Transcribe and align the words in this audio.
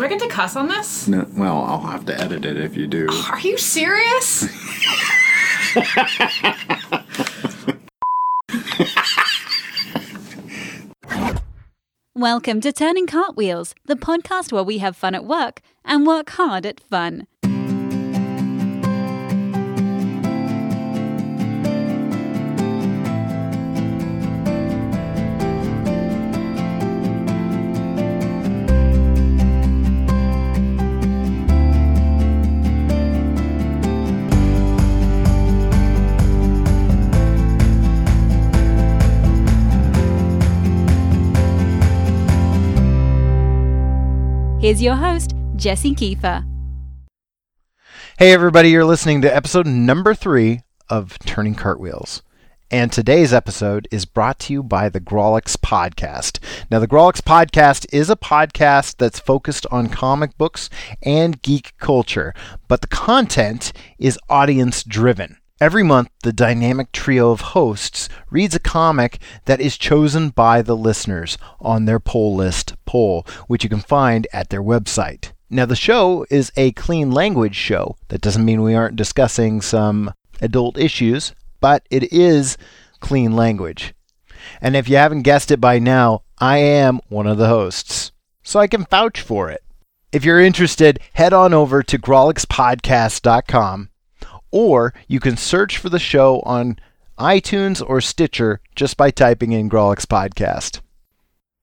Do 0.00 0.06
I 0.06 0.08
get 0.08 0.20
to 0.20 0.28
cuss 0.28 0.56
on 0.56 0.68
this? 0.68 1.06
No, 1.08 1.26
well, 1.36 1.62
I'll 1.62 1.82
have 1.82 2.06
to 2.06 2.18
edit 2.18 2.46
it 2.46 2.56
if 2.56 2.74
you 2.74 2.86
do. 2.86 3.06
Are 3.30 3.38
you 3.40 3.58
serious? 3.58 4.48
Welcome 12.14 12.62
to 12.62 12.72
Turning 12.72 13.06
Cartwheels, 13.06 13.74
the 13.84 13.94
podcast 13.94 14.52
where 14.52 14.64
we 14.64 14.78
have 14.78 14.96
fun 14.96 15.14
at 15.14 15.26
work 15.26 15.60
and 15.84 16.06
work 16.06 16.30
hard 16.30 16.64
at 16.64 16.80
fun. 16.80 17.26
Here's 44.60 44.82
your 44.82 44.96
host, 44.96 45.34
Jesse 45.56 45.94
Kiefer. 45.94 46.46
Hey, 48.18 48.30
everybody, 48.34 48.68
you're 48.68 48.84
listening 48.84 49.22
to 49.22 49.34
episode 49.34 49.66
number 49.66 50.12
three 50.12 50.60
of 50.90 51.18
Turning 51.20 51.54
Cartwheels. 51.54 52.20
And 52.70 52.92
today's 52.92 53.32
episode 53.32 53.88
is 53.90 54.04
brought 54.04 54.38
to 54.40 54.52
you 54.52 54.62
by 54.62 54.90
the 54.90 55.00
Grawlix 55.00 55.56
Podcast. 55.56 56.40
Now, 56.70 56.78
the 56.78 56.86
Grawlix 56.86 57.22
Podcast 57.22 57.86
is 57.90 58.10
a 58.10 58.16
podcast 58.16 58.98
that's 58.98 59.18
focused 59.18 59.66
on 59.70 59.88
comic 59.88 60.36
books 60.36 60.68
and 61.02 61.40
geek 61.40 61.72
culture, 61.78 62.34
but 62.68 62.82
the 62.82 62.86
content 62.86 63.72
is 63.98 64.18
audience 64.28 64.84
driven. 64.84 65.38
Every 65.58 65.82
month, 65.82 66.08
the 66.22 66.32
dynamic 66.32 66.90
trio 66.90 67.32
of 67.32 67.40
hosts 67.40 68.08
reads 68.30 68.54
a 68.54 68.60
comic 68.60 69.20
that 69.44 69.60
is 69.60 69.76
chosen 69.76 70.30
by 70.30 70.62
the 70.62 70.76
listeners 70.76 71.36
on 71.60 71.84
their 71.84 72.00
poll 72.00 72.34
list 72.34 72.74
poll, 72.90 73.24
which 73.46 73.62
you 73.62 73.70
can 73.70 73.80
find 73.80 74.26
at 74.32 74.50
their 74.50 74.62
website. 74.62 75.30
Now, 75.48 75.66
the 75.66 75.76
show 75.76 76.26
is 76.28 76.50
a 76.56 76.72
clean 76.72 77.12
language 77.12 77.54
show. 77.54 77.96
That 78.08 78.20
doesn't 78.20 78.44
mean 78.44 78.62
we 78.62 78.74
aren't 78.74 78.96
discussing 78.96 79.60
some 79.60 80.12
adult 80.40 80.76
issues, 80.76 81.32
but 81.60 81.86
it 81.90 82.12
is 82.12 82.56
clean 82.98 83.36
language. 83.36 83.94
And 84.60 84.74
if 84.74 84.88
you 84.88 84.96
haven't 84.96 85.22
guessed 85.22 85.52
it 85.52 85.60
by 85.60 85.78
now, 85.78 86.22
I 86.38 86.58
am 86.58 87.00
one 87.08 87.28
of 87.28 87.38
the 87.38 87.48
hosts, 87.48 88.10
so 88.42 88.58
I 88.58 88.66
can 88.66 88.86
vouch 88.90 89.20
for 89.20 89.50
it. 89.50 89.62
If 90.10 90.24
you're 90.24 90.40
interested, 90.40 90.98
head 91.12 91.32
on 91.32 91.54
over 91.54 91.84
to 91.84 91.98
grawlixpodcast.com 91.98 93.90
or 94.50 94.92
you 95.06 95.20
can 95.20 95.36
search 95.36 95.78
for 95.78 95.88
the 95.88 95.98
show 96.00 96.40
on 96.40 96.78
iTunes 97.18 97.86
or 97.86 98.00
Stitcher 98.00 98.60
just 98.74 98.96
by 98.96 99.10
typing 99.10 99.52
in 99.52 99.68
Grawlix 99.68 100.06
Podcast. 100.06 100.80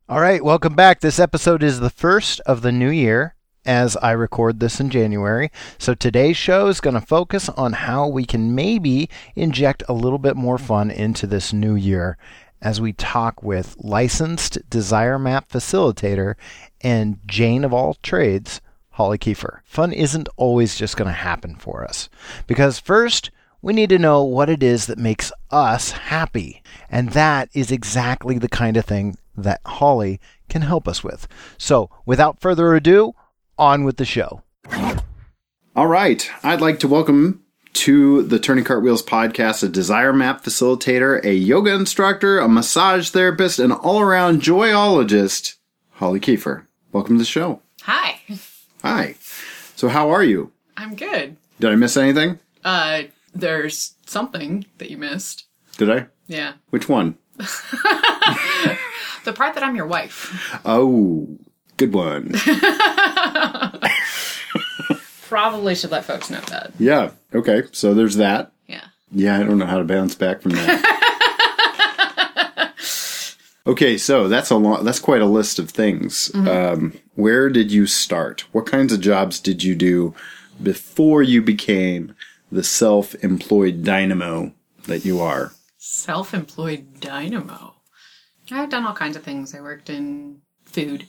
All 0.10 0.22
right, 0.22 0.42
welcome 0.42 0.74
back. 0.74 1.02
This 1.02 1.20
episode 1.20 1.62
is 1.62 1.82
the 1.82 1.90
first 1.90 2.40
of 2.46 2.62
the 2.62 2.72
new 2.72 2.90
year 2.90 3.36
as 3.66 3.98
I 3.98 4.12
record 4.12 4.62
this 4.62 4.80
in 4.80 4.90
January. 4.90 5.52
So 5.78 5.94
today's 5.94 6.38
show 6.38 6.68
is 6.68 6.80
going 6.80 6.94
to 6.94 7.06
focus 7.06 7.50
on 7.50 7.74
how 7.74 8.08
we 8.08 8.24
can 8.24 8.56
maybe 8.56 9.10
inject 9.36 9.84
a 9.90 9.94
little 9.94 10.18
bit 10.18 10.38
more 10.38 10.58
fun 10.58 10.92
into 10.92 11.28
this 11.28 11.52
new 11.52 11.76
year 11.76 12.18
as 12.62 12.80
we 12.80 12.94
talk 12.94 13.44
with 13.44 13.76
licensed 13.80 14.58
Desire 14.70 15.20
Map 15.20 15.50
facilitator 15.50 16.36
and 16.80 17.20
Jane 17.26 17.66
of 17.66 17.74
all 17.74 17.96
trades, 17.96 18.62
Holly 18.92 19.18
Kiefer. 19.18 19.60
Fun 19.66 19.92
isn't 19.92 20.30
always 20.38 20.78
just 20.78 20.96
going 20.96 21.10
to 21.10 21.12
happen 21.12 21.58
for 21.58 21.84
us. 21.84 22.08
Because 22.48 22.80
first, 22.80 23.30
we 23.62 23.74
need 23.74 23.90
to 23.90 24.00
know 24.00 24.24
what 24.24 24.50
it 24.50 24.64
is 24.64 24.86
that 24.86 24.98
makes 24.98 25.34
us 25.52 25.92
happy. 25.92 26.64
And 26.90 27.10
that 27.10 27.50
is 27.54 27.74
exactly 27.74 28.38
the 28.38 28.48
kind 28.48 28.78
of 28.78 28.86
thing 28.86 29.18
that 29.38 29.62
Holly 29.66 30.20
can 30.50 30.64
help 30.64 30.88
us 30.88 31.04
with. 31.04 31.28
So, 31.58 31.90
without 32.06 32.42
further 32.42 32.76
ado, 32.76 33.14
on 33.58 33.84
with 33.84 33.98
the 33.98 34.06
show. 34.06 34.42
All 35.76 35.88
right. 35.88 36.30
I'd 36.44 36.62
like 36.62 36.80
to 36.80 36.88
welcome 36.88 37.44
to 37.74 38.24
the 38.24 38.40
Turning 38.40 38.64
Cartwheels 38.64 39.04
podcast 39.04 39.64
a 39.64 39.70
Desire 39.70 40.12
Map 40.12 40.44
facilitator, 40.44 41.24
a 41.24 41.34
yoga 41.34 41.74
instructor, 41.74 42.40
a 42.40 42.50
massage 42.50 43.10
therapist, 43.10 43.60
and 43.60 43.72
all 43.72 44.00
around 44.00 44.42
joyologist, 44.42 45.56
Holly 45.92 46.20
Kiefer. 46.20 46.66
Welcome 46.92 47.16
to 47.16 47.20
the 47.20 47.26
show. 47.26 47.62
Hi. 47.84 48.20
Hi. 48.82 49.16
So, 49.76 49.90
how 49.90 50.10
are 50.10 50.24
you? 50.24 50.52
I'm 50.76 50.96
good. 50.96 51.38
Did 51.60 51.72
I 51.72 51.76
miss 51.76 51.98
anything? 51.98 52.40
Uh, 52.64 53.04
there's 53.34 53.94
something 54.06 54.66
that 54.80 54.90
you 54.90 54.98
missed. 54.98 55.46
Did 55.78 55.92
I? 55.92 56.08
Yeah. 56.28 56.54
Which 56.72 56.90
one? 56.90 57.18
The 59.24 59.34
part 59.34 59.56
that 59.56 59.64
I'm 59.64 59.76
your 59.76 59.88
wife. 59.88 60.58
Oh, 60.64 61.28
good 61.76 61.94
one. 61.94 62.32
Probably 65.28 65.76
should 65.76 65.92
let 65.92 66.06
folks 66.06 66.30
know 66.30 66.40
that. 66.48 66.72
yeah. 66.80 67.12
Okay. 67.36 67.64
So, 67.74 67.94
there's 67.94 68.16
that. 68.16 68.54
Yeah. 68.68 68.86
Yeah, 69.12 69.38
I 69.38 69.44
don't 69.44 69.58
know 69.58 69.66
how 69.66 69.80
to 69.80 69.84
bounce 69.84 70.16
back 70.16 70.42
from 70.42 70.52
that. 70.54 70.94
okay, 73.68 73.98
so 73.98 74.30
that's 74.30 74.50
a 74.50 74.56
lot. 74.56 74.86
That's 74.86 75.00
quite 75.00 75.22
a 75.22 75.26
list 75.26 75.60
of 75.60 75.70
things. 75.72 76.34
Um, 76.34 76.98
where 77.16 77.50
did 77.50 77.70
you 77.70 77.86
start? 77.86 78.46
What 78.54 78.66
kinds 78.66 78.94
of 78.94 79.02
jobs 79.02 79.42
did 79.42 79.62
you 79.64 79.76
do 79.76 80.16
before 80.64 81.22
you 81.22 81.42
became 81.42 82.16
the 82.50 82.64
self-employed 82.64 83.84
dynamo 83.84 84.54
that 84.86 85.04
you 85.04 85.20
are? 85.20 85.52
Self 85.90 86.34
employed 86.34 87.00
dynamo. 87.00 87.76
I've 88.52 88.70
done 88.70 88.86
all 88.86 88.94
kinds 88.94 89.16
of 89.16 89.24
things. 89.24 89.56
I 89.56 89.62
worked 89.62 89.90
in 89.90 90.42
food 90.66 91.06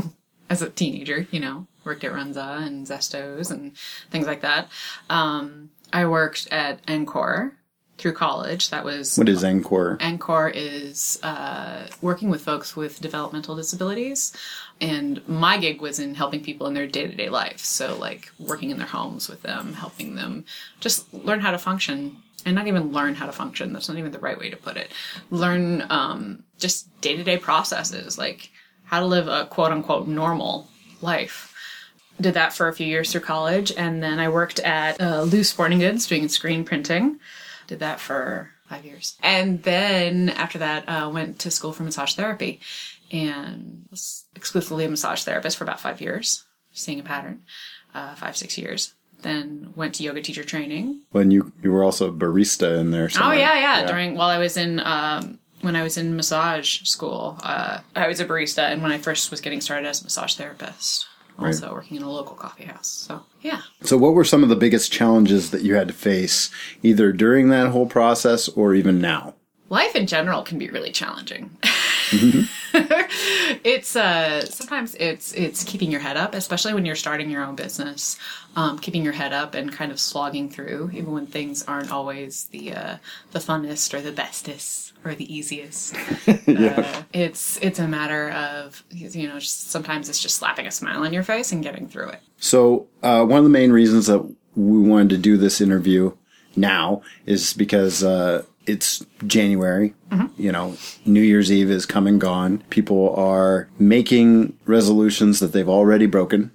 as 0.48 0.62
a 0.62 0.70
teenager, 0.70 1.26
you 1.32 1.40
know, 1.40 1.66
worked 1.84 2.04
at 2.04 2.12
Runza 2.12 2.64
and 2.64 2.86
Zestos 2.86 3.50
and 3.50 3.76
things 4.12 4.28
like 4.28 4.42
that. 4.42 4.68
Um, 5.10 5.70
I 5.92 6.06
worked 6.06 6.46
at 6.52 6.78
Encore 6.86 7.56
through 7.98 8.12
college. 8.12 8.70
That 8.70 8.84
was 8.84 9.18
What 9.18 9.28
is 9.28 9.42
Encore? 9.42 9.98
Encore 10.00 10.48
is 10.48 11.18
uh, 11.24 11.88
working 12.00 12.30
with 12.30 12.42
folks 12.42 12.76
with 12.76 13.00
developmental 13.00 13.56
disabilities. 13.56 14.32
And 14.80 15.26
my 15.28 15.58
gig 15.58 15.80
was 15.80 15.98
in 15.98 16.14
helping 16.14 16.40
people 16.40 16.68
in 16.68 16.74
their 16.74 16.86
day 16.86 17.08
to 17.08 17.16
day 17.16 17.30
life. 17.30 17.58
So, 17.58 17.98
like 17.98 18.30
working 18.38 18.70
in 18.70 18.78
their 18.78 18.86
homes 18.86 19.28
with 19.28 19.42
them, 19.42 19.74
helping 19.74 20.14
them 20.14 20.44
just 20.78 21.12
learn 21.12 21.40
how 21.40 21.50
to 21.50 21.58
function. 21.58 22.22
And 22.46 22.54
not 22.54 22.66
even 22.66 22.92
learn 22.92 23.14
how 23.14 23.26
to 23.26 23.32
function. 23.32 23.72
That's 23.72 23.88
not 23.88 23.98
even 23.98 24.12
the 24.12 24.18
right 24.18 24.38
way 24.38 24.50
to 24.50 24.56
put 24.56 24.76
it. 24.76 24.92
Learn 25.30 25.84
um, 25.90 26.44
just 26.58 26.88
day 27.00 27.16
to 27.16 27.24
day 27.24 27.36
processes, 27.36 28.16
like 28.18 28.50
how 28.84 29.00
to 29.00 29.06
live 29.06 29.28
a 29.28 29.46
quote 29.46 29.72
unquote 29.72 30.08
normal 30.08 30.68
life 31.00 31.50
did 32.20 32.34
that 32.34 32.52
for 32.52 32.68
a 32.68 32.72
few 32.72 32.86
years 32.86 33.10
through 33.10 33.22
college, 33.22 33.72
and 33.76 34.02
then 34.02 34.18
I 34.18 34.28
worked 34.28 34.60
at 34.60 35.00
uh, 35.00 35.22
Loose 35.22 35.48
Sporting 35.48 35.78
Goods 35.78 36.06
doing 36.06 36.28
screen 36.28 36.64
printing. 36.64 37.18
Did 37.66 37.80
that 37.80 38.00
for 38.00 38.50
five 38.68 38.84
years, 38.84 39.16
and 39.22 39.62
then 39.62 40.28
after 40.28 40.58
that, 40.58 40.88
uh, 40.88 41.10
went 41.12 41.38
to 41.40 41.50
school 41.50 41.72
for 41.72 41.82
massage 41.82 42.14
therapy, 42.14 42.60
and 43.10 43.86
was 43.90 44.24
exclusively 44.34 44.84
a 44.84 44.88
massage 44.88 45.22
therapist 45.22 45.56
for 45.56 45.64
about 45.64 45.80
five 45.80 46.00
years, 46.00 46.44
seeing 46.72 47.00
a 47.00 47.04
pattern, 47.04 47.42
uh, 47.94 48.14
five 48.14 48.36
six 48.36 48.58
years. 48.58 48.94
Then 49.22 49.72
went 49.76 49.94
to 49.96 50.02
yoga 50.02 50.22
teacher 50.22 50.44
training. 50.44 51.00
When 51.10 51.30
you 51.30 51.52
you 51.62 51.72
were 51.72 51.82
also 51.82 52.08
a 52.08 52.12
barista 52.12 52.78
in 52.78 52.90
there. 52.90 53.04
Oh 53.04 53.08
somewhere. 53.08 53.38
yeah, 53.38 53.58
yeah. 53.58 53.86
During 53.86 54.14
while 54.14 54.28
I 54.28 54.38
was 54.38 54.56
in 54.56 54.80
um, 54.80 55.38
when 55.60 55.76
I 55.76 55.82
was 55.82 55.96
in 55.96 56.16
massage 56.16 56.82
school, 56.82 57.38
uh, 57.42 57.80
I 57.94 58.08
was 58.08 58.20
a 58.20 58.24
barista, 58.24 58.70
and 58.70 58.82
when 58.82 58.92
I 58.92 58.98
first 58.98 59.30
was 59.30 59.40
getting 59.40 59.60
started 59.60 59.86
as 59.86 60.00
a 60.00 60.04
massage 60.04 60.34
therapist, 60.34 61.06
also 61.38 61.72
working 61.72 61.96
in 61.98 62.02
a 62.02 62.10
local 62.10 62.34
coffee 62.36 62.64
house. 62.64 62.88
So 62.88 63.22
yeah. 63.42 63.62
So, 63.82 63.96
what 63.96 64.14
were 64.14 64.24
some 64.24 64.42
of 64.42 64.48
the 64.48 64.56
biggest 64.56 64.92
challenges 64.92 65.50
that 65.50 65.62
you 65.62 65.74
had 65.74 65.88
to 65.88 65.94
face, 65.94 66.50
either 66.82 67.12
during 67.12 67.50
that 67.50 67.68
whole 67.68 67.86
process 67.86 68.48
or 68.48 68.74
even 68.74 69.00
now? 69.00 69.34
life 69.70 69.94
in 69.96 70.06
general 70.06 70.42
can 70.42 70.58
be 70.58 70.68
really 70.68 70.92
challenging. 70.92 71.56
it's 73.64 73.96
uh 73.96 74.44
sometimes 74.46 74.94
it's 75.00 75.32
it's 75.34 75.64
keeping 75.64 75.90
your 75.90 76.00
head 76.00 76.16
up, 76.16 76.34
especially 76.34 76.74
when 76.74 76.84
you're 76.84 76.96
starting 76.96 77.30
your 77.30 77.44
own 77.44 77.56
business. 77.56 78.18
Um, 78.56 78.80
keeping 78.80 79.04
your 79.04 79.12
head 79.12 79.32
up 79.32 79.54
and 79.54 79.72
kind 79.72 79.92
of 79.92 80.00
slogging 80.00 80.50
through, 80.50 80.90
even 80.92 81.12
when 81.12 81.26
things 81.26 81.62
aren't 81.64 81.92
always 81.92 82.46
the 82.46 82.72
uh, 82.72 82.96
the 83.30 83.38
funnest 83.38 83.94
or 83.94 84.00
the 84.00 84.10
bestest 84.10 84.92
or 85.04 85.14
the 85.14 85.32
easiest. 85.32 85.94
uh, 86.26 87.02
it's 87.12 87.58
it's 87.62 87.78
a 87.78 87.88
matter 87.88 88.30
of 88.30 88.82
you 88.90 89.28
know 89.28 89.38
just, 89.38 89.70
sometimes 89.70 90.08
it's 90.08 90.20
just 90.20 90.36
slapping 90.36 90.66
a 90.66 90.70
smile 90.70 91.04
on 91.04 91.12
your 91.12 91.22
face 91.22 91.52
and 91.52 91.62
getting 91.62 91.88
through 91.88 92.08
it. 92.08 92.20
So, 92.38 92.88
uh, 93.02 93.24
one 93.24 93.38
of 93.38 93.44
the 93.44 93.50
main 93.50 93.72
reasons 93.72 94.06
that 94.06 94.22
we 94.56 94.80
wanted 94.80 95.10
to 95.10 95.18
do 95.18 95.36
this 95.36 95.60
interview 95.60 96.12
now 96.56 97.02
is 97.26 97.52
because 97.52 98.02
uh, 98.02 98.44
it's 98.66 99.04
January. 99.26 99.94
You 100.36 100.52
know, 100.52 100.76
New 101.06 101.22
Year's 101.22 101.52
Eve 101.52 101.70
is 101.70 101.86
come 101.86 102.06
and 102.06 102.20
gone. 102.20 102.58
People 102.70 103.14
are 103.16 103.68
making 103.78 104.56
resolutions 104.66 105.38
that 105.40 105.52
they've 105.52 105.68
already 105.68 106.06
broken 106.06 106.50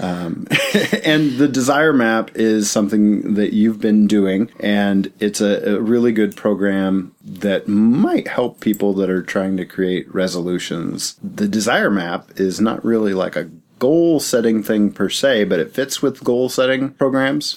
Um, 0.00 0.46
and 1.04 1.32
the 1.36 1.48
desire 1.48 1.92
map 1.92 2.30
is 2.34 2.70
something 2.70 3.34
that 3.34 3.52
you've 3.52 3.80
been 3.80 4.06
doing, 4.06 4.50
and 4.58 5.12
it's 5.20 5.40
a, 5.40 5.76
a 5.76 5.80
really 5.80 6.12
good 6.12 6.36
program 6.36 7.14
that 7.22 7.68
might 7.68 8.26
help 8.26 8.60
people 8.60 8.94
that 8.94 9.10
are 9.10 9.22
trying 9.22 9.56
to 9.58 9.66
create 9.66 10.12
resolutions. 10.14 11.16
The 11.22 11.48
desire 11.48 11.90
map 11.90 12.30
is 12.36 12.60
not 12.60 12.84
really 12.84 13.12
like 13.12 13.36
a 13.36 13.50
goal 13.78 14.20
setting 14.20 14.62
thing 14.62 14.90
per 14.90 15.10
se, 15.10 15.44
but 15.44 15.58
it 15.60 15.74
fits 15.74 16.00
with 16.00 16.24
goal 16.24 16.48
setting 16.48 16.90
programs. 16.90 17.56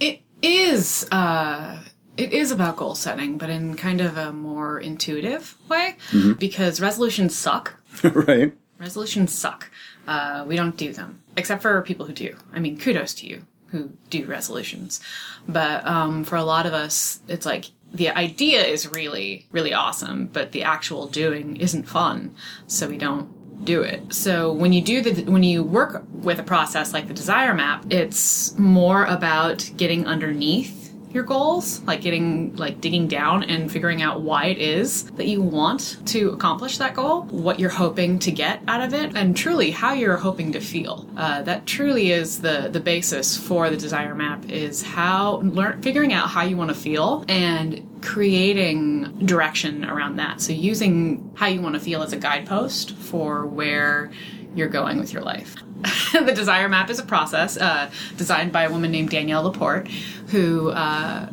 It 0.00 0.22
is. 0.40 1.06
Uh, 1.12 1.78
it 2.16 2.32
is 2.32 2.50
about 2.50 2.76
goal 2.76 2.94
setting, 2.94 3.38
but 3.38 3.50
in 3.50 3.74
kind 3.76 4.00
of 4.00 4.16
a 4.16 4.32
more 4.32 4.78
intuitive 4.78 5.56
way, 5.68 5.96
because 6.38 6.80
resolutions 6.80 7.36
suck. 7.36 7.74
right? 8.02 8.52
Resolutions 8.78 9.32
suck. 9.32 9.70
Uh, 10.06 10.44
we 10.46 10.56
don't 10.56 10.76
do 10.76 10.92
them, 10.92 11.22
except 11.36 11.62
for 11.62 11.80
people 11.82 12.06
who 12.06 12.12
do. 12.12 12.36
I 12.52 12.58
mean, 12.58 12.78
kudos 12.78 13.14
to 13.14 13.26
you 13.26 13.46
who 13.68 13.90
do 14.10 14.26
resolutions. 14.26 15.00
But 15.48 15.86
um, 15.86 16.24
for 16.24 16.36
a 16.36 16.44
lot 16.44 16.66
of 16.66 16.74
us, 16.74 17.20
it's 17.28 17.46
like 17.46 17.66
the 17.92 18.10
idea 18.10 18.62
is 18.62 18.90
really, 18.92 19.46
really 19.50 19.72
awesome, 19.72 20.26
but 20.26 20.52
the 20.52 20.62
actual 20.62 21.06
doing 21.06 21.56
isn't 21.56 21.84
fun, 21.88 22.34
so 22.66 22.88
we 22.88 22.98
don't 22.98 23.64
do 23.64 23.82
it. 23.82 24.12
So 24.12 24.52
when 24.52 24.72
you 24.72 24.82
do 24.82 25.00
the 25.00 25.30
when 25.30 25.42
you 25.42 25.62
work 25.62 26.04
with 26.10 26.38
a 26.38 26.42
process 26.42 26.92
like 26.92 27.08
the 27.08 27.14
desire 27.14 27.54
map, 27.54 27.84
it's 27.90 28.56
more 28.58 29.04
about 29.04 29.70
getting 29.76 30.06
underneath 30.06 30.81
your 31.14 31.24
goals, 31.24 31.80
like 31.82 32.00
getting 32.00 32.56
like 32.56 32.80
digging 32.80 33.08
down 33.08 33.44
and 33.44 33.70
figuring 33.70 34.02
out 34.02 34.22
why 34.22 34.46
it 34.46 34.58
is 34.58 35.04
that 35.12 35.26
you 35.26 35.42
want 35.42 35.98
to 36.06 36.30
accomplish 36.30 36.78
that 36.78 36.94
goal, 36.94 37.22
what 37.22 37.60
you're 37.60 37.70
hoping 37.70 38.18
to 38.20 38.30
get 38.30 38.62
out 38.68 38.80
of 38.80 38.94
it, 38.94 39.14
and 39.16 39.36
truly 39.36 39.70
how 39.70 39.92
you're 39.92 40.16
hoping 40.16 40.52
to 40.52 40.60
feel. 40.60 41.08
Uh, 41.16 41.42
that 41.42 41.66
truly 41.66 42.12
is 42.12 42.40
the 42.40 42.68
the 42.72 42.80
basis 42.80 43.36
for 43.36 43.70
the 43.70 43.76
desire 43.76 44.14
map 44.14 44.48
is 44.48 44.82
how 44.82 45.36
learn 45.42 45.80
figuring 45.82 46.12
out 46.12 46.28
how 46.28 46.42
you 46.42 46.56
want 46.56 46.70
to 46.70 46.74
feel 46.74 47.24
and 47.28 47.88
creating 48.02 49.04
direction 49.24 49.84
around 49.84 50.16
that. 50.16 50.40
So 50.40 50.52
using 50.52 51.30
how 51.34 51.46
you 51.46 51.60
want 51.60 51.74
to 51.74 51.80
feel 51.80 52.02
as 52.02 52.12
a 52.12 52.16
guidepost 52.16 52.92
for 52.96 53.46
where 53.46 54.10
you're 54.54 54.68
going 54.68 54.98
with 54.98 55.12
your 55.12 55.22
life. 55.22 55.56
the 56.12 56.32
desire 56.34 56.68
map 56.68 56.90
is 56.90 56.98
a 56.98 57.04
process 57.04 57.56
uh, 57.56 57.90
designed 58.16 58.52
by 58.52 58.64
a 58.64 58.70
woman 58.70 58.90
named 58.90 59.10
Danielle 59.10 59.42
Laporte, 59.42 59.88
who 60.28 60.70
uh, 60.70 61.28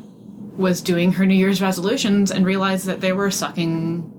was 0.58 0.82
doing 0.82 1.14
her 1.14 1.26
New 1.26 1.36
Year's 1.36 1.62
resolutions 1.62 2.32
and 2.32 2.46
realized 2.46 2.86
that 2.86 3.02
they 3.02 3.14
were 3.14 3.32
sucking 3.32 4.16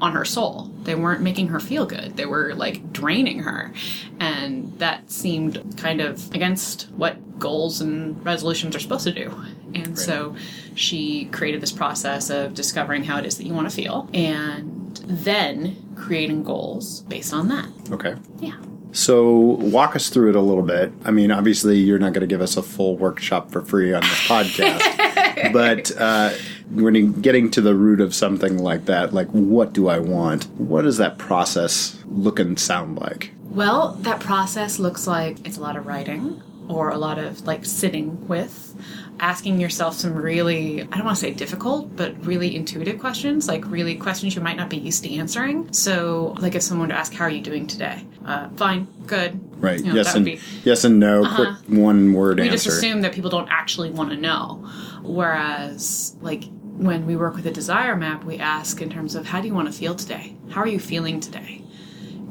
on 0.00 0.12
her 0.12 0.24
soul. 0.24 0.72
They 0.86 0.94
weren't 0.94 1.20
making 1.20 1.48
her 1.48 1.60
feel 1.60 1.84
good. 1.84 2.16
They 2.16 2.26
were 2.26 2.54
like 2.54 2.92
draining 2.92 3.40
her. 3.40 3.72
And 4.20 4.78
that 4.78 5.10
seemed 5.10 5.76
kind 5.76 6.00
of 6.00 6.32
against 6.32 6.88
what 6.92 7.38
goals 7.38 7.80
and 7.80 8.24
resolutions 8.24 8.74
are 8.74 8.80
supposed 8.80 9.04
to 9.04 9.12
do. 9.12 9.44
And 9.74 9.98
so 9.98 10.36
she 10.74 11.26
created 11.26 11.60
this 11.60 11.72
process 11.72 12.30
of 12.30 12.54
discovering 12.54 13.04
how 13.04 13.18
it 13.18 13.26
is 13.26 13.36
that 13.36 13.44
you 13.44 13.52
want 13.52 13.68
to 13.68 13.74
feel 13.74 14.08
and 14.14 14.96
then 15.04 15.76
creating 15.96 16.44
goals 16.44 17.00
based 17.02 17.34
on 17.34 17.48
that. 17.48 17.68
Okay. 17.90 18.14
Yeah. 18.38 18.56
So 18.92 19.30
walk 19.30 19.96
us 19.96 20.08
through 20.08 20.30
it 20.30 20.36
a 20.36 20.40
little 20.40 20.62
bit. 20.62 20.92
I 21.04 21.10
mean, 21.10 21.30
obviously, 21.30 21.78
you're 21.78 21.98
not 21.98 22.12
going 22.14 22.22
to 22.22 22.26
give 22.26 22.40
us 22.40 22.56
a 22.56 22.62
full 22.62 22.96
workshop 22.96 23.50
for 23.50 23.60
free 23.60 23.92
on 23.92 24.00
this 24.00 24.10
podcast, 24.28 25.52
but 25.52 25.92
uh, 26.00 26.32
when 26.70 27.20
getting 27.20 27.50
to 27.52 27.60
the 27.60 27.74
root 27.74 28.00
of 28.00 28.14
something 28.14 28.58
like 28.58 28.86
that, 28.86 29.12
like 29.12 29.28
what 29.28 29.72
do 29.72 29.88
I 29.88 29.98
want? 29.98 30.44
What 30.58 30.82
does 30.82 30.96
that 30.98 31.18
process 31.18 31.98
look 32.06 32.38
and 32.38 32.58
sound 32.58 32.98
like? 32.98 33.32
Well, 33.44 33.94
that 34.00 34.20
process 34.20 34.78
looks 34.78 35.06
like 35.06 35.38
it's 35.46 35.56
a 35.56 35.60
lot 35.60 35.76
of 35.76 35.86
writing 35.86 36.42
or 36.68 36.90
a 36.90 36.98
lot 36.98 37.18
of 37.18 37.46
like 37.46 37.64
sitting 37.64 38.26
with, 38.26 38.74
asking 39.20 39.60
yourself 39.60 39.94
some 39.94 40.14
really, 40.14 40.82
I 40.82 40.96
don't 40.96 41.04
want 41.04 41.16
to 41.16 41.20
say 41.20 41.32
difficult, 41.32 41.94
but 41.96 42.26
really 42.26 42.54
intuitive 42.54 42.98
questions, 42.98 43.48
like 43.48 43.64
really 43.66 43.94
questions 43.96 44.34
you 44.34 44.42
might 44.42 44.56
not 44.56 44.68
be 44.68 44.76
used 44.76 45.04
to 45.04 45.14
answering. 45.14 45.72
So, 45.72 46.34
like 46.40 46.54
if 46.54 46.62
someone 46.62 46.88
were 46.88 46.94
to 46.94 46.98
ask, 46.98 47.12
How 47.14 47.24
are 47.24 47.30
you 47.30 47.40
doing 47.40 47.66
today? 47.66 48.04
Uh, 48.24 48.48
fine, 48.56 48.88
good. 49.06 49.40
Right. 49.62 49.78
You 49.78 49.86
know, 49.86 49.94
yes 49.94 50.14
and 50.14 50.24
be- 50.24 50.40
yes 50.64 50.84
and 50.84 50.98
no. 50.98 51.24
Quick 51.34 51.48
one 51.68 52.12
word 52.12 52.40
we 52.40 52.48
answer. 52.48 52.64
just 52.64 52.66
assume 52.66 53.02
that 53.02 53.12
people 53.12 53.30
don't 53.30 53.48
actually 53.48 53.90
want 53.90 54.10
to 54.10 54.16
know. 54.16 54.68
Whereas, 55.02 56.16
like, 56.20 56.44
when 56.76 57.06
we 57.06 57.16
work 57.16 57.34
with 57.36 57.46
a 57.46 57.50
desire 57.50 57.96
map, 57.96 58.24
we 58.24 58.38
ask 58.38 58.80
in 58.82 58.90
terms 58.90 59.14
of 59.14 59.26
how 59.26 59.40
do 59.40 59.48
you 59.48 59.54
want 59.54 59.66
to 59.70 59.76
feel 59.78 59.94
today? 59.94 60.36
How 60.50 60.60
are 60.60 60.66
you 60.68 60.78
feeling 60.80 61.20
today? 61.20 61.62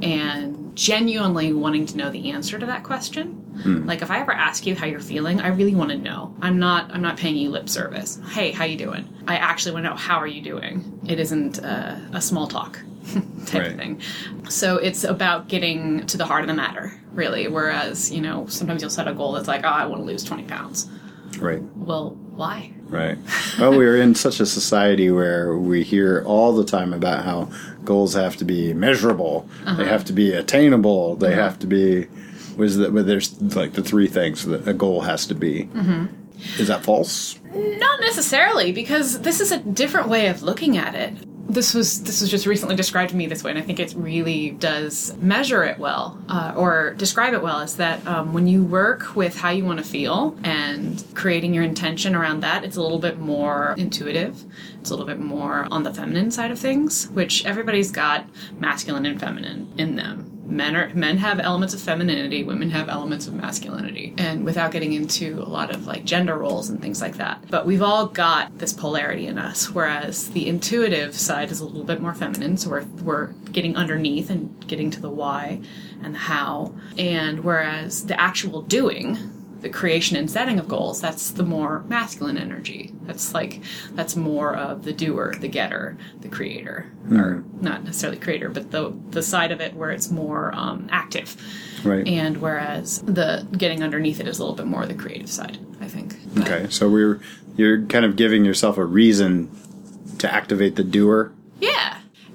And 0.01 0.75
genuinely 0.75 1.53
wanting 1.53 1.85
to 1.87 1.97
know 1.97 2.09
the 2.11 2.31
answer 2.31 2.59
to 2.59 2.65
that 2.65 2.83
question. 2.83 3.41
Like 3.87 4.01
if 4.01 4.11
I 4.11 4.19
ever 4.19 4.33
ask 4.33 4.65
you 4.67 4.75
how 4.75 4.85
you're 4.85 4.99
feeling, 4.99 5.39
I 5.39 5.47
really 5.47 5.73
want 5.73 5.89
to 5.91 5.97
know. 5.97 6.35
I'm 6.41 6.59
not 6.59 6.91
I'm 6.91 7.01
not 7.01 7.15
paying 7.15 7.37
you 7.37 7.49
lip 7.49 7.69
service. 7.69 8.19
Hey, 8.31 8.51
how 8.51 8.65
you 8.65 8.77
doing? 8.77 9.07
I 9.29 9.37
actually 9.37 9.71
want 9.73 9.85
to 9.85 9.91
know 9.91 9.95
how 9.95 10.17
are 10.17 10.27
you 10.27 10.41
doing. 10.41 10.99
It 11.07 11.19
isn't 11.21 11.63
uh, 11.63 11.97
a 12.11 12.19
small 12.21 12.47
talk 12.47 12.73
type 13.45 13.61
Right. 13.61 13.71
of 13.71 13.77
thing. 13.77 14.01
So 14.49 14.75
it's 14.75 15.05
about 15.05 15.47
getting 15.47 16.05
to 16.07 16.17
the 16.17 16.25
heart 16.25 16.41
of 16.41 16.47
the 16.49 16.53
matter, 16.53 16.93
really. 17.13 17.47
Whereas, 17.47 18.11
you 18.11 18.19
know, 18.21 18.45
sometimes 18.47 18.81
you'll 18.81 18.91
set 18.91 19.07
a 19.07 19.13
goal 19.13 19.31
that's 19.31 19.47
like, 19.47 19.63
oh, 19.63 19.69
I 19.69 19.85
want 19.85 20.01
to 20.01 20.05
lose 20.05 20.25
20 20.25 20.43
pounds. 20.43 20.89
right. 21.39 21.61
Well, 21.77 22.17
why? 22.35 22.71
Right. 22.87 23.17
Well, 23.59 23.71
we're 23.71 23.97
in 23.97 24.13
such 24.15 24.39
a 24.39 24.45
society 24.45 25.09
where 25.09 25.57
we 25.57 25.83
hear 25.83 26.23
all 26.25 26.53
the 26.53 26.65
time 26.65 26.93
about 26.93 27.23
how 27.25 27.49
goals 27.83 28.13
have 28.13 28.35
to 28.37 28.45
be 28.45 28.73
measurable, 28.73 29.49
Uh-huh. 29.65 29.75
they 29.77 29.85
have 29.87 30.05
to 30.05 30.13
be 30.13 30.31
attainable, 30.33 31.15
they 31.15 31.33
have 31.33 31.57
to 31.59 31.67
be. 31.67 32.07
Was 32.57 32.77
that? 32.77 32.93
But 32.93 33.05
there's 33.07 33.39
like 33.55 33.73
the 33.73 33.83
three 33.83 34.07
things 34.07 34.45
that 34.45 34.67
a 34.67 34.73
goal 34.73 35.01
has 35.01 35.25
to 35.27 35.35
be. 35.35 35.65
Mm-hmm. 35.73 36.05
Is 36.59 36.67
that 36.67 36.83
false? 36.83 37.39
Not 37.53 37.99
necessarily, 38.01 38.71
because 38.71 39.19
this 39.21 39.39
is 39.41 39.51
a 39.51 39.59
different 39.59 40.07
way 40.09 40.27
of 40.27 40.41
looking 40.43 40.77
at 40.77 40.95
it. 40.95 41.13
This 41.47 41.73
was 41.73 42.01
this 42.03 42.21
was 42.21 42.29
just 42.29 42.47
recently 42.47 42.75
described 42.75 43.11
to 43.11 43.15
me 43.15 43.27
this 43.27 43.43
way, 43.43 43.51
and 43.51 43.59
I 43.59 43.61
think 43.61 43.79
it 43.79 43.93
really 43.95 44.51
does 44.51 45.15
measure 45.17 45.63
it 45.63 45.77
well, 45.77 46.19
uh, 46.27 46.53
or 46.55 46.95
describe 46.95 47.33
it 47.33 47.41
well. 47.41 47.59
Is 47.59 47.77
that 47.77 48.05
um, 48.07 48.33
when 48.33 48.47
you 48.47 48.63
work 48.63 49.15
with 49.15 49.37
how 49.37 49.51
you 49.51 49.63
want 49.63 49.77
to 49.77 49.85
feel 49.85 50.35
and 50.43 51.03
creating 51.13 51.53
your 51.53 51.63
intention 51.63 52.15
around 52.15 52.39
that, 52.41 52.63
it's 52.63 52.77
a 52.77 52.81
little 52.81 52.99
bit 52.99 53.19
more 53.19 53.75
intuitive. 53.77 54.43
It's 54.81 54.89
a 54.89 54.93
little 54.93 55.05
bit 55.05 55.19
more 55.19 55.67
on 55.69 55.83
the 55.83 55.93
feminine 55.93 56.31
side 56.31 56.51
of 56.51 56.59
things, 56.59 57.09
which 57.11 57.45
everybody's 57.45 57.91
got 57.91 58.25
masculine 58.59 59.05
and 59.05 59.19
feminine 59.19 59.71
in 59.77 59.95
them. 59.95 60.34
Men 60.45 60.75
are 60.75 60.93
men 60.93 61.17
have 61.17 61.39
elements 61.39 61.73
of 61.73 61.81
femininity, 61.81 62.43
women 62.43 62.69
have 62.69 62.87
elements 62.87 63.27
of 63.27 63.33
masculinity, 63.33 64.13
and 64.17 64.45
without 64.45 64.71
getting 64.71 64.93
into 64.93 65.41
a 65.41 65.49
lot 65.49 65.73
of 65.73 65.87
like 65.87 66.05
gender 66.05 66.37
roles 66.37 66.69
and 66.69 66.81
things 66.81 67.01
like 67.01 67.17
that. 67.17 67.43
But 67.49 67.65
we've 67.65 67.81
all 67.81 68.07
got 68.07 68.57
this 68.59 68.73
polarity 68.73 69.27
in 69.27 69.37
us, 69.37 69.71
whereas 69.71 70.29
the 70.29 70.47
intuitive 70.47 71.15
side 71.15 71.51
is 71.51 71.59
a 71.59 71.65
little 71.65 71.83
bit 71.83 72.01
more 72.01 72.13
feminine, 72.13 72.57
so 72.57 72.69
we're 72.69 72.85
we're 73.03 73.27
getting 73.51 73.75
underneath 73.75 74.29
and 74.29 74.67
getting 74.67 74.91
to 74.91 75.01
the 75.01 75.09
why 75.09 75.61
and 76.03 76.13
the 76.13 76.19
how, 76.19 76.75
and 76.97 77.43
whereas 77.43 78.05
the 78.05 78.19
actual 78.19 78.61
doing 78.61 79.17
the 79.61 79.69
creation 79.69 80.15
and 80.15 80.29
setting 80.29 80.59
of 80.59 80.67
goals 80.67 81.01
that's 81.01 81.31
the 81.31 81.43
more 81.43 81.83
masculine 81.87 82.37
energy 82.37 82.93
that's 83.05 83.33
like 83.33 83.61
that's 83.91 84.15
more 84.15 84.55
of 84.55 84.83
the 84.83 84.93
doer 84.93 85.33
the 85.39 85.47
getter 85.47 85.97
the 86.21 86.27
creator 86.29 86.91
or 87.11 87.43
not 87.61 87.83
necessarily 87.83 88.17
creator 88.19 88.49
but 88.49 88.71
the 88.71 88.93
the 89.11 89.21
side 89.21 89.51
of 89.51 89.61
it 89.61 89.73
where 89.75 89.91
it's 89.91 90.09
more 90.11 90.53
um, 90.55 90.87
active 90.91 91.35
Right. 91.83 92.07
and 92.07 92.37
whereas 92.41 93.01
the 93.03 93.47
getting 93.55 93.83
underneath 93.83 94.19
it 94.19 94.27
is 94.27 94.39
a 94.39 94.41
little 94.41 94.55
bit 94.55 94.65
more 94.65 94.85
the 94.87 94.93
creative 94.95 95.29
side 95.29 95.57
i 95.81 95.87
think 95.87 96.15
But- 96.33 96.43
Okay. 96.49 96.67
So 96.69 96.89
we're 96.89 97.21
you're 97.57 97.83
kind 97.85 98.03
of 98.05 98.15
giving 98.15 98.43
yourself 98.43 98.77
a 98.77 98.85
reason 98.85 99.49
to 100.19 100.33
activate 100.33 100.75
the 100.75 100.83
doer. 100.83 101.31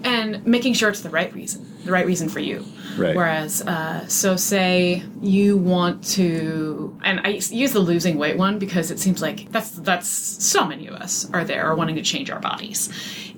And 0.03 0.45
making 0.47 0.75
sure 0.75 0.89
it's 0.89 1.03
the 1.03 1.11
right 1.11 1.33
reason, 1.35 1.67
the 1.85 1.93
right 1.93 2.07
reason 2.07 2.29
for 2.29 2.41
you. 2.41 2.65
Right. 2.97 3.15
Whereas, 3.15 3.63
uh, 3.63 4.07
so 4.09 4.37
say 4.37 5.03
you 5.21 5.57
want 5.57 6.05
to, 6.11 6.99
and 7.03 7.21
I 7.21 7.29
use 7.29 7.73
the 7.73 7.81
losing 7.81 8.19
weight 8.19 8.37
one 8.37 8.59
because 8.59 8.91
it 8.91 8.99
seems 8.99 9.23
like 9.23 9.51
that's 9.53 9.71
that's 9.71 10.09
so 10.09 10.67
many 10.67 10.87
of 10.87 10.95
us 10.95 11.31
are 11.33 11.45
there 11.45 11.65
are 11.65 11.75
wanting 11.75 11.97
to 11.97 12.03
change 12.03 12.31
our 12.31 12.41
bodies, 12.41 12.89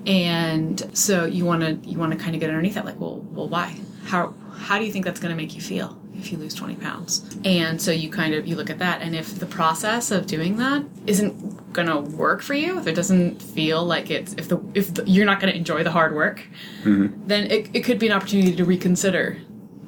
and 0.05 0.89
so 0.97 1.25
you 1.25 1.45
want 1.45 1.61
to 1.61 1.89
you 1.89 1.97
want 1.99 2.13
to 2.13 2.17
kind 2.17 2.33
of 2.35 2.39
get 2.41 2.49
underneath 2.49 2.73
that, 2.75 2.85
like, 2.85 2.99
well, 2.99 3.19
well, 3.31 3.47
why? 3.47 3.75
How 4.05 4.33
how 4.57 4.79
do 4.79 4.85
you 4.85 4.91
think 4.91 5.05
that's 5.05 5.19
going 5.19 5.35
to 5.35 5.37
make 5.41 5.55
you 5.55 5.61
feel? 5.61 5.97
If 6.23 6.31
you 6.31 6.37
lose 6.37 6.53
20 6.53 6.75
pounds. 6.75 7.23
And 7.43 7.81
so 7.81 7.91
you 7.91 8.09
kind 8.09 8.33
of 8.33 8.47
you 8.47 8.55
look 8.55 8.69
at 8.69 8.79
that 8.79 9.01
and 9.01 9.15
if 9.15 9.39
the 9.39 9.45
process 9.45 10.09
of 10.11 10.25
doing 10.27 10.57
that 10.57 10.83
isn't 11.05 11.73
going 11.73 11.87
to 11.87 11.99
work 11.99 12.41
for 12.41 12.53
you 12.53 12.77
if 12.79 12.85
it 12.87 12.93
doesn't 12.93 13.41
feel 13.41 13.83
like 13.83 14.11
it's 14.11 14.33
if 14.33 14.47
the 14.47 14.59
if 14.73 14.93
the, 14.93 15.03
you're 15.09 15.25
not 15.25 15.39
going 15.39 15.51
to 15.51 15.57
enjoy 15.57 15.83
the 15.83 15.91
hard 15.91 16.13
work 16.13 16.43
mm-hmm. 16.83 17.07
then 17.27 17.49
it, 17.49 17.69
it 17.73 17.81
could 17.83 17.97
be 17.99 18.07
an 18.07 18.13
opportunity 18.13 18.55
to 18.55 18.63
reconsider. 18.63 19.37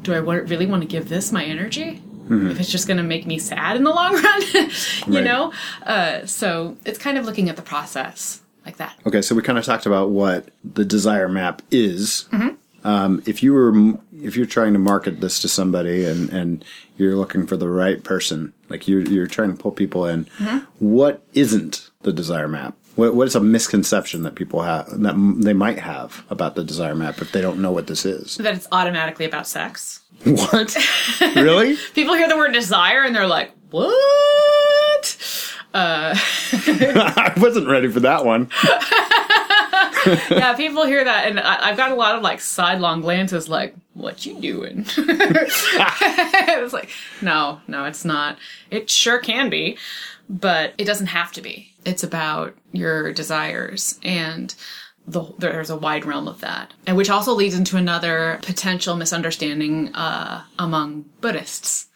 Do 0.02 0.14
i 0.14 0.18
really 0.18 0.66
want 0.66 0.82
to 0.82 0.88
give 0.88 1.10
this 1.10 1.32
my 1.32 1.44
energy? 1.44 2.02
Mm-hmm. 2.26 2.52
If 2.52 2.60
it's 2.60 2.72
just 2.72 2.88
going 2.88 2.98
to 2.98 3.04
make 3.04 3.26
me 3.28 3.38
sad 3.40 3.78
in 3.78 3.84
the 3.84 3.92
long 3.92 4.14
run 4.24 4.42
you 4.42 4.62
Right. 5.08 5.24
know? 5.24 5.54
Uh, 5.84 6.26
so 6.26 6.76
it's 6.86 6.98
kind 6.98 7.18
of 7.18 7.26
looking 7.26 7.50
at 7.50 7.56
the 7.56 7.62
process 7.62 8.42
like 8.66 8.78
that. 8.78 8.96
Okay, 9.06 9.22
so 9.22 9.36
we 9.36 9.42
kind 9.44 9.58
of 9.60 9.64
talked 9.66 9.86
about 9.86 10.10
what 10.10 10.50
the 10.64 10.84
desire 10.84 11.30
map 11.30 11.62
is. 11.72 12.26
Mm-hmm. 12.32 12.56
Um, 12.86 13.24
if 13.26 13.42
you 13.42 13.52
were 13.52 13.74
if 14.22 14.36
you're 14.38 14.46
trying 14.46 14.74
to 14.74 14.80
market 14.80 15.20
this 15.20 15.40
to 15.42 15.48
somebody 15.50 16.06
and 16.06 16.30
and 16.30 16.64
you're 16.98 17.16
looking 17.16 17.48
for 17.48 17.58
the 17.58 17.68
right 17.68 18.02
person, 18.04 18.54
like 18.70 18.88
you're 18.88 19.02
you're 19.02 19.26
trying 19.28 19.52
to 19.52 19.62
pull 19.62 19.72
people 19.72 20.06
in, 20.06 20.28
what 20.78 21.24
isn't 21.34 21.90
the 22.04 22.14
desire 22.14 22.48
map? 22.48 22.78
What 22.96 23.16
what 23.16 23.28
is 23.28 23.36
a 23.36 23.40
misconception 23.42 24.22
that 24.22 24.36
people 24.36 24.62
have 24.62 24.86
that 25.02 25.16
they 25.40 25.54
might 25.54 25.80
have 25.80 26.24
about 26.30 26.54
the 26.54 26.64
desire 26.64 26.94
map 26.96 27.22
if 27.22 27.32
they 27.32 27.42
don't 27.42 27.60
know 27.60 27.72
what 27.72 27.88
this 27.88 28.06
is? 28.06 28.38
That 28.38 28.54
it's 28.54 28.68
automatically 28.72 29.26
about 29.26 29.48
sex. 29.48 30.02
What? 30.24 30.76
really? 31.36 31.76
People 31.94 32.16
hear 32.16 32.30
the 32.30 32.38
word 32.38 32.54
desire 32.54 33.04
and 33.04 33.16
they're 33.16 33.28
like, 33.28 33.52
what? 33.70 35.18
I 35.74 37.34
wasn't 37.38 37.68
ready 37.68 37.90
for 37.90 38.00
that 38.00 38.26
one. 38.26 38.50
yeah, 40.30 40.54
people 40.56 40.86
hear 40.86 41.04
that, 41.04 41.28
and 41.28 41.40
I, 41.40 41.70
I've 41.70 41.78
got 41.78 41.92
a 41.92 41.96
lot 41.96 42.16
of 42.16 42.22
like 42.22 42.40
sidelong 42.42 43.02
glances, 43.02 43.48
like, 43.50 43.76
"What 43.94 44.26
you 44.26 44.40
doing?" 44.40 44.86
it's 44.98 46.74
like, 46.74 46.90
no, 47.22 47.62
no, 47.68 47.86
it's 47.86 48.06
not. 48.06 48.38
It 48.72 48.90
sure 48.90 49.20
can 49.20 49.50
be, 49.50 49.78
but 50.30 50.74
it 50.78 50.86
doesn't 50.86 51.08
have 51.08 51.32
to 51.34 51.42
be. 51.42 51.74
It's 51.86 52.04
about 52.04 52.56
your 52.72 53.12
desires 53.14 54.00
and. 54.04 54.54
The, 55.08 55.22
there's 55.38 55.70
a 55.70 55.76
wide 55.78 56.04
realm 56.04 56.28
of 56.28 56.42
that, 56.42 56.74
and 56.88 56.98
which 56.98 57.12
also 57.12 57.34
leads 57.36 57.54
into 57.54 57.78
another 57.78 58.40
potential 58.42 58.96
misunderstanding 58.96 59.94
uh, 59.94 60.42
among 60.58 61.06
Buddhists, 61.22 61.90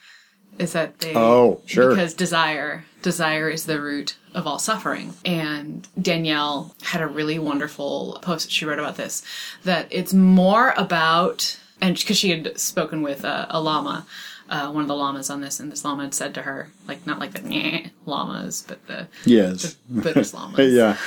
is 0.59 0.73
that 0.73 0.99
they 0.99 1.15
Oh, 1.15 1.59
sure. 1.65 1.89
because 1.89 2.13
desire 2.13 2.85
desire 3.01 3.49
is 3.49 3.65
the 3.65 3.81
root 3.81 4.15
of 4.33 4.45
all 4.45 4.59
suffering 4.59 5.13
and 5.25 5.87
danielle 6.01 6.75
had 6.83 7.01
a 7.01 7.07
really 7.07 7.39
wonderful 7.39 8.19
post 8.21 8.45
that 8.47 8.51
she 8.51 8.65
wrote 8.65 8.79
about 8.79 8.97
this 8.97 9.23
that 9.63 9.87
it's 9.89 10.13
more 10.13 10.73
about 10.77 11.57
and 11.81 11.97
because 11.97 12.17
she 12.17 12.29
had 12.31 12.59
spoken 12.59 13.01
with 13.01 13.23
uh, 13.23 13.45
a 13.49 13.61
lama 13.61 14.05
uh, 14.49 14.71
one 14.71 14.81
of 14.81 14.87
the 14.87 14.95
lamas 14.95 15.29
on 15.29 15.41
this 15.41 15.59
and 15.59 15.71
this 15.71 15.85
lama 15.85 16.03
had 16.03 16.13
said 16.13 16.33
to 16.33 16.41
her 16.41 16.69
like 16.87 17.05
not 17.07 17.19
like 17.19 17.31
the 17.33 17.39
"Nyeh" 17.39 17.91
lamas 18.05 18.63
but 18.67 18.85
the 18.87 19.07
Yes. 19.25 19.75
buddhist 19.89 20.33
lamas 20.37 20.73
yeah. 20.73 20.97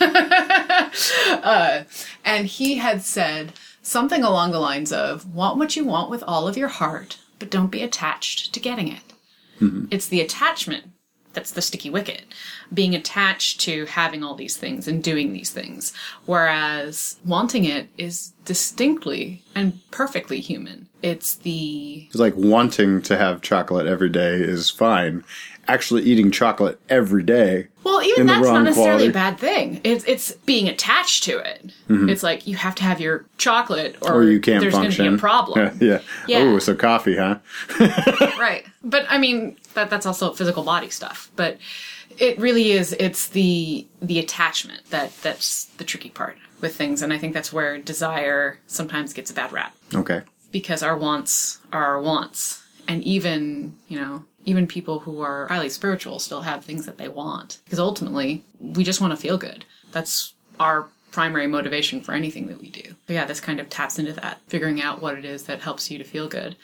and 2.24 2.46
he 2.46 2.76
had 2.76 3.02
said 3.02 3.52
something 3.82 4.22
along 4.22 4.52
the 4.52 4.60
lines 4.60 4.92
of 4.92 5.34
want 5.34 5.56
what 5.58 5.74
you 5.76 5.84
want 5.84 6.10
with 6.10 6.22
all 6.26 6.46
of 6.46 6.56
your 6.56 6.68
heart 6.68 7.18
but 7.38 7.50
don't 7.50 7.70
be 7.70 7.82
attached 7.82 8.52
to 8.52 8.60
getting 8.60 8.88
it 8.88 9.00
it's 9.92 10.08
the 10.08 10.20
attachment 10.20 10.90
that's 11.32 11.52
the 11.52 11.62
sticky 11.62 11.90
wicket 11.90 12.24
being 12.72 12.94
attached 12.94 13.60
to 13.60 13.86
having 13.86 14.22
all 14.22 14.34
these 14.34 14.56
things 14.56 14.86
and 14.86 15.02
doing 15.02 15.32
these 15.32 15.50
things 15.50 15.92
whereas 16.26 17.16
wanting 17.24 17.64
it 17.64 17.88
is 17.98 18.32
distinctly 18.44 19.42
and 19.54 19.78
perfectly 19.90 20.40
human 20.40 20.88
it's 21.02 21.34
the 21.36 22.06
It's 22.06 22.16
like 22.16 22.36
wanting 22.36 23.02
to 23.02 23.16
have 23.16 23.42
chocolate 23.42 23.86
every 23.86 24.08
day 24.08 24.34
is 24.36 24.70
fine. 24.70 25.24
Actually 25.68 26.02
eating 26.02 26.30
chocolate 26.30 26.80
every 26.88 27.22
day. 27.22 27.68
Well, 27.84 28.02
even 28.02 28.22
in 28.22 28.26
the 28.26 28.32
that's 28.34 28.46
not 28.48 28.62
necessarily 28.64 28.90
quality. 28.90 29.08
a 29.08 29.12
bad 29.12 29.38
thing. 29.38 29.80
It's 29.84 30.04
it's 30.04 30.32
being 30.32 30.68
attached 30.68 31.24
to 31.24 31.38
it. 31.38 31.72
It's 31.88 32.22
like 32.22 32.46
you 32.46 32.56
have 32.56 32.74
to 32.76 32.82
have 32.82 33.00
your 33.00 33.26
chocolate, 33.38 33.96
or, 34.02 34.08
Mm-hmm. 34.08 34.14
Or 34.16 34.22
you 34.24 34.40
can't 34.40 34.60
there's 34.60 34.74
going 34.74 34.90
to 34.90 35.02
be 35.02 35.14
a 35.14 35.18
problem. 35.18 35.76
yeah. 35.80 36.00
Yeah. 36.26 36.38
Oh, 36.38 36.58
so 36.58 36.74
coffee, 36.74 37.16
huh? 37.16 37.38
right. 38.38 38.64
But 38.82 39.06
I 39.08 39.18
mean 39.18 39.56
that 39.74 39.90
that's 39.90 40.06
also 40.06 40.32
physical 40.32 40.62
body 40.64 40.90
stuff. 40.90 41.30
But 41.36 41.58
it 42.18 42.38
really 42.38 42.72
is. 42.72 42.92
It's 42.98 43.28
the 43.28 43.86
the 44.00 44.18
attachment 44.18 44.90
that 44.90 45.16
that's 45.22 45.66
the 45.78 45.84
tricky 45.84 46.10
part 46.10 46.36
with 46.60 46.74
things, 46.74 47.02
and 47.02 47.12
I 47.12 47.18
think 47.18 47.34
that's 47.34 47.52
where 47.52 47.78
desire 47.78 48.58
sometimes 48.66 49.12
gets 49.12 49.30
a 49.30 49.34
bad 49.34 49.52
rap 49.52 49.74
Okay. 49.94 50.22
because 50.50 50.82
our 50.82 50.96
wants 50.96 51.58
are 51.72 51.84
our 51.84 52.00
wants, 52.00 52.62
and 52.88 53.02
even 53.04 53.74
you 53.88 53.98
know 54.00 54.24
even 54.44 54.66
people 54.66 55.00
who 55.00 55.20
are 55.20 55.46
highly 55.48 55.68
spiritual 55.68 56.18
still 56.18 56.42
have 56.42 56.64
things 56.64 56.86
that 56.86 56.98
they 56.98 57.08
want 57.08 57.58
because 57.64 57.78
ultimately 57.78 58.44
we 58.60 58.84
just 58.84 59.00
want 59.00 59.12
to 59.12 59.16
feel 59.16 59.38
good. 59.38 59.64
That's 59.92 60.34
our 60.58 60.88
primary 61.10 61.46
motivation 61.46 62.00
for 62.00 62.12
anything 62.12 62.46
that 62.48 62.60
we 62.60 62.70
do. 62.70 62.94
But 63.06 63.14
yeah, 63.14 63.24
this 63.24 63.40
kind 63.40 63.60
of 63.60 63.68
taps 63.68 63.98
into 63.98 64.12
that, 64.14 64.40
figuring 64.48 64.80
out 64.80 65.02
what 65.02 65.18
it 65.18 65.24
is 65.24 65.44
that 65.44 65.60
helps 65.60 65.90
you 65.90 65.98
to 65.98 66.04
feel 66.04 66.28
good, 66.28 66.56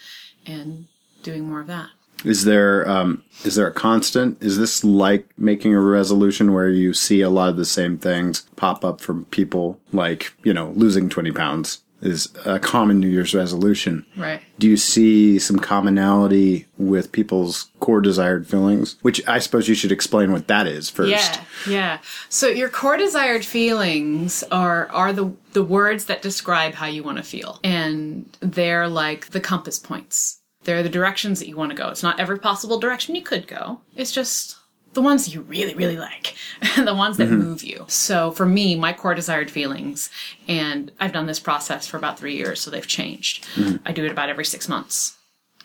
and 0.46 0.86
doing 1.22 1.48
more 1.48 1.60
of 1.60 1.66
that. 1.66 1.90
Is 2.24 2.44
there 2.44 2.88
um, 2.88 3.22
is 3.44 3.54
there 3.54 3.68
a 3.68 3.72
constant? 3.72 4.42
Is 4.42 4.58
this 4.58 4.82
like 4.82 5.28
making 5.38 5.74
a 5.74 5.80
resolution 5.80 6.52
where 6.52 6.68
you 6.68 6.92
see 6.92 7.20
a 7.20 7.30
lot 7.30 7.48
of 7.48 7.56
the 7.56 7.64
same 7.64 7.96
things 7.96 8.40
pop 8.56 8.84
up 8.84 9.00
from 9.00 9.26
people, 9.26 9.78
like 9.92 10.32
you 10.42 10.52
know 10.52 10.70
losing 10.70 11.08
twenty 11.08 11.30
pounds 11.30 11.82
is 12.00 12.32
a 12.44 12.58
common 12.58 13.00
New 13.00 13.08
Year's 13.08 13.34
resolution. 13.34 14.06
Right. 14.16 14.40
Do 14.58 14.68
you 14.68 14.76
see 14.76 15.38
some 15.38 15.58
commonality 15.58 16.66
with 16.76 17.12
people's 17.12 17.70
core 17.80 18.00
desired 18.00 18.46
feelings? 18.46 18.96
Which 19.02 19.26
I 19.26 19.38
suppose 19.38 19.68
you 19.68 19.74
should 19.74 19.92
explain 19.92 20.32
what 20.32 20.48
that 20.48 20.66
is 20.66 20.88
first. 20.90 21.10
Yeah, 21.10 21.44
yeah. 21.68 21.98
So 22.28 22.48
your 22.48 22.68
core 22.68 22.96
desired 22.96 23.44
feelings 23.44 24.42
are 24.50 24.88
are 24.90 25.12
the 25.12 25.32
the 25.52 25.64
words 25.64 26.04
that 26.06 26.22
describe 26.22 26.74
how 26.74 26.86
you 26.86 27.02
want 27.02 27.18
to 27.18 27.24
feel, 27.24 27.58
and 27.64 28.28
they're 28.40 28.88
like 28.88 29.30
the 29.30 29.40
compass 29.40 29.78
points. 29.78 30.40
They're 30.64 30.82
the 30.82 30.88
directions 30.88 31.38
that 31.38 31.48
you 31.48 31.56
want 31.56 31.70
to 31.70 31.76
go. 31.76 31.88
It's 31.88 32.02
not 32.02 32.20
every 32.20 32.38
possible 32.38 32.78
direction 32.78 33.14
you 33.14 33.22
could 33.22 33.46
go. 33.46 33.80
It's 33.96 34.12
just 34.12 34.56
the 34.98 35.04
ones 35.04 35.32
you 35.32 35.42
really, 35.42 35.74
really 35.74 35.96
like, 35.96 36.34
the 36.76 36.92
ones 36.92 37.18
that 37.18 37.28
mm-hmm. 37.28 37.38
move 37.38 37.62
you. 37.62 37.84
So 37.86 38.32
for 38.32 38.44
me, 38.44 38.74
my 38.74 38.92
core 38.92 39.14
desired 39.14 39.48
feelings, 39.48 40.10
and 40.48 40.90
I've 40.98 41.12
done 41.12 41.26
this 41.26 41.38
process 41.38 41.86
for 41.86 41.96
about 41.96 42.18
three 42.18 42.34
years, 42.34 42.60
so 42.60 42.68
they've 42.68 42.84
changed. 42.84 43.44
Mm-hmm. 43.54 43.76
I 43.86 43.92
do 43.92 44.04
it 44.04 44.10
about 44.10 44.28
every 44.28 44.44
six 44.44 44.68
months 44.68 45.14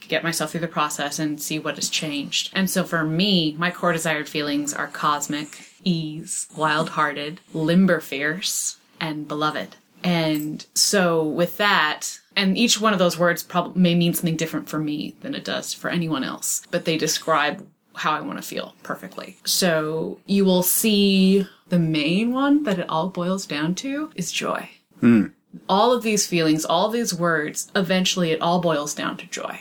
get 0.09 0.21
myself 0.21 0.51
through 0.51 0.59
the 0.59 0.67
process 0.67 1.17
and 1.17 1.41
see 1.41 1.57
what 1.57 1.75
has 1.77 1.89
changed. 1.89 2.51
And 2.53 2.69
so 2.69 2.83
for 2.83 3.05
me, 3.05 3.55
my 3.57 3.71
core 3.71 3.93
desired 3.93 4.27
feelings 4.27 4.73
are 4.73 4.87
cosmic, 4.87 5.65
ease, 5.85 6.45
wild 6.57 6.89
hearted, 6.89 7.39
limber 7.53 8.01
fierce, 8.01 8.77
and 8.99 9.29
beloved. 9.29 9.77
And 10.03 10.65
so 10.75 11.23
with 11.23 11.55
that, 11.57 12.19
and 12.35 12.57
each 12.57 12.81
one 12.81 12.91
of 12.91 12.99
those 12.99 13.17
words 13.17 13.41
probably 13.43 13.81
may 13.81 13.95
mean 13.95 14.13
something 14.13 14.35
different 14.35 14.67
for 14.67 14.77
me 14.77 15.15
than 15.21 15.33
it 15.33 15.45
does 15.45 15.73
for 15.73 15.89
anyone 15.89 16.25
else, 16.25 16.63
but 16.69 16.83
they 16.83 16.97
describe 16.97 17.65
how 17.95 18.11
I 18.11 18.21
want 18.21 18.37
to 18.37 18.43
feel 18.43 18.75
perfectly. 18.83 19.37
So 19.45 20.19
you 20.25 20.45
will 20.45 20.63
see 20.63 21.47
the 21.69 21.79
main 21.79 22.31
one 22.33 22.63
that 22.63 22.79
it 22.79 22.89
all 22.89 23.09
boils 23.09 23.45
down 23.45 23.75
to 23.75 24.11
is 24.15 24.31
joy. 24.31 24.69
Hmm. 24.99 25.27
All 25.69 25.91
of 25.91 26.01
these 26.03 26.25
feelings, 26.25 26.65
all 26.65 26.89
these 26.89 27.13
words, 27.13 27.71
eventually 27.75 28.31
it 28.31 28.41
all 28.41 28.59
boils 28.59 28.95
down 28.95 29.17
to 29.17 29.27
joy 29.27 29.59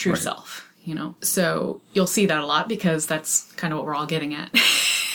true 0.00 0.16
self, 0.16 0.68
you 0.84 0.94
know? 0.94 1.14
So 1.20 1.80
you'll 1.92 2.06
see 2.06 2.26
that 2.26 2.40
a 2.40 2.46
lot 2.46 2.68
because 2.68 3.06
that's 3.06 3.52
kind 3.52 3.72
of 3.72 3.78
what 3.78 3.86
we're 3.86 3.94
all 3.94 4.06
getting 4.06 4.34
at. 4.34 4.50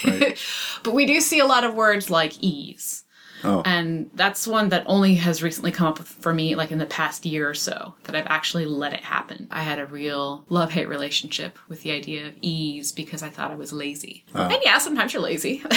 Right. 0.06 0.38
but 0.84 0.94
we 0.94 1.06
do 1.06 1.20
see 1.20 1.40
a 1.40 1.46
lot 1.46 1.64
of 1.64 1.74
words 1.74 2.10
like 2.10 2.34
ease. 2.42 3.04
Oh. 3.46 3.62
And 3.66 4.10
that's 4.14 4.48
one 4.48 4.70
that 4.70 4.84
only 4.88 5.16
has 5.16 5.44
recently 5.44 5.72
come 5.72 5.88
up 5.88 6.00
for 6.00 6.34
me, 6.34 6.56
like 6.56 6.72
in 6.72 6.80
the 6.80 6.86
past 6.86 7.26
year 7.26 7.50
or 7.50 7.54
so, 7.54 7.94
that 8.04 8.16
I've 8.16 8.28
actually 8.28 8.66
let 8.66 8.94
it 8.94 9.04
happen. 9.04 9.48
I 9.52 9.62
had 9.62 9.80
a 9.80 9.86
real 9.86 10.46
love 10.50 10.72
hate 10.72 10.90
relationship 10.90 11.58
with 11.70 11.84
the 11.84 11.92
idea 11.92 12.28
of 12.28 12.34
ease 12.42 12.92
because 12.92 13.22
I 13.24 13.30
thought 13.30 13.52
I 13.52 13.56
was 13.56 13.72
lazy. 13.72 14.26
Oh. 14.34 14.44
And 14.44 14.58
yeah, 14.64 14.78
sometimes 14.80 15.14
you're 15.14 15.22
lazy. 15.22 15.64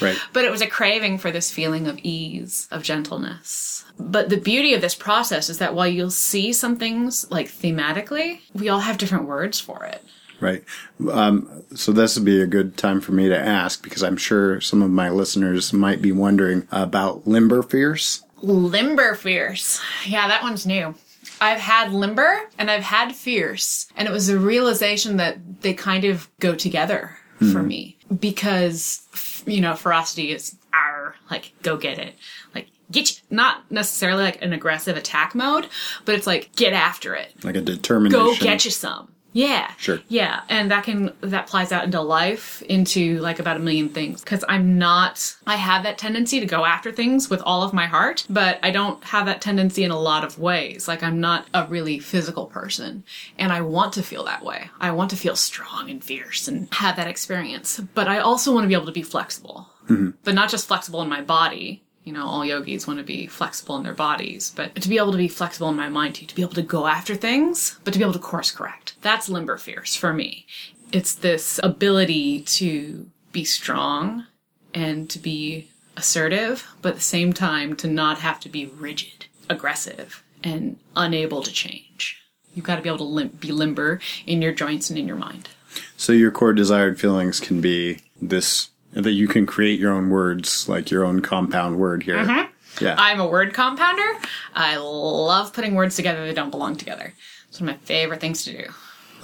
Right. 0.00 0.18
But 0.32 0.44
it 0.44 0.50
was 0.50 0.60
a 0.60 0.66
craving 0.66 1.18
for 1.18 1.30
this 1.30 1.52
feeling 1.52 1.86
of 1.86 1.98
ease, 2.02 2.66
of 2.72 2.82
gentleness. 2.82 3.84
But 3.98 4.28
the 4.28 4.36
beauty 4.36 4.74
of 4.74 4.80
this 4.80 4.94
process 4.94 5.48
is 5.48 5.58
that 5.58 5.74
while 5.74 5.86
you'll 5.86 6.10
see 6.10 6.52
some 6.52 6.76
things 6.76 7.30
like 7.30 7.46
thematically, 7.48 8.40
we 8.54 8.68
all 8.68 8.80
have 8.80 8.98
different 8.98 9.26
words 9.26 9.60
for 9.60 9.84
it. 9.84 10.04
Right. 10.40 10.62
Um, 11.10 11.64
so 11.74 11.92
this 11.92 12.16
would 12.16 12.24
be 12.24 12.40
a 12.40 12.46
good 12.46 12.76
time 12.76 13.00
for 13.00 13.12
me 13.12 13.28
to 13.28 13.38
ask 13.38 13.82
because 13.82 14.02
I'm 14.02 14.16
sure 14.16 14.60
some 14.60 14.82
of 14.82 14.90
my 14.90 15.10
listeners 15.10 15.72
might 15.72 16.00
be 16.00 16.12
wondering 16.12 16.68
about 16.70 17.26
limber 17.26 17.62
fierce. 17.62 18.22
Limber 18.40 19.14
fierce. 19.14 19.80
Yeah, 20.06 20.28
that 20.28 20.42
one's 20.42 20.64
new. 20.64 20.94
I've 21.40 21.58
had 21.60 21.92
limber 21.92 22.48
and 22.56 22.70
I've 22.70 22.84
had 22.84 23.14
fierce. 23.14 23.88
And 23.96 24.06
it 24.06 24.12
was 24.12 24.28
a 24.28 24.38
realization 24.38 25.16
that 25.16 25.62
they 25.62 25.74
kind 25.74 26.04
of 26.04 26.28
go 26.38 26.54
together 26.54 27.16
for 27.38 27.62
me 27.62 27.96
because, 28.18 29.42
you 29.46 29.60
know, 29.60 29.74
ferocity 29.76 30.32
is 30.32 30.56
R, 30.72 31.14
like, 31.30 31.52
go 31.62 31.76
get 31.76 31.98
it. 31.98 32.14
Like, 32.52 32.66
get 32.90 33.10
you. 33.10 33.16
Not 33.30 33.70
necessarily 33.70 34.24
like 34.24 34.42
an 34.42 34.52
aggressive 34.52 34.96
attack 34.96 35.36
mode, 35.36 35.68
but 36.04 36.16
it's 36.16 36.26
like, 36.26 36.54
get 36.56 36.72
after 36.72 37.14
it. 37.14 37.32
Like 37.44 37.54
a 37.54 37.60
determination. 37.60 38.18
go 38.18 38.34
get 38.36 38.64
you 38.64 38.72
some. 38.72 39.08
Yeah. 39.32 39.72
Sure. 39.76 40.00
Yeah. 40.08 40.40
And 40.48 40.70
that 40.70 40.84
can, 40.84 41.12
that 41.20 41.44
applies 41.44 41.70
out 41.70 41.84
into 41.84 42.00
life, 42.00 42.62
into 42.62 43.18
like 43.18 43.38
about 43.38 43.56
a 43.56 43.60
million 43.60 43.88
things. 43.90 44.24
Cause 44.24 44.44
I'm 44.48 44.78
not, 44.78 45.36
I 45.46 45.56
have 45.56 45.82
that 45.82 45.98
tendency 45.98 46.40
to 46.40 46.46
go 46.46 46.64
after 46.64 46.90
things 46.90 47.28
with 47.28 47.42
all 47.42 47.62
of 47.62 47.72
my 47.72 47.86
heart, 47.86 48.26
but 48.30 48.58
I 48.62 48.70
don't 48.70 49.02
have 49.04 49.26
that 49.26 49.40
tendency 49.40 49.84
in 49.84 49.90
a 49.90 50.00
lot 50.00 50.24
of 50.24 50.38
ways. 50.38 50.88
Like 50.88 51.02
I'm 51.02 51.20
not 51.20 51.46
a 51.52 51.66
really 51.66 51.98
physical 51.98 52.46
person 52.46 53.04
and 53.38 53.52
I 53.52 53.60
want 53.60 53.92
to 53.94 54.02
feel 54.02 54.24
that 54.24 54.44
way. 54.44 54.70
I 54.80 54.90
want 54.92 55.10
to 55.10 55.16
feel 55.16 55.36
strong 55.36 55.90
and 55.90 56.02
fierce 56.02 56.48
and 56.48 56.72
have 56.74 56.96
that 56.96 57.08
experience, 57.08 57.80
but 57.94 58.08
I 58.08 58.18
also 58.18 58.52
want 58.52 58.64
to 58.64 58.68
be 58.68 58.74
able 58.74 58.86
to 58.86 58.92
be 58.92 59.02
flexible, 59.02 59.68
mm-hmm. 59.88 60.10
but 60.24 60.34
not 60.34 60.50
just 60.50 60.68
flexible 60.68 61.02
in 61.02 61.08
my 61.08 61.20
body. 61.20 61.82
You 62.08 62.14
know, 62.14 62.26
all 62.26 62.42
yogis 62.42 62.86
want 62.86 63.00
to 63.00 63.04
be 63.04 63.26
flexible 63.26 63.76
in 63.76 63.82
their 63.82 63.92
bodies, 63.92 64.50
but 64.56 64.74
to 64.76 64.88
be 64.88 64.96
able 64.96 65.12
to 65.12 65.18
be 65.18 65.28
flexible 65.28 65.68
in 65.68 65.76
my 65.76 65.90
mind 65.90 66.14
too, 66.14 66.24
to 66.24 66.34
be 66.34 66.40
able 66.40 66.54
to 66.54 66.62
go 66.62 66.86
after 66.86 67.14
things, 67.14 67.78
but 67.84 67.92
to 67.92 67.98
be 67.98 68.02
able 68.02 68.14
to 68.14 68.18
course 68.18 68.50
correct. 68.50 68.94
That's 69.02 69.28
limber 69.28 69.58
fierce 69.58 69.94
for 69.94 70.14
me. 70.14 70.46
It's 70.90 71.14
this 71.14 71.60
ability 71.62 72.40
to 72.44 73.10
be 73.30 73.44
strong 73.44 74.24
and 74.72 75.10
to 75.10 75.18
be 75.18 75.68
assertive, 75.98 76.66
but 76.80 76.88
at 76.88 76.94
the 76.94 77.02
same 77.02 77.34
time 77.34 77.76
to 77.76 77.86
not 77.86 78.20
have 78.20 78.40
to 78.40 78.48
be 78.48 78.64
rigid, 78.64 79.26
aggressive, 79.50 80.24
and 80.42 80.78
unable 80.96 81.42
to 81.42 81.52
change. 81.52 82.22
You've 82.54 82.64
got 82.64 82.76
to 82.76 82.82
be 82.82 82.88
able 82.88 82.98
to 82.98 83.04
lim- 83.04 83.36
be 83.38 83.52
limber 83.52 84.00
in 84.26 84.40
your 84.40 84.52
joints 84.52 84.88
and 84.88 84.98
in 84.98 85.06
your 85.06 85.18
mind. 85.18 85.50
So 85.98 86.14
your 86.14 86.30
core 86.30 86.54
desired 86.54 86.98
feelings 86.98 87.38
can 87.38 87.60
be 87.60 87.98
this 88.22 88.70
that 88.92 89.12
you 89.12 89.28
can 89.28 89.46
create 89.46 89.78
your 89.78 89.92
own 89.92 90.10
words, 90.10 90.68
like 90.68 90.90
your 90.90 91.04
own 91.04 91.20
compound 91.20 91.78
word 91.78 92.02
here. 92.02 92.16
Mm-hmm. 92.18 92.84
Yeah. 92.84 92.94
I'm 92.98 93.20
a 93.20 93.26
word 93.26 93.54
compounder. 93.54 94.06
I 94.54 94.76
love 94.76 95.52
putting 95.52 95.74
words 95.74 95.96
together 95.96 96.26
that 96.26 96.36
don't 96.36 96.50
belong 96.50 96.76
together. 96.76 97.12
It's 97.48 97.60
one 97.60 97.68
of 97.70 97.76
my 97.76 97.84
favorite 97.84 98.20
things 98.20 98.44
to 98.44 98.52
do. 98.52 98.64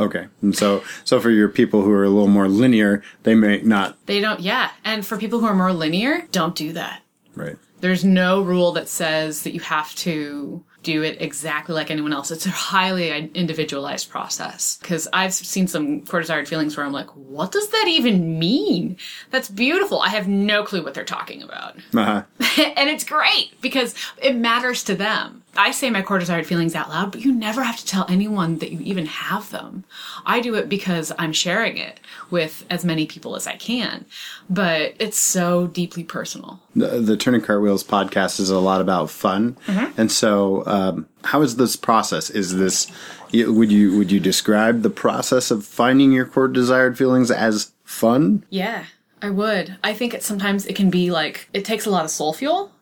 okay. 0.00 0.26
And 0.42 0.56
so 0.56 0.82
so 1.04 1.20
for 1.20 1.30
your 1.30 1.48
people 1.48 1.82
who 1.82 1.90
are 1.92 2.04
a 2.04 2.08
little 2.10 2.28
more 2.28 2.48
linear, 2.48 3.02
they 3.22 3.34
may 3.34 3.60
not 3.62 3.96
They 4.06 4.20
don't, 4.20 4.40
yeah. 4.40 4.70
And 4.84 5.06
for 5.06 5.16
people 5.16 5.40
who 5.40 5.46
are 5.46 5.54
more 5.54 5.72
linear, 5.72 6.22
don't 6.32 6.54
do 6.56 6.72
that. 6.72 7.02
right. 7.34 7.56
There's 7.80 8.04
no 8.04 8.40
rule 8.40 8.72
that 8.72 8.88
says 8.88 9.42
that 9.42 9.52
you 9.52 9.60
have 9.60 9.94
to 9.96 10.64
do 10.84 11.02
it 11.02 11.20
exactly 11.20 11.74
like 11.74 11.90
anyone 11.90 12.12
else. 12.12 12.30
It's 12.30 12.46
a 12.46 12.50
highly 12.50 13.10
individualized 13.34 14.10
process. 14.10 14.76
Because 14.80 15.08
I've 15.12 15.34
seen 15.34 15.66
some 15.66 16.02
core 16.02 16.20
desired 16.20 16.46
feelings 16.46 16.76
where 16.76 16.86
I'm 16.86 16.92
like, 16.92 17.08
what 17.16 17.50
does 17.50 17.68
that 17.68 17.86
even 17.88 18.38
mean? 18.38 18.96
That's 19.30 19.48
beautiful. 19.48 20.00
I 20.00 20.10
have 20.10 20.28
no 20.28 20.62
clue 20.62 20.84
what 20.84 20.94
they're 20.94 21.04
talking 21.04 21.42
about. 21.42 21.76
Uh-huh. 21.94 22.22
and 22.76 22.88
it's 22.90 23.04
great 23.04 23.60
because 23.60 23.94
it 24.22 24.36
matters 24.36 24.84
to 24.84 24.94
them. 24.94 25.43
I 25.56 25.70
say 25.70 25.90
my 25.90 26.02
core 26.02 26.18
desired 26.18 26.46
feelings 26.46 26.74
out 26.74 26.88
loud, 26.88 27.12
but 27.12 27.20
you 27.22 27.32
never 27.32 27.62
have 27.62 27.76
to 27.78 27.86
tell 27.86 28.06
anyone 28.08 28.58
that 28.58 28.72
you 28.72 28.80
even 28.80 29.06
have 29.06 29.50
them. 29.50 29.84
I 30.26 30.40
do 30.40 30.54
it 30.54 30.68
because 30.68 31.12
I'm 31.18 31.32
sharing 31.32 31.76
it 31.76 32.00
with 32.30 32.64
as 32.70 32.84
many 32.84 33.06
people 33.06 33.36
as 33.36 33.46
I 33.46 33.56
can, 33.56 34.04
but 34.48 34.94
it's 34.98 35.18
so 35.18 35.66
deeply 35.66 36.04
personal. 36.04 36.60
The, 36.74 37.00
the 37.00 37.16
Turning 37.16 37.40
Cartwheels 37.40 37.84
podcast 37.84 38.40
is 38.40 38.50
a 38.50 38.58
lot 38.58 38.80
about 38.80 39.10
fun, 39.10 39.56
and 39.96 40.10
so 40.10 40.64
um, 40.66 41.08
how 41.24 41.42
is 41.42 41.56
this 41.56 41.76
process? 41.76 42.30
Is 42.30 42.56
this 42.56 42.90
would 43.32 43.72
you 43.72 43.96
would 43.98 44.12
you 44.12 44.20
describe 44.20 44.82
the 44.82 44.90
process 44.90 45.50
of 45.50 45.64
finding 45.64 46.12
your 46.12 46.26
core 46.26 46.48
desired 46.48 46.96
feelings 46.96 47.30
as 47.30 47.72
fun? 47.84 48.44
Yeah, 48.50 48.84
I 49.22 49.30
would. 49.30 49.76
I 49.82 49.94
think 49.94 50.14
it 50.14 50.22
sometimes 50.22 50.66
it 50.66 50.76
can 50.76 50.90
be 50.90 51.10
like 51.10 51.48
it 51.52 51.64
takes 51.64 51.86
a 51.86 51.90
lot 51.90 52.04
of 52.04 52.10
soul 52.10 52.32
fuel. 52.32 52.72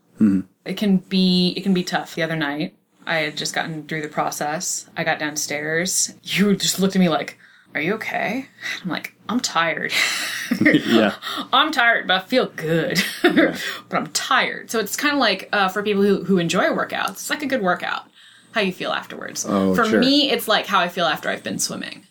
It 0.65 0.77
can 0.77 0.99
be 0.99 1.55
it 1.57 1.63
can 1.63 1.75
be 1.75 1.85
tough. 1.85 2.15
The 2.15 2.23
other 2.23 2.37
night, 2.37 2.75
I 3.07 3.17
had 3.17 3.37
just 3.37 3.55
gotten 3.55 3.87
through 3.87 4.03
the 4.03 4.09
process. 4.09 4.89
I 4.97 5.05
got 5.05 5.19
downstairs. 5.19 6.15
You 6.23 6.55
just 6.57 6.79
looked 6.79 6.95
at 6.95 7.01
me 7.01 7.09
like, 7.09 7.39
"Are 7.75 7.81
you 7.81 7.95
okay?" 7.95 8.47
I'm 8.83 8.91
like, 8.91 9.15
"I'm 9.29 9.41
tired." 9.41 9.93
yeah, 10.61 11.15
I'm 11.53 11.73
tired, 11.73 12.07
but 12.07 12.23
I 12.23 12.25
feel 12.25 12.47
good. 12.47 13.03
but 13.23 13.61
I'm 13.91 14.09
tired. 14.13 14.71
So 14.71 14.79
it's 14.79 14.97
kind 14.97 15.15
of 15.15 15.21
like 15.21 15.49
uh, 15.53 15.69
for 15.69 15.83
people 15.83 16.03
who, 16.03 16.25
who 16.25 16.39
enjoy 16.39 16.65
workouts, 16.67 17.11
it's 17.11 17.31
like 17.31 17.43
a 17.43 17.47
good 17.47 17.63
workout. 17.63 18.05
How 18.53 18.61
you 18.61 18.73
feel 18.73 18.93
afterwards. 18.93 19.47
Oh, 19.49 19.75
for 19.75 19.87
sure. 19.87 19.99
me, 19.99 20.31
it's 20.31 20.47
like 20.47 20.67
how 20.67 20.79
I 20.79 20.89
feel 20.89 21.07
after 21.07 21.31
I've 21.31 21.43
been 21.43 21.59
swimming. 21.59 22.05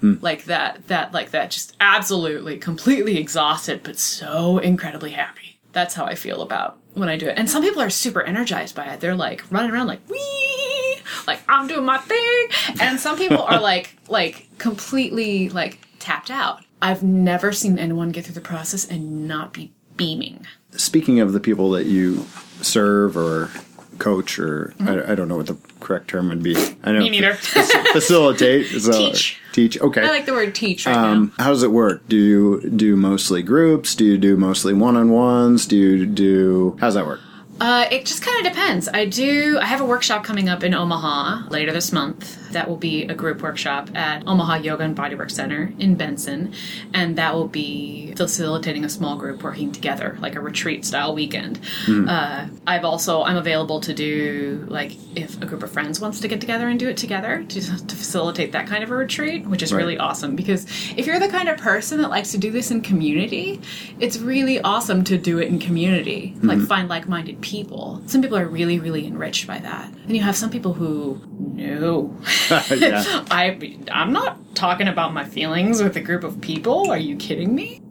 Like 0.00 0.44
that, 0.44 0.86
that, 0.86 1.12
like 1.12 1.32
that, 1.32 1.50
just 1.50 1.76
absolutely, 1.80 2.56
completely 2.56 3.18
exhausted, 3.18 3.80
but 3.82 3.98
so 3.98 4.58
incredibly 4.58 5.10
happy. 5.10 5.47
That's 5.72 5.94
how 5.94 6.04
I 6.04 6.14
feel 6.14 6.42
about 6.42 6.78
when 6.94 7.08
I 7.08 7.16
do 7.16 7.26
it. 7.26 7.38
And 7.38 7.48
some 7.48 7.62
people 7.62 7.82
are 7.82 7.90
super 7.90 8.22
energized 8.22 8.74
by 8.74 8.86
it. 8.86 9.00
They're 9.00 9.14
like 9.14 9.44
running 9.50 9.70
around 9.70 9.86
like, 9.86 10.00
wee, 10.08 10.96
like 11.26 11.40
I'm 11.48 11.66
doing 11.66 11.84
my 11.84 11.98
thing. 11.98 12.48
And 12.80 12.98
some 12.98 13.16
people 13.16 13.42
are 13.42 13.60
like, 13.60 13.96
like 14.08 14.48
completely 14.58 15.48
like 15.50 15.78
tapped 15.98 16.30
out. 16.30 16.64
I've 16.80 17.02
never 17.02 17.52
seen 17.52 17.78
anyone 17.78 18.10
get 18.10 18.24
through 18.24 18.34
the 18.34 18.40
process 18.40 18.86
and 18.88 19.26
not 19.26 19.52
be 19.52 19.72
beaming. 19.96 20.46
speaking 20.76 21.18
of 21.18 21.32
the 21.32 21.40
people 21.40 21.70
that 21.70 21.86
you 21.86 22.24
serve 22.62 23.16
or 23.16 23.50
coach 23.98 24.38
or 24.38 24.74
I, 24.80 25.12
I 25.12 25.14
don't 25.14 25.28
know 25.28 25.36
what 25.36 25.46
the 25.46 25.56
correct 25.80 26.08
term 26.08 26.28
would 26.28 26.42
be. 26.42 26.56
I 26.84 26.92
know 26.92 27.00
Me 27.00 27.10
neither. 27.10 27.34
facilitate. 27.92 28.66
So, 28.80 28.92
Teach. 28.92 29.40
Teach. 29.52 29.80
Okay. 29.80 30.02
I 30.02 30.08
like 30.08 30.26
the 30.26 30.32
word 30.32 30.54
teach 30.54 30.86
right 30.86 30.96
Um, 30.96 31.32
how 31.38 31.48
does 31.50 31.62
it 31.62 31.70
work? 31.72 32.08
Do 32.08 32.16
you 32.16 32.70
do 32.70 32.96
mostly 32.96 33.42
groups? 33.42 33.94
Do 33.94 34.04
you 34.04 34.18
do 34.18 34.36
mostly 34.36 34.72
one-on-ones? 34.74 35.66
Do 35.66 35.76
you 35.76 36.06
do? 36.06 36.76
How's 36.80 36.94
that 36.94 37.06
work? 37.06 37.20
Uh, 37.60 37.86
it 37.90 38.06
just 38.06 38.22
kind 38.22 38.46
of 38.46 38.52
depends. 38.52 38.88
I 38.88 39.04
do. 39.04 39.58
I 39.60 39.64
have 39.64 39.80
a 39.80 39.84
workshop 39.84 40.22
coming 40.22 40.48
up 40.48 40.62
in 40.62 40.74
Omaha 40.74 41.48
later 41.48 41.72
this 41.72 41.92
month. 41.92 42.37
That 42.52 42.68
will 42.68 42.76
be 42.76 43.04
a 43.04 43.14
group 43.14 43.42
workshop 43.42 43.90
at 43.96 44.26
Omaha 44.26 44.56
Yoga 44.56 44.84
and 44.84 44.96
Bodywork 44.96 45.30
Center 45.30 45.72
in 45.78 45.94
Benson, 45.96 46.52
and 46.94 47.16
that 47.16 47.34
will 47.34 47.48
be 47.48 48.14
facilitating 48.16 48.84
a 48.84 48.88
small 48.88 49.16
group 49.16 49.42
working 49.42 49.70
together, 49.72 50.16
like 50.20 50.34
a 50.34 50.40
retreat 50.40 50.84
style 50.84 51.14
weekend. 51.14 51.60
Uh, 51.88 52.48
I've 52.66 52.84
also 52.84 53.22
I'm 53.22 53.36
available 53.36 53.80
to 53.82 53.94
do 53.94 54.64
like 54.68 54.92
if 55.16 55.40
a 55.42 55.46
group 55.46 55.62
of 55.62 55.70
friends 55.70 56.00
wants 56.00 56.20
to 56.20 56.28
get 56.28 56.40
together 56.40 56.68
and 56.68 56.78
do 56.78 56.88
it 56.88 56.96
together 56.96 57.44
to, 57.48 57.60
to 57.86 57.96
facilitate 57.96 58.52
that 58.52 58.66
kind 58.66 58.82
of 58.82 58.90
a 58.90 58.94
retreat, 58.96 59.46
which 59.46 59.62
is 59.62 59.72
Right. 59.72 59.78
really 59.78 59.98
awesome 59.98 60.34
because 60.34 60.64
if 60.96 61.06
you're 61.06 61.20
the 61.20 61.28
kind 61.28 61.48
of 61.48 61.58
person 61.58 62.00
that 62.00 62.08
likes 62.10 62.30
to 62.32 62.38
do 62.38 62.50
this 62.50 62.70
in 62.70 62.80
community, 62.80 63.60
it's 64.00 64.18
really 64.18 64.60
awesome 64.62 65.04
to 65.04 65.18
do 65.18 65.38
it 65.38 65.48
in 65.48 65.58
community. 65.58 66.34
Like 66.42 66.60
find 66.60 66.88
like-minded 66.88 67.40
people. 67.42 68.02
Some 68.06 68.22
people 68.22 68.38
are 68.38 68.46
really, 68.48 68.78
really 68.78 69.06
enriched 69.06 69.46
by 69.46 69.58
that. 69.58 69.92
And 70.06 70.16
you 70.16 70.22
have 70.22 70.36
some 70.36 70.50
people 70.50 70.72
who 70.74 71.20
no. 71.38 72.16
yeah. 72.70 73.24
I 73.30 73.78
I'm 73.90 74.12
not 74.12 74.54
talking 74.54 74.88
about 74.88 75.12
my 75.12 75.24
feelings 75.24 75.82
with 75.82 75.96
a 75.96 76.00
group 76.00 76.24
of 76.24 76.40
people. 76.40 76.90
Are 76.90 76.98
you 76.98 77.16
kidding 77.16 77.54
me? 77.54 77.82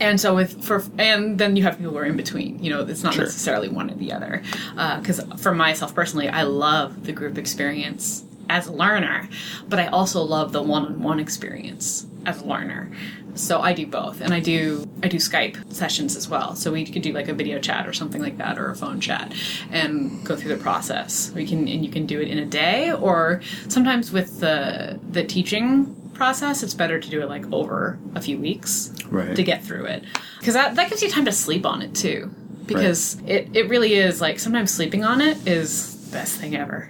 And 0.00 0.20
so 0.20 0.34
with 0.34 0.64
for 0.64 0.82
and 0.98 1.38
then 1.38 1.56
you 1.56 1.62
have 1.62 1.78
people 1.78 1.92
who 1.92 1.98
are 1.98 2.04
in 2.04 2.16
between. 2.16 2.62
You 2.62 2.70
know, 2.70 2.80
it's 2.82 3.02
not 3.02 3.14
Sure. 3.14 3.24
necessarily 3.24 3.68
one 3.68 3.90
or 3.90 3.94
the 3.94 4.12
other. 4.12 4.42
Uh, 4.76 4.98
because 5.00 5.20
for 5.38 5.54
myself 5.54 5.94
personally, 5.94 6.28
I 6.28 6.42
love 6.42 7.04
the 7.04 7.12
group 7.12 7.38
experience 7.38 8.24
as 8.50 8.66
a 8.66 8.72
learner, 8.72 9.28
but 9.68 9.78
I 9.78 9.86
also 9.86 10.22
love 10.22 10.52
the 10.52 10.62
one-on-one 10.62 11.18
experience 11.20 12.06
as 12.26 12.40
a 12.42 12.44
learner. 12.44 12.90
So 13.34 13.60
I 13.60 13.72
do 13.72 13.86
both, 13.86 14.20
and 14.20 14.32
I 14.32 14.40
do 14.40 14.88
I 15.02 15.08
do 15.08 15.16
Skype 15.16 15.72
sessions 15.72 16.14
as 16.16 16.28
well. 16.28 16.54
So 16.54 16.70
we 16.72 16.84
could 16.84 17.02
do 17.02 17.12
like 17.12 17.28
a 17.28 17.34
video 17.34 17.58
chat 17.58 17.88
or 17.88 17.92
something 17.92 18.22
like 18.22 18.38
that, 18.38 18.58
or 18.58 18.70
a 18.70 18.76
phone 18.76 19.00
chat, 19.00 19.34
and 19.72 20.24
go 20.24 20.36
through 20.36 20.54
the 20.56 20.62
process. 20.62 21.32
We 21.34 21.44
can 21.46 21.66
and 21.66 21.84
you 21.84 21.90
can 21.90 22.06
do 22.06 22.20
it 22.20 22.28
in 22.28 22.38
a 22.38 22.46
day, 22.46 22.92
or 22.92 23.40
sometimes 23.68 24.12
with 24.12 24.38
the 24.40 25.00
the 25.10 25.24
teaching 25.24 25.94
process, 26.14 26.62
it's 26.62 26.74
better 26.74 27.00
to 27.00 27.10
do 27.10 27.20
it 27.22 27.28
like 27.28 27.44
over 27.52 27.98
a 28.14 28.20
few 28.20 28.38
weeks 28.38 28.92
Right. 29.10 29.34
to 29.34 29.42
get 29.42 29.64
through 29.64 29.86
it, 29.86 30.04
because 30.38 30.54
that 30.54 30.76
that 30.76 30.88
gives 30.88 31.02
you 31.02 31.08
time 31.10 31.24
to 31.24 31.32
sleep 31.32 31.66
on 31.66 31.82
it 31.82 31.94
too. 31.94 32.30
Because 32.66 33.18
it 33.26 33.50
it 33.52 33.68
really 33.68 33.94
is 33.94 34.20
like 34.20 34.38
sometimes 34.38 34.70
sleeping 34.72 35.04
on 35.04 35.20
it 35.20 35.46
is 35.46 36.06
the 36.06 36.12
best 36.18 36.36
thing 36.40 36.54
ever. 36.54 36.88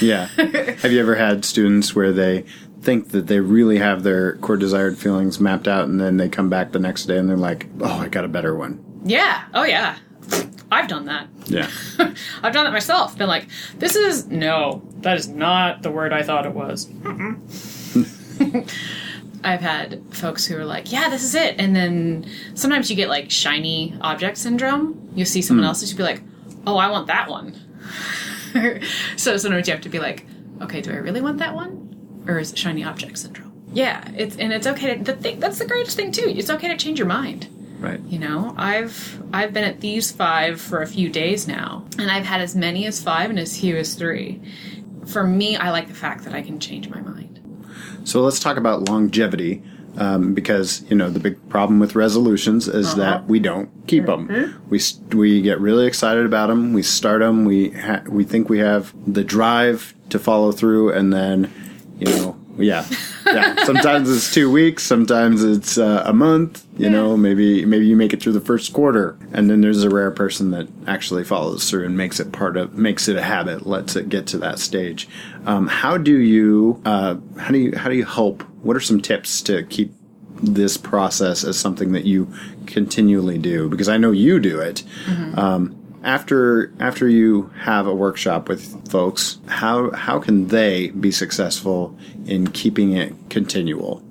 Yeah. 0.00 0.26
have 0.36 0.92
you 0.92 1.00
ever 1.00 1.16
had 1.16 1.44
students 1.44 1.94
where 1.96 2.12
they 2.12 2.44
think 2.82 3.10
that 3.10 3.26
they 3.26 3.40
really 3.40 3.78
have 3.78 4.02
their 4.02 4.36
core 4.36 4.56
desired 4.56 4.98
feelings 4.98 5.38
mapped 5.40 5.68
out, 5.68 5.88
and 5.88 6.00
then 6.00 6.16
they 6.16 6.28
come 6.28 6.48
back 6.48 6.72
the 6.72 6.78
next 6.78 7.06
day 7.06 7.18
and 7.18 7.28
they're 7.28 7.36
like, 7.36 7.66
"Oh, 7.80 8.00
I 8.00 8.08
got 8.08 8.24
a 8.24 8.28
better 8.28 8.54
one." 8.54 8.84
yeah. 9.04 9.44
Oh 9.54 9.64
yeah. 9.64 9.96
I've 10.72 10.88
done 10.88 11.06
that. 11.06 11.26
Yeah. 11.46 11.68
I've 12.42 12.52
done 12.52 12.64
that 12.64 12.72
myself. 12.72 13.18
Been 13.18 13.28
like, 13.28 13.48
this 13.78 13.96
is 13.96 14.26
no, 14.28 14.82
that 14.98 15.16
is 15.16 15.26
not 15.28 15.82
the 15.82 15.90
word 15.90 16.12
I 16.12 16.22
thought 16.22 16.46
it 16.46 16.52
was. 16.52 16.88
I've 19.42 19.60
had 19.60 20.02
folks 20.10 20.46
who 20.46 20.56
are 20.56 20.64
like, 20.64 20.92
yeah, 20.92 21.08
this 21.08 21.24
is 21.24 21.34
it, 21.34 21.56
and 21.58 21.74
then 21.74 22.26
sometimes 22.54 22.90
you 22.90 22.96
get 22.96 23.08
like 23.08 23.30
shiny 23.30 23.96
object 24.02 24.36
syndrome. 24.36 25.10
You 25.14 25.24
see 25.24 25.42
someone 25.42 25.64
hmm. 25.64 25.68
else's, 25.68 25.90
you 25.90 25.96
be 25.96 26.02
like, 26.02 26.22
oh, 26.66 26.76
I 26.76 26.90
want 26.90 27.06
that 27.08 27.28
one. 27.28 27.54
so 29.16 29.36
sometimes 29.38 29.66
you 29.66 29.72
have 29.72 29.82
to 29.82 29.88
be 29.88 29.98
like, 29.98 30.26
okay, 30.60 30.80
do 30.80 30.92
I 30.92 30.96
really 30.96 31.22
want 31.22 31.38
that 31.38 31.54
one, 31.54 31.89
or 32.26 32.38
is 32.38 32.52
it 32.52 32.58
shiny 32.58 32.84
object 32.84 33.18
syndrome? 33.18 33.52
Yeah, 33.72 34.08
it's 34.16 34.36
and 34.36 34.52
it's 34.52 34.66
okay 34.66 34.96
to 34.96 35.04
the 35.04 35.12
thing. 35.14 35.40
That's 35.40 35.58
the 35.58 35.66
greatest 35.66 35.96
thing 35.96 36.12
too. 36.12 36.28
It's 36.28 36.50
okay 36.50 36.68
to 36.68 36.76
change 36.76 36.98
your 36.98 37.08
mind. 37.08 37.48
Right. 37.78 38.00
You 38.00 38.18
know, 38.18 38.54
I've 38.58 39.22
I've 39.32 39.52
been 39.52 39.64
at 39.64 39.80
these 39.80 40.12
five 40.12 40.60
for 40.60 40.82
a 40.82 40.86
few 40.86 41.08
days 41.08 41.48
now, 41.48 41.86
and 41.98 42.10
I've 42.10 42.26
had 42.26 42.40
as 42.40 42.54
many 42.54 42.86
as 42.86 43.02
five 43.02 43.30
and 43.30 43.38
as 43.38 43.58
few 43.58 43.76
as 43.76 43.94
three. 43.94 44.40
For 45.06 45.24
me, 45.24 45.56
I 45.56 45.70
like 45.70 45.88
the 45.88 45.94
fact 45.94 46.24
that 46.24 46.34
I 46.34 46.42
can 46.42 46.60
change 46.60 46.88
my 46.88 47.00
mind. 47.00 47.40
So 48.04 48.20
let's 48.20 48.38
talk 48.40 48.56
about 48.56 48.88
longevity. 48.88 49.62
Um, 49.96 50.34
because 50.34 50.82
you 50.88 50.96
know 50.96 51.10
the 51.10 51.18
big 51.18 51.48
problem 51.48 51.80
with 51.80 51.96
resolutions 51.96 52.68
is 52.68 52.94
that 52.94 53.26
we 53.26 53.40
don't 53.40 53.68
keep 53.88 54.06
them. 54.06 54.62
We 54.68 54.80
we 55.12 55.42
get 55.42 55.60
really 55.60 55.86
excited 55.86 56.24
about 56.24 56.46
them. 56.46 56.72
We 56.72 56.84
start 56.84 57.20
them. 57.20 57.44
We 57.44 57.70
ha- 57.70 58.04
we 58.08 58.22
think 58.22 58.48
we 58.48 58.58
have 58.58 58.94
the 59.12 59.24
drive 59.24 59.94
to 60.10 60.20
follow 60.20 60.52
through, 60.52 60.92
and 60.92 61.12
then 61.12 61.52
you 62.00 62.06
know 62.16 62.36
yeah 62.58 62.84
yeah. 63.26 63.54
Sometimes 63.64 64.10
it's 64.10 64.32
two 64.32 64.50
weeks. 64.50 64.82
Sometimes 64.82 65.42
it's 65.42 65.78
uh, 65.78 66.02
a 66.06 66.12
month. 66.12 66.66
You 66.76 66.88
know, 66.88 67.16
maybe 67.16 67.64
maybe 67.64 67.86
you 67.86 67.96
make 67.96 68.12
it 68.12 68.22
through 68.22 68.32
the 68.32 68.40
first 68.40 68.72
quarter, 68.72 69.18
and 69.32 69.50
then 69.50 69.60
there's 69.60 69.82
a 69.82 69.90
rare 69.90 70.10
person 70.10 70.50
that 70.52 70.68
actually 70.86 71.24
follows 71.24 71.68
through 71.68 71.84
and 71.84 71.96
makes 71.96 72.20
it 72.20 72.32
part 72.32 72.56
of 72.56 72.74
makes 72.74 73.08
it 73.08 73.16
a 73.16 73.22
habit, 73.22 73.66
lets 73.66 73.96
it 73.96 74.08
get 74.08 74.26
to 74.28 74.38
that 74.38 74.58
stage. 74.58 75.08
Um, 75.46 75.66
how 75.68 75.96
do 75.96 76.18
you 76.18 76.80
uh, 76.84 77.16
how 77.38 77.50
do 77.50 77.58
you 77.58 77.76
how 77.76 77.88
do 77.88 77.96
you 77.96 78.04
help? 78.04 78.42
What 78.62 78.76
are 78.76 78.80
some 78.80 79.00
tips 79.00 79.42
to 79.42 79.64
keep 79.64 79.92
this 80.42 80.76
process 80.76 81.44
as 81.44 81.58
something 81.58 81.92
that 81.92 82.04
you 82.04 82.32
continually 82.66 83.38
do? 83.38 83.68
Because 83.68 83.88
I 83.88 83.98
know 83.98 84.10
you 84.10 84.40
do 84.40 84.60
it. 84.60 84.82
Um, 85.36 85.76
after 86.02 86.72
after 86.80 87.08
you 87.08 87.50
have 87.58 87.86
a 87.86 87.94
workshop 87.94 88.48
with 88.48 88.90
folks, 88.90 89.38
how 89.46 89.90
how 89.92 90.18
can 90.18 90.48
they 90.48 90.88
be 90.90 91.10
successful 91.10 91.96
in 92.26 92.50
keeping 92.50 92.92
it 92.92 93.14
continual? 93.28 94.02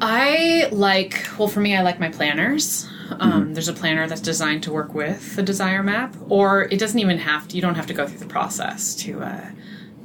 I 0.00 0.68
like, 0.72 1.28
well, 1.38 1.48
for 1.48 1.60
me, 1.60 1.76
I 1.76 1.82
like 1.82 2.00
my 2.00 2.08
planners. 2.08 2.88
Um, 3.20 3.54
There's 3.54 3.68
a 3.68 3.72
planner 3.72 4.08
that's 4.08 4.20
designed 4.20 4.64
to 4.64 4.72
work 4.72 4.94
with 4.94 5.36
the 5.36 5.42
desire 5.42 5.82
map, 5.82 6.16
or 6.28 6.62
it 6.64 6.78
doesn't 6.78 6.98
even 6.98 7.18
have 7.18 7.46
to, 7.48 7.56
you 7.56 7.62
don't 7.62 7.74
have 7.74 7.86
to 7.86 7.94
go 7.94 8.06
through 8.06 8.18
the 8.18 8.26
process 8.26 8.94
to, 8.96 9.20
uh, 9.20 9.50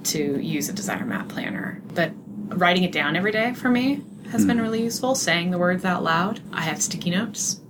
to 0.03 0.39
use 0.41 0.69
a 0.69 0.73
desire 0.73 1.06
map 1.06 1.30
planner. 1.30 1.82
But 1.95 2.12
writing 2.49 2.84
it 2.84 2.91
down 2.91 3.15
every 3.15 3.32
day 3.32 3.53
for 3.53 3.69
me 3.69 4.03
has 4.32 4.45
been 4.45 4.60
really 4.60 4.84
useful. 4.84 5.15
Saying 5.15 5.51
the 5.51 5.58
words 5.58 5.86
out 5.86 6.03
loud. 6.03 6.41
I 6.51 6.62
have 6.62 6.82
sticky 6.82 7.12
notes 7.12 7.62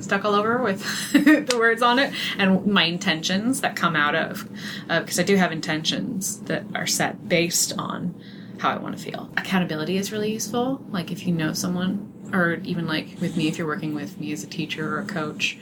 stuck 0.00 0.24
all 0.24 0.34
over 0.34 0.62
with 0.62 0.82
the 1.12 1.56
words 1.58 1.82
on 1.82 1.98
it 1.98 2.12
and 2.38 2.66
my 2.66 2.84
intentions 2.84 3.60
that 3.60 3.74
come 3.74 3.96
out 3.96 4.14
of 4.14 4.48
because 4.88 5.18
I 5.18 5.22
do 5.22 5.36
have 5.36 5.52
intentions 5.52 6.40
that 6.42 6.64
are 6.74 6.86
set 6.86 7.28
based 7.28 7.72
on 7.78 8.14
how 8.58 8.70
I 8.70 8.78
want 8.78 8.96
to 8.96 9.02
feel. 9.02 9.30
Accountability 9.36 9.96
is 9.96 10.12
really 10.12 10.32
useful. 10.32 10.84
Like 10.90 11.10
if 11.10 11.26
you 11.26 11.32
know 11.32 11.52
someone, 11.52 12.12
or 12.32 12.54
even 12.64 12.86
like 12.86 13.20
with 13.20 13.36
me, 13.36 13.48
if 13.48 13.58
you're 13.58 13.66
working 13.66 13.94
with 13.94 14.18
me 14.18 14.32
as 14.32 14.42
a 14.42 14.46
teacher 14.46 14.96
or 14.96 15.00
a 15.00 15.04
coach, 15.04 15.58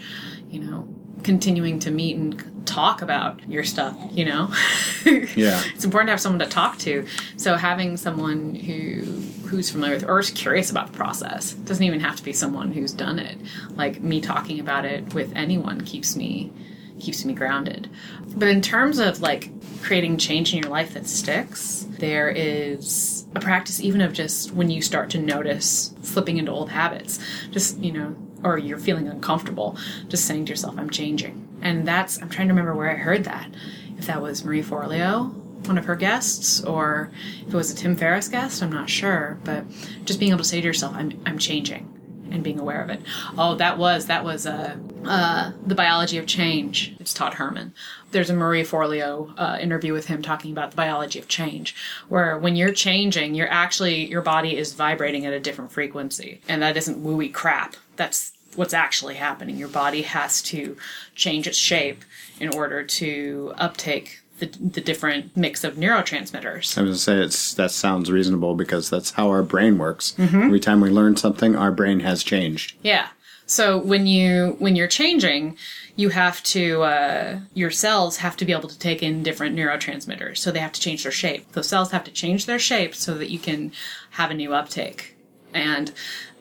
you 0.50 0.60
know, 0.60 0.88
continuing 1.22 1.78
to 1.80 1.90
meet 1.90 2.16
and 2.16 2.66
talk 2.66 3.02
about 3.02 3.46
your 3.48 3.64
stuff, 3.64 3.96
you 4.12 4.24
know? 4.24 4.52
Yeah. 5.04 5.60
it's 5.74 5.84
important 5.84 6.08
to 6.08 6.12
have 6.12 6.20
someone 6.20 6.38
to 6.40 6.46
talk 6.46 6.78
to. 6.80 7.06
So 7.36 7.56
having 7.56 7.96
someone 7.96 8.54
who 8.54 9.02
who's 9.48 9.70
familiar 9.70 9.94
with 9.94 10.08
or 10.08 10.18
is 10.20 10.30
curious 10.30 10.70
about 10.70 10.92
the 10.92 10.96
process 10.96 11.52
doesn't 11.52 11.84
even 11.84 12.00
have 12.00 12.16
to 12.16 12.22
be 12.22 12.32
someone 12.32 12.72
who's 12.72 12.92
done 12.92 13.18
it. 13.18 13.36
Like 13.70 14.00
me 14.00 14.20
talking 14.20 14.60
about 14.60 14.84
it 14.84 15.12
with 15.12 15.32
anyone 15.34 15.82
keeps 15.82 16.16
me 16.16 16.52
keeps 17.00 17.24
me 17.24 17.34
grounded. 17.34 17.90
But 18.36 18.48
in 18.48 18.62
terms 18.62 18.98
of 18.98 19.20
like 19.20 19.50
creating 19.82 20.18
change 20.18 20.54
in 20.54 20.62
your 20.62 20.70
life 20.70 20.94
that 20.94 21.06
sticks, 21.06 21.86
there 21.98 22.30
is 22.30 23.26
a 23.34 23.40
practice 23.40 23.80
even 23.80 24.00
of 24.00 24.12
just 24.12 24.52
when 24.52 24.70
you 24.70 24.80
start 24.82 25.10
to 25.10 25.18
notice 25.18 25.94
slipping 26.02 26.38
into 26.38 26.52
old 26.52 26.70
habits, 26.70 27.18
just, 27.50 27.78
you 27.78 27.92
know, 27.92 28.16
or 28.44 28.58
you're 28.58 28.78
feeling 28.78 29.08
uncomfortable, 29.08 29.76
just 30.08 30.24
saying 30.24 30.46
to 30.46 30.50
yourself, 30.50 30.78
I'm 30.78 30.90
changing. 30.90 31.48
And 31.62 31.86
that's, 31.86 32.20
I'm 32.20 32.28
trying 32.28 32.48
to 32.48 32.54
remember 32.54 32.74
where 32.74 32.90
I 32.90 32.94
heard 32.94 33.24
that. 33.24 33.50
If 33.98 34.06
that 34.06 34.20
was 34.20 34.44
Marie 34.44 34.62
Forleo, 34.62 35.32
one 35.66 35.78
of 35.78 35.84
her 35.84 35.94
guests, 35.96 36.62
or 36.64 37.10
if 37.46 37.48
it 37.48 37.56
was 37.56 37.70
a 37.70 37.76
Tim 37.76 37.94
Ferriss 37.96 38.28
guest, 38.28 38.62
I'm 38.62 38.72
not 38.72 38.90
sure. 38.90 39.38
But 39.44 39.64
just 40.04 40.18
being 40.18 40.32
able 40.32 40.42
to 40.42 40.48
say 40.48 40.60
to 40.60 40.66
yourself, 40.66 40.94
I'm, 40.96 41.20
I'm 41.24 41.38
changing 41.38 41.88
and 42.32 42.42
being 42.42 42.58
aware 42.58 42.82
of 42.82 42.90
it. 42.90 43.00
Oh, 43.36 43.54
that 43.56 43.78
was 43.78 44.06
that 44.06 44.24
was 44.24 44.46
uh, 44.46 44.76
uh, 45.04 45.52
the 45.66 45.74
biology 45.74 46.18
of 46.18 46.26
change. 46.26 46.94
It's 46.98 47.14
Todd 47.14 47.34
Herman. 47.34 47.74
There's 48.10 48.30
a 48.30 48.34
Marie 48.34 48.62
Forleo 48.62 49.32
uh, 49.36 49.58
interview 49.60 49.92
with 49.92 50.06
him 50.06 50.22
talking 50.22 50.50
about 50.50 50.70
the 50.70 50.76
biology 50.76 51.18
of 51.18 51.28
change, 51.28 51.74
where 52.08 52.38
when 52.38 52.56
you're 52.56 52.72
changing, 52.72 53.34
you're 53.34 53.50
actually 53.50 54.08
your 54.08 54.22
body 54.22 54.56
is 54.56 54.72
vibrating 54.72 55.26
at 55.26 55.32
a 55.32 55.40
different 55.40 55.72
frequency, 55.72 56.40
and 56.48 56.62
that 56.62 56.76
isn't 56.76 57.04
wooey 57.04 57.32
crap. 57.32 57.76
That's 57.96 58.32
what's 58.56 58.74
actually 58.74 59.14
happening. 59.14 59.56
Your 59.56 59.68
body 59.68 60.02
has 60.02 60.42
to 60.42 60.76
change 61.14 61.46
its 61.46 61.58
shape 61.58 62.04
in 62.38 62.54
order 62.54 62.82
to 62.82 63.54
uptake 63.56 64.20
the, 64.38 64.46
the 64.46 64.80
different 64.80 65.36
mix 65.36 65.62
of 65.62 65.76
neurotransmitters. 65.76 66.76
I 66.76 66.82
was 66.82 66.88
gonna 66.90 66.94
say 66.96 67.16
it's 67.18 67.54
that 67.54 67.70
sounds 67.70 68.10
reasonable 68.10 68.56
because 68.56 68.90
that's 68.90 69.12
how 69.12 69.28
our 69.28 69.42
brain 69.42 69.78
works. 69.78 70.14
Every 70.18 70.60
time 70.60 70.80
we 70.80 70.90
learn 70.90 71.16
something, 71.16 71.54
our 71.54 71.70
brain 71.70 72.00
has 72.00 72.24
changed. 72.24 72.76
Yeah. 72.82 73.08
So 73.46 73.78
when 73.78 74.06
you 74.06 74.56
when 74.58 74.76
you're 74.76 74.88
changing, 74.88 75.56
you 75.94 76.08
have 76.08 76.42
to 76.44 76.82
uh, 76.82 77.40
your 77.54 77.70
cells 77.70 78.16
have 78.18 78.36
to 78.38 78.44
be 78.44 78.52
able 78.52 78.68
to 78.68 78.78
take 78.78 79.02
in 79.02 79.22
different 79.22 79.54
neurotransmitters. 79.54 80.38
So 80.38 80.50
they 80.50 80.58
have 80.58 80.72
to 80.72 80.80
change 80.80 81.02
their 81.02 81.12
shape. 81.12 81.52
Those 81.52 81.68
cells 81.68 81.90
have 81.90 82.04
to 82.04 82.10
change 82.10 82.46
their 82.46 82.58
shape 82.58 82.94
so 82.94 83.14
that 83.14 83.30
you 83.30 83.38
can 83.38 83.72
have 84.10 84.30
a 84.30 84.34
new 84.34 84.54
uptake. 84.54 85.16
And 85.54 85.92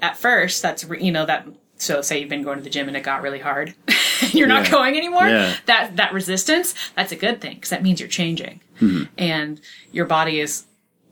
at 0.01 0.17
first, 0.17 0.61
that's 0.61 0.85
you 0.99 1.11
know 1.11 1.25
that. 1.25 1.47
So 1.77 2.01
say 2.01 2.19
you've 2.19 2.29
been 2.29 2.43
going 2.43 2.57
to 2.57 2.63
the 2.63 2.69
gym 2.69 2.87
and 2.87 2.95
it 2.95 3.01
got 3.01 3.23
really 3.23 3.39
hard, 3.39 3.73
you're 4.31 4.47
not 4.47 4.69
going 4.69 4.95
anymore. 4.97 5.27
Yeah. 5.27 5.55
That 5.65 5.95
that 5.97 6.13
resistance, 6.13 6.75
that's 6.95 7.11
a 7.11 7.15
good 7.15 7.41
thing 7.41 7.55
because 7.55 7.69
that 7.71 7.81
means 7.81 7.99
you're 7.99 8.09
changing, 8.09 8.61
mm-hmm. 8.79 9.05
and 9.17 9.59
your 9.91 10.05
body 10.05 10.39
is. 10.39 10.65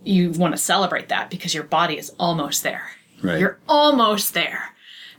You 0.05 0.31
want 0.31 0.53
to 0.53 0.57
celebrate 0.57 1.09
that 1.09 1.29
because 1.29 1.53
your 1.53 1.65
body 1.65 1.97
is 1.97 2.11
almost 2.17 2.63
there. 2.63 2.91
Right. 3.21 3.37
You're 3.39 3.59
almost 3.67 4.33
there. 4.33 4.73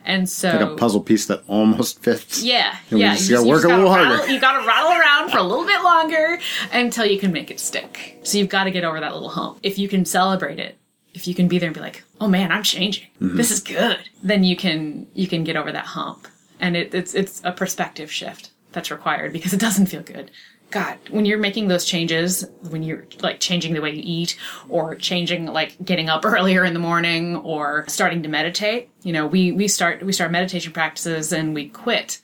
And 0.05 0.29
so 0.29 0.49
Like 0.49 0.61
a 0.61 0.75
puzzle 0.77 1.03
piece 1.03 1.27
that 1.27 1.43
almost 1.47 2.03
fits. 2.03 2.43
yeah, 2.43 2.77
yeah. 2.91 3.15
just 3.15 3.31
gotta 3.31 3.47
work 3.47 3.65
a 3.65 3.69
little 3.69 3.93
rattle, 3.93 4.17
harder. 4.17 4.33
You 4.33 4.41
gotta 4.41 4.67
rattle 4.67 4.93
around 4.93 5.31
for 5.31 5.39
a 5.39 5.43
little 5.43 5.67
bit 5.67 5.83
longer 5.83 6.39
until 6.73 7.05
you 7.05 7.19
can 7.19 7.33
make 7.33 7.51
it 7.51 7.61
stick. 7.61 8.19
So 8.23 8.39
you've 8.39 8.49
got 8.49 8.65
to 8.65 8.71
get 8.71 8.85
over 8.85 8.99
that 8.99 9.13
little 9.13 9.29
hump. 9.29 9.59
If 9.63 9.79
you 9.79 9.89
can 9.89 10.05
celebrate 10.07 10.59
it, 10.59 10.79
if 11.15 11.27
you 11.27 11.35
can 11.35 11.49
be 11.49 11.59
there 11.59 11.69
and 11.69 11.75
be 11.75 11.81
like, 11.81 12.03
"Oh 12.21 12.29
man, 12.29 12.53
I'm 12.53 12.63
changing. 12.63 13.09
Mm-hmm. 13.21 13.37
This 13.37 13.51
is 13.51 13.61
good," 13.61 13.99
then 14.23 14.45
you 14.45 14.57
can 14.57 15.07
you 15.15 15.27
can 15.27 15.45
get 15.45 15.57
over 15.57 15.73
that 15.73 15.87
hump. 15.87 16.29
And 16.59 16.77
it, 16.77 16.95
it's 16.95 17.15
it's 17.15 17.41
a 17.45 17.53
perspective 17.53 18.11
shift 18.11 18.51
that's 18.73 18.91
required 18.91 19.33
because 19.33 19.53
it 19.53 19.61
doesn't 19.61 19.87
feel 19.87 20.03
good. 20.03 20.31
God, 20.71 20.99
when 21.11 21.25
you're 21.25 21.39
making 21.39 21.69
those 21.69 21.85
changes, 21.85 22.49
when 22.69 22.83
you're 22.83 23.05
like 23.21 23.41
changing 23.41 23.75
the 23.75 23.81
way 23.81 23.91
you 23.91 24.03
eat 24.05 24.39
or 24.69 24.95
changing 24.95 25.47
like 25.47 25.77
getting 25.85 26.09
up 26.09 26.25
earlier 26.25 26.65
in 26.65 26.75
the 26.75 26.81
morning 26.81 27.37
or 27.37 27.85
starting 27.89 28.23
to 28.23 28.29
meditate, 28.29 28.91
you 29.03 29.13
know, 29.13 29.27
we, 29.27 29.53
we 29.53 29.67
start, 29.67 30.03
we 30.03 30.13
start 30.13 30.31
meditation 30.31 30.73
practices 30.73 31.33
and 31.33 31.55
we 31.55 31.69
quit, 31.69 32.21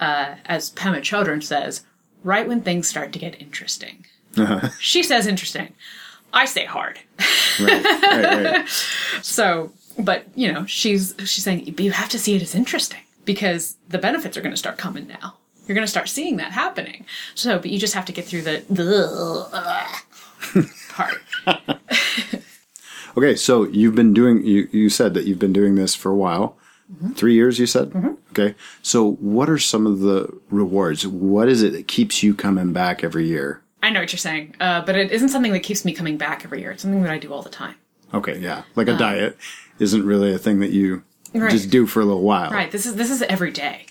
uh, 0.00 0.34
as 0.44 0.72
Pema 0.72 0.98
Chodron 0.98 1.42
says, 1.42 1.84
right 2.24 2.48
when 2.48 2.62
things 2.62 2.88
start 2.88 3.12
to 3.12 3.18
get 3.18 3.40
interesting. 3.40 4.06
She 4.80 5.04
says 5.04 5.28
interesting. 5.28 5.74
I 6.34 6.44
say 6.44 6.64
hard. 6.64 6.98
Right, 7.60 7.84
right, 7.84 8.44
right. 8.44 8.68
So, 9.22 9.72
but 9.98 10.26
you 10.34 10.52
know, 10.52 10.66
she's 10.66 11.14
she's 11.20 11.44
saying, 11.44 11.72
but 11.76 11.84
you 11.84 11.92
have 11.92 12.08
to 12.10 12.18
see 12.18 12.34
it 12.34 12.42
as 12.42 12.54
interesting 12.54 13.00
because 13.24 13.76
the 13.88 13.98
benefits 13.98 14.36
are 14.36 14.42
going 14.42 14.52
to 14.52 14.58
start 14.58 14.76
coming 14.76 15.06
now. 15.06 15.36
You're 15.66 15.74
going 15.74 15.86
to 15.86 15.90
start 15.90 16.08
seeing 16.08 16.36
that 16.36 16.52
happening. 16.52 17.06
So, 17.34 17.58
but 17.58 17.70
you 17.70 17.78
just 17.78 17.94
have 17.94 18.04
to 18.06 18.12
get 18.12 18.26
through 18.26 18.42
the 18.42 18.64
the 20.52 20.70
part. 20.90 21.22
Okay, 23.16 23.36
so 23.36 23.64
you've 23.68 23.94
been 23.94 24.12
doing. 24.12 24.44
You 24.44 24.68
you 24.72 24.88
said 24.88 25.14
that 25.14 25.24
you've 25.24 25.38
been 25.38 25.52
doing 25.52 25.76
this 25.76 25.94
for 25.94 26.10
a 26.10 26.16
while. 26.16 26.56
Mm-hmm. 26.92 27.12
Three 27.12 27.34
years, 27.34 27.58
you 27.58 27.66
said. 27.66 27.90
Mm-hmm. 27.90 28.14
Okay, 28.30 28.54
so 28.82 29.12
what 29.12 29.48
are 29.48 29.58
some 29.58 29.86
of 29.86 30.00
the 30.00 30.28
rewards? 30.50 31.06
What 31.06 31.48
is 31.48 31.62
it 31.62 31.72
that 31.72 31.86
keeps 31.86 32.22
you 32.22 32.34
coming 32.34 32.72
back 32.72 33.04
every 33.04 33.26
year? 33.26 33.62
I 33.84 33.90
know 33.90 34.00
what 34.00 34.12
you're 34.12 34.18
saying, 34.18 34.54
uh, 34.60 34.80
but 34.84 34.96
it 34.96 35.12
isn't 35.12 35.28
something 35.28 35.52
that 35.52 35.60
keeps 35.60 35.84
me 35.84 35.92
coming 35.92 36.16
back 36.16 36.44
every 36.44 36.60
year. 36.60 36.70
It's 36.72 36.82
something 36.82 37.02
that 37.02 37.10
I 37.10 37.18
do 37.18 37.32
all 37.32 37.42
the 37.42 37.50
time. 37.50 37.74
Okay, 38.12 38.38
yeah, 38.38 38.62
like 38.76 38.88
a 38.88 38.96
diet 38.96 39.36
isn't 39.78 40.04
really 40.06 40.32
a 40.32 40.38
thing 40.38 40.60
that 40.60 40.70
you 40.70 41.02
Right. 41.34 41.50
just 41.50 41.68
do 41.70 41.86
for 41.86 42.00
a 42.00 42.04
little 42.04 42.22
while. 42.22 42.50
Right. 42.50 42.70
This 42.70 42.86
is 42.86 42.94
this 42.94 43.10
is 43.10 43.22
every 43.22 43.50
day. 43.50 43.86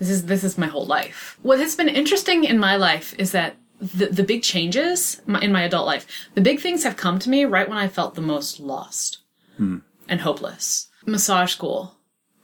This 0.00 0.10
is 0.10 0.26
this 0.26 0.42
is 0.44 0.58
my 0.58 0.66
whole 0.66 0.84
life. 0.86 1.38
What 1.42 1.58
has 1.60 1.76
been 1.76 1.88
interesting 1.88 2.44
in 2.44 2.58
my 2.58 2.74
life 2.76 3.14
is 3.18 3.30
that 3.32 3.56
the 3.80 4.06
the 4.06 4.24
big 4.24 4.42
changes 4.42 5.20
my- 5.26 5.40
in 5.40 5.52
my 5.52 5.62
adult 5.62 5.86
life, 5.86 6.06
the 6.34 6.40
big 6.40 6.58
things 6.60 6.82
have 6.82 6.96
come 6.96 7.18
to 7.20 7.30
me 7.30 7.44
right 7.44 7.68
when 7.68 7.78
I 7.78 7.86
felt 7.88 8.16
the 8.16 8.20
most 8.34 8.58
lost 8.60 9.18
and 9.58 10.20
hopeless. 10.20 10.88
Massage 11.06 11.52
school 11.52 11.94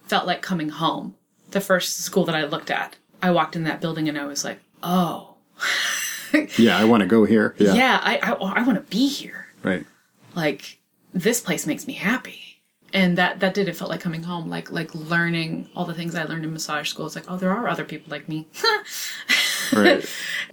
felt 0.06 0.26
like 0.26 0.40
coming 0.42 0.68
home. 0.70 1.16
The 1.50 1.60
first 1.60 1.98
school 2.00 2.24
that 2.26 2.34
I 2.36 2.44
looked 2.44 2.70
at, 2.70 2.96
I 3.22 3.30
walked 3.32 3.56
in 3.56 3.64
that 3.64 3.80
building 3.80 4.08
and 4.08 4.18
I 4.18 4.26
was 4.26 4.44
like, 4.44 4.60
oh, 4.82 5.34
Yeah, 6.58 6.76
I 6.78 6.84
want 6.84 7.00
to 7.02 7.06
go 7.06 7.24
here. 7.24 7.54
Yeah, 7.58 7.74
yeah, 7.74 8.00
I 8.02 8.18
I, 8.22 8.30
I 8.32 8.62
want 8.62 8.76
to 8.76 8.90
be 8.90 9.08
here. 9.08 9.46
right. 9.62 9.84
like 10.34 10.78
this 11.12 11.40
place 11.40 11.66
makes 11.66 11.86
me 11.86 11.92
happy 11.94 12.40
and 12.92 13.16
that 13.18 13.38
that 13.40 13.54
did 13.54 13.68
it 13.68 13.76
felt 13.76 13.90
like 13.90 14.00
coming 14.00 14.24
home 14.24 14.48
like 14.50 14.70
like 14.72 14.92
learning 14.94 15.68
all 15.76 15.84
the 15.84 15.94
things 15.94 16.14
i 16.16 16.24
learned 16.24 16.44
in 16.44 16.52
massage 16.52 16.88
school 16.90 17.06
it's 17.06 17.14
like 17.14 17.24
oh 17.30 17.36
there 17.36 17.52
are 17.52 17.68
other 17.68 17.84
people 17.84 18.10
like 18.10 18.28
me 18.28 18.46
Right. 19.72 20.04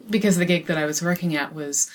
because 0.09 0.37
the 0.37 0.45
gig 0.45 0.67
that 0.67 0.77
i 0.77 0.85
was 0.85 1.01
working 1.01 1.35
at 1.35 1.53
was 1.53 1.89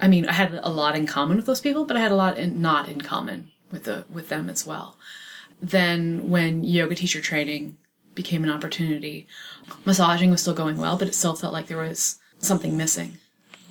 i 0.00 0.06
mean 0.08 0.26
i 0.28 0.32
had 0.32 0.52
a 0.62 0.68
lot 0.68 0.96
in 0.96 1.06
common 1.06 1.36
with 1.36 1.46
those 1.46 1.60
people 1.60 1.84
but 1.84 1.96
i 1.96 2.00
had 2.00 2.12
a 2.12 2.16
lot 2.16 2.38
in, 2.38 2.60
not 2.60 2.88
in 2.88 3.00
common 3.00 3.50
with 3.72 3.84
the 3.84 4.04
with 4.10 4.28
them 4.28 4.48
as 4.50 4.66
well 4.66 4.96
then 5.62 6.28
when 6.28 6.64
yoga 6.64 6.94
teacher 6.94 7.20
training 7.20 7.76
became 8.14 8.42
an 8.44 8.50
opportunity 8.50 9.26
massaging 9.84 10.30
was 10.30 10.40
still 10.40 10.54
going 10.54 10.76
well 10.76 10.96
but 10.98 11.08
it 11.08 11.14
still 11.14 11.34
felt 11.36 11.52
like 11.52 11.68
there 11.68 11.78
was 11.88 12.18
something 12.38 12.76
missing 12.76 13.18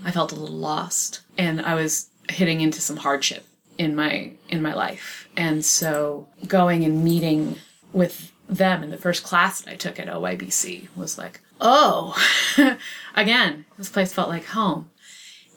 I 0.04 0.12
felt 0.12 0.32
a 0.32 0.36
little 0.36 0.56
lost 0.56 1.22
and 1.38 1.62
I 1.62 1.76
was 1.76 2.10
hitting 2.30 2.62
into 2.62 2.82
some 2.82 2.98
hardship 2.98 3.46
in 3.78 3.96
my 3.96 4.32
in 4.50 4.62
my 4.62 4.74
life. 4.74 5.30
And 5.38 5.64
so 5.64 6.28
going 6.48 6.84
and 6.84 7.04
meeting 7.04 7.58
with 7.94 8.32
them 8.50 8.84
in 8.84 8.92
the 8.92 8.98
first 8.98 9.24
class 9.24 9.62
that 9.62 9.72
I 9.72 9.76
took 9.76 10.00
at 10.00 10.08
OYBC 10.08 10.88
was 10.96 11.18
like, 11.18 11.42
oh, 11.60 12.16
again, 13.16 13.66
this 13.78 13.90
place 13.90 14.14
felt 14.14 14.30
like 14.30 14.46
home. 14.46 14.90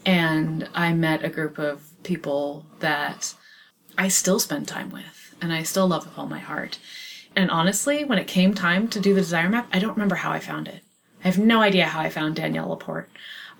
And 0.05 0.69
I 0.75 0.93
met 0.93 1.25
a 1.25 1.29
group 1.29 1.59
of 1.59 1.83
people 2.03 2.67
that 2.81 3.35
I 3.99 4.09
still 4.09 4.41
spend 4.41 4.67
time 4.67 4.91
with 4.91 5.35
and 5.41 5.53
I 5.53 5.63
still 5.63 5.87
love 5.87 6.07
with 6.07 6.19
all 6.19 6.27
my 6.27 6.39
heart. 6.39 6.79
And 7.37 7.51
honestly, 7.51 8.05
when 8.05 8.19
it 8.19 8.27
came 8.27 8.55
time 8.55 8.89
to 8.89 9.01
do 9.01 9.15
the 9.15 9.21
desire 9.21 9.49
map, 9.49 9.69
I 9.73 9.79
don't 9.79 9.95
remember 9.95 10.17
how 10.17 10.33
I 10.33 10.41
found 10.41 10.69
it. 10.69 10.83
I 11.23 11.29
have 11.29 11.39
no 11.39 11.61
idea 11.61 11.87
how 11.87 12.01
I 12.01 12.11
found 12.11 12.37
Danielle 12.37 12.69
Laporte. 12.69 13.11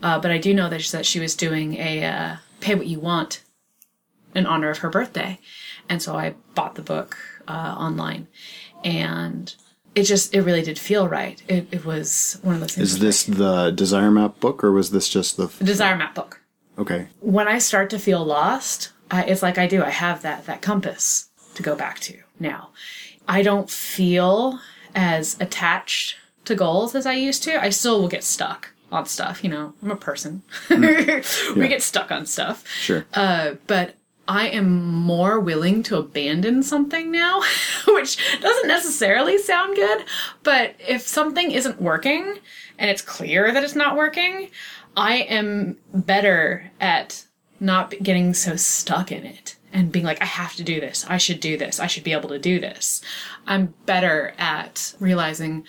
Uh, 0.03 0.19
but 0.19 0.31
I 0.31 0.39
do 0.39 0.55
know 0.55 0.69
that 0.69 0.83
she, 0.83 0.91
that 0.97 1.07
she 1.07 1.21
was 1.21 1.35
doing 1.35 1.75
a 1.77 2.05
uh, 2.05 2.37
pay 2.61 2.75
what 2.75 2.87
you 2.87 3.01
want 3.01 3.43
in 4.35 4.47
honor 4.47 4.71
of 4.71 4.79
her 4.79 4.91
birthday. 4.91 5.39
And 5.89 6.01
so 6.01 6.17
I 6.17 6.35
bought 6.55 6.75
the 6.77 6.83
book 6.83 7.19
uh, 7.49 7.75
online. 7.77 8.29
And 8.85 9.55
it 9.95 10.05
just, 10.05 10.35
it 10.35 10.43
really 10.43 10.63
did 10.63 10.79
feel 10.79 11.09
right. 11.09 11.43
It, 11.49 11.69
it 11.73 11.85
was 11.85 12.39
one 12.43 12.55
of 12.55 12.61
those 12.61 12.75
things. 12.75 12.93
Is 12.93 12.99
this 13.01 13.25
the 13.25 13.71
Desire 13.71 14.11
Map 14.11 14.41
book, 14.41 14.63
or 14.63 14.73
was 14.73 14.91
this 14.91 15.09
just 15.09 15.37
the? 15.37 15.49
Desire 15.63 15.97
Map 15.97 16.15
book. 16.15 16.41
Okay. 16.79 17.09
When 17.21 17.49
I 17.49 17.59
start 17.59 17.91
to 17.91 17.99
feel 17.99 18.25
lost, 18.25 18.93
I, 19.11 19.25
it's 19.25 19.43
like 19.43 19.59
I 19.59 19.67
do. 19.67 19.83
I 19.83 19.91
have 19.91 20.23
that, 20.23 20.47
that 20.47 20.63
compass 20.63 21.29
to 21.55 21.63
go 21.63 21.75
back 21.75 21.99
to 22.01 22.17
now. 22.39 22.71
I 23.29 23.43
don't 23.43 23.69
feel 23.69 24.61
as 24.95 25.37
attached 25.41 26.17
to 26.45 26.55
goals 26.55 26.95
as 26.95 27.05
I 27.05 27.15
used 27.15 27.43
to. 27.45 27.61
I 27.61 27.71
still 27.71 28.01
will 28.01 28.09
get 28.09 28.25
stuck 28.25 28.71
on 28.91 29.07
stuff, 29.07 29.43
you 29.45 29.51
know. 29.51 29.75
I'm 29.83 29.91
a 29.91 29.97
person. 29.97 30.43
we 30.71 31.69
get 31.69 31.83
stuck 31.83 32.11
on 32.11 32.27
stuff. 32.27 32.67
Sure. 32.69 33.05
Uh, 33.15 33.55
but 33.67 33.97
I 34.29 34.49
am 34.49 34.85
more 34.87 35.41
willing 35.41 35.83
to 35.85 35.97
abandon 35.97 36.63
something 36.63 37.11
now, 37.11 37.43
which 37.89 38.41
doesn't 38.41 38.69
necessarily 38.69 39.39
sound 39.39 39.75
good, 39.75 40.05
but 40.45 40.77
if 40.79 41.03
something 41.03 41.51
isn't 41.51 41.83
working 41.83 42.39
and 42.79 42.91
it's 42.91 43.03
clear 43.03 43.53
that 43.53 43.65
it's 43.65 43.75
not 43.75 43.97
working, 43.97 44.51
I 44.97 45.17
am 45.17 45.79
better 45.93 46.71
at 46.81 47.25
not 47.59 47.91
getting 48.03 48.33
so 48.33 48.55
stuck 48.57 49.11
in 49.11 49.25
it 49.27 49.57
and 49.73 49.93
being 49.93 50.05
like, 50.05 50.23
I 50.23 50.27
have 50.27 50.55
to 50.57 50.63
do 50.63 50.81
this. 50.81 51.05
I 51.09 51.19
should 51.19 51.41
do 51.41 51.57
this. 51.57 51.81
I 51.81 51.87
should 51.87 52.05
be 52.05 52.13
able 52.13 52.29
to 52.31 52.39
do 52.39 52.61
this. 52.61 53.03
I'm 53.47 53.75
better 53.85 54.35
at 54.39 54.95
realizing, 55.01 55.65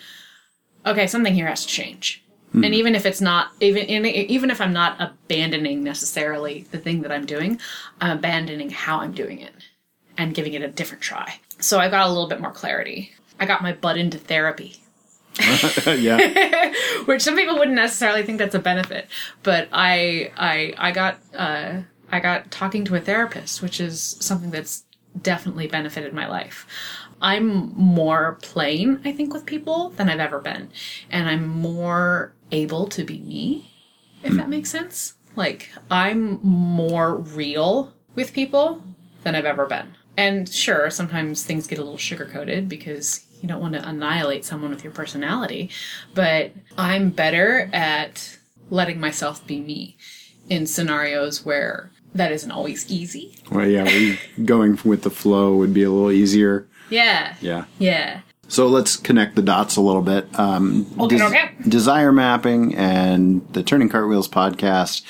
okay, 0.86 1.06
something 1.06 1.34
here 1.34 1.46
has 1.46 1.62
to 1.62 1.68
change. 1.68 2.22
And 2.54 2.74
even 2.74 2.94
if 2.94 3.06
it's 3.06 3.20
not, 3.20 3.52
even 3.60 3.88
even 3.88 4.50
if 4.50 4.60
I'm 4.60 4.72
not 4.72 5.00
abandoning 5.00 5.82
necessarily 5.82 6.66
the 6.70 6.78
thing 6.78 7.02
that 7.02 7.10
I'm 7.10 7.24
doing, 7.24 7.58
I'm 8.00 8.18
abandoning 8.18 8.70
how 8.70 9.00
I'm 9.00 9.12
doing 9.12 9.38
it 9.40 9.54
and 10.18 10.34
giving 10.34 10.52
it 10.52 10.62
a 10.62 10.68
different 10.68 11.02
try. 11.02 11.40
So 11.58 11.78
I 11.78 11.88
got 11.88 12.06
a 12.06 12.10
little 12.10 12.28
bit 12.28 12.40
more 12.40 12.52
clarity. 12.52 13.12
I 13.40 13.46
got 13.46 13.62
my 13.62 13.72
butt 13.72 13.96
into 13.96 14.18
therapy 14.18 14.82
yeah. 15.86 16.72
which 17.06 17.22
some 17.22 17.36
people 17.36 17.58
wouldn't 17.58 17.76
necessarily 17.76 18.22
think 18.22 18.38
that's 18.38 18.54
a 18.54 18.58
benefit 18.58 19.08
but 19.42 19.68
i 19.72 20.30
i 20.36 20.74
i 20.76 20.92
got 20.92 21.18
uh 21.34 21.80
i 22.10 22.20
got 22.20 22.50
talking 22.50 22.84
to 22.84 22.94
a 22.94 23.00
therapist 23.00 23.62
which 23.62 23.80
is 23.80 24.16
something 24.20 24.50
that's 24.50 24.84
definitely 25.20 25.66
benefited 25.66 26.12
my 26.12 26.28
life 26.28 26.66
i'm 27.22 27.72
more 27.74 28.38
plain 28.42 29.00
i 29.04 29.12
think 29.12 29.32
with 29.32 29.46
people 29.46 29.90
than 29.90 30.10
i've 30.10 30.20
ever 30.20 30.38
been 30.38 30.68
and 31.10 31.28
i'm 31.28 31.46
more 31.46 32.34
able 32.52 32.86
to 32.86 33.04
be 33.04 33.18
me 33.18 33.70
if 34.22 34.32
that 34.34 34.44
hmm. 34.44 34.50
makes 34.50 34.70
sense 34.70 35.14
like 35.34 35.70
i'm 35.90 36.38
more 36.42 37.16
real 37.16 37.92
with 38.14 38.32
people 38.32 38.82
than 39.24 39.34
i've 39.34 39.44
ever 39.44 39.66
been 39.66 39.94
and 40.16 40.48
sure 40.48 40.90
sometimes 40.90 41.42
things 41.42 41.66
get 41.66 41.78
a 41.78 41.82
little 41.82 41.98
sugar 41.98 42.26
coated 42.26 42.68
because 42.68 43.26
you 43.42 43.48
don't 43.48 43.60
want 43.60 43.74
to 43.74 43.86
annihilate 43.86 44.44
someone 44.44 44.70
with 44.70 44.84
your 44.84 44.92
personality, 44.92 45.70
but 46.14 46.52
I'm 46.78 47.10
better 47.10 47.68
at 47.72 48.38
letting 48.70 49.00
myself 49.00 49.44
be 49.46 49.60
me 49.60 49.96
in 50.48 50.66
scenarios 50.66 51.44
where 51.44 51.90
that 52.14 52.30
isn't 52.30 52.50
always 52.50 52.88
easy. 52.90 53.36
Well, 53.50 53.66
yeah. 53.66 54.16
Going 54.44 54.78
with 54.84 55.02
the 55.02 55.10
flow 55.10 55.56
would 55.56 55.74
be 55.74 55.82
a 55.82 55.90
little 55.90 56.12
easier. 56.12 56.68
Yeah. 56.88 57.34
Yeah. 57.40 57.64
Yeah. 57.78 58.20
So 58.48 58.66
let's 58.66 58.96
connect 58.96 59.34
the 59.36 59.42
dots 59.42 59.76
a 59.76 59.80
little 59.80 60.02
bit. 60.02 60.26
Um, 60.38 60.86
Okay, 61.00 61.22
okay. 61.22 61.50
Desire 61.66 62.12
mapping 62.12 62.74
and 62.74 63.46
the 63.52 63.62
Turning 63.62 63.88
Cartwheels 63.88 64.28
podcast 64.28 65.02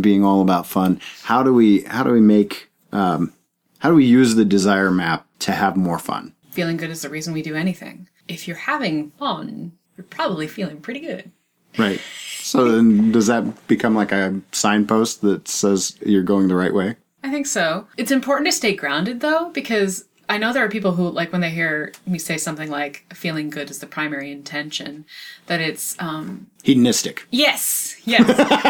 being 0.00 0.24
all 0.24 0.40
about 0.40 0.66
fun. 0.66 1.00
How 1.22 1.42
do 1.42 1.52
we 1.52 1.82
how 1.82 2.02
do 2.02 2.10
we 2.12 2.20
make 2.20 2.70
um, 2.92 3.32
how 3.78 3.90
do 3.90 3.94
we 3.94 4.04
use 4.06 4.34
the 4.34 4.44
desire 4.44 4.90
map 4.90 5.26
to 5.40 5.52
have 5.52 5.76
more 5.76 5.98
fun? 5.98 6.34
Feeling 6.50 6.76
good 6.76 6.90
is 6.90 7.02
the 7.02 7.08
reason 7.08 7.32
we 7.32 7.42
do 7.42 7.54
anything. 7.54 8.08
If 8.26 8.48
you're 8.48 8.56
having 8.56 9.10
fun, 9.12 9.72
you're 9.96 10.04
probably 10.04 10.48
feeling 10.48 10.80
pretty 10.80 11.00
good. 11.00 11.30
Right. 11.76 12.00
So 12.40 12.72
then, 12.72 13.12
does 13.12 13.26
that 13.26 13.66
become 13.68 13.94
like 13.94 14.10
a 14.10 14.40
signpost 14.52 15.20
that 15.20 15.46
says 15.46 15.96
you're 16.04 16.22
going 16.22 16.48
the 16.48 16.56
right 16.56 16.74
way? 16.74 16.96
I 17.22 17.30
think 17.30 17.46
so. 17.46 17.86
It's 17.96 18.10
important 18.10 18.46
to 18.48 18.52
stay 18.52 18.74
grounded 18.74 19.20
though, 19.20 19.50
because 19.50 20.06
I 20.28 20.36
know 20.36 20.52
there 20.52 20.64
are 20.64 20.68
people 20.68 20.92
who, 20.92 21.08
like, 21.08 21.32
when 21.32 21.40
they 21.40 21.50
hear 21.50 21.92
me 22.06 22.18
say 22.18 22.36
something 22.36 22.70
like 22.70 23.04
feeling 23.14 23.48
good 23.48 23.70
is 23.70 23.78
the 23.78 23.86
primary 23.86 24.30
intention, 24.30 25.06
that 25.46 25.60
it's, 25.60 25.96
um, 26.00 26.48
Hedonistic. 26.62 27.26
Yes, 27.30 27.96
yes. 28.04 28.28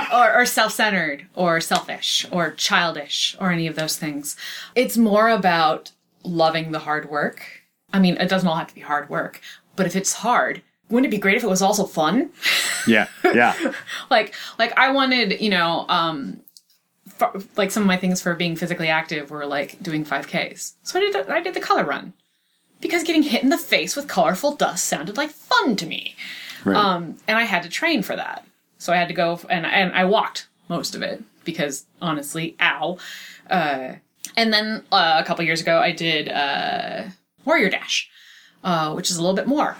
or, 0.12 0.40
or 0.40 0.47
self 0.47 0.73
centered, 0.73 1.27
or 1.35 1.61
selfish, 1.61 2.27
or 2.31 2.53
childish, 2.53 3.37
or 3.40 3.51
any 3.51 3.66
of 3.66 3.75
those 3.75 3.97
things. 3.97 4.37
It's 4.77 4.97
more 4.97 5.29
about 5.29 5.90
loving 6.23 6.71
the 6.71 6.81
hard 6.81 7.11
work. 7.11 7.42
I 7.92 7.99
mean, 7.99 8.16
it 8.18 8.29
doesn't 8.29 8.49
all 8.49 8.57
have 8.57 8.68
to 8.68 8.75
be 8.75 8.83
hard 8.83 9.09
work, 9.09 9.40
but 9.75 9.87
if 9.87 9.97
it's 9.97 10.12
hard, 10.12 10.62
wouldn't 10.90 11.12
it 11.12 11.16
be 11.16 11.21
great 11.21 11.37
if 11.37 11.44
it 11.44 11.49
was 11.49 11.62
also 11.62 11.85
fun? 11.85 12.31
Yeah. 12.87 13.09
Yeah. 13.25 13.73
like, 14.11 14.35
like 14.59 14.77
I 14.79 14.90
wanted, 14.90 15.40
you 15.40 15.51
know, 15.51 15.87
um, 15.88 16.40
like 17.57 17.70
some 17.70 17.83
of 17.83 17.87
my 17.87 17.96
things 17.96 18.20
for 18.20 18.35
being 18.35 18.57
physically 18.57 18.88
active 18.88 19.31
were 19.31 19.46
like 19.46 19.83
doing 19.83 20.04
5Ks. 20.04 20.74
So 20.83 20.98
I 20.98 21.02
did, 21.02 21.14
the, 21.14 21.33
I 21.33 21.40
did 21.40 21.54
the 21.54 21.61
color 21.61 21.85
run 21.85 22.12
because 22.81 23.02
getting 23.02 23.22
hit 23.22 23.42
in 23.42 23.48
the 23.48 23.59
face 23.59 23.96
with 23.96 24.09
colorful 24.09 24.54
dust 24.54 24.85
sounded 24.85 25.16
like 25.16 25.31
fun 25.31 25.76
to 25.76 25.87
me. 25.87 26.14
right. 26.64 26.76
Um, 26.76 27.16
and 27.26 27.38
I 27.38 27.44
had 27.44 27.62
to 27.64 27.68
train 27.68 28.02
for 28.02 28.16
that. 28.16 28.44
So 28.78 28.92
I 28.92 28.96
had 28.96 29.09
to 29.09 29.14
go 29.14 29.40
and 29.50 29.66
and 29.66 29.92
I 29.92 30.04
walked 30.04 30.48
most 30.68 30.94
of 30.94 31.02
it 31.02 31.22
because 31.44 31.87
honestly, 32.00 32.57
ow. 32.61 32.98
Uh, 33.50 33.94
and 34.37 34.52
then 34.52 34.85
uh, 34.92 35.16
a 35.18 35.24
couple 35.24 35.44
years 35.44 35.61
ago, 35.61 35.78
I 35.78 35.92
did 35.92 36.28
uh, 36.28 37.04
Warrior 37.44 37.70
Dash, 37.70 38.09
uh, 38.62 38.92
which 38.92 39.11
is 39.11 39.16
a 39.16 39.20
little 39.20 39.35
bit 39.35 39.46
more 39.46 39.76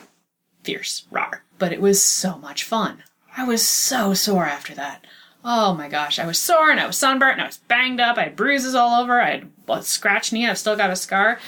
fierce, 0.65 1.07
raw, 1.11 1.31
but 1.59 1.73
it 1.73 1.81
was 1.81 2.03
so 2.03 2.39
much 2.39 2.65
fun. 2.65 3.03
I 3.37 3.45
was 3.45 3.67
so 3.67 4.15
sore 4.15 4.47
after 4.47 4.75
that. 4.75 5.07
Oh 5.45 5.75
my 5.75 5.89
gosh, 5.89 6.19
I 6.19 6.27
was 6.27 6.39
sore 6.39 6.71
and 6.71 6.81
I 6.81 6.87
was 6.87 6.97
sunburnt 6.97 7.35
and 7.35 7.43
I 7.43 7.47
was 7.47 7.59
banged 7.59 8.01
up. 8.01 8.19
I 8.19 8.25
had 8.25 8.37
bruises 8.37 8.75
all 8.75 9.01
over. 9.01 9.21
I 9.21 9.31
had 9.31 9.51
a 9.69 9.83
scratched 9.83 10.33
knee. 10.33 10.47
I've 10.47 10.59
still 10.59 10.77
got 10.77 10.91
a 10.91 10.97
scar. 10.97 11.39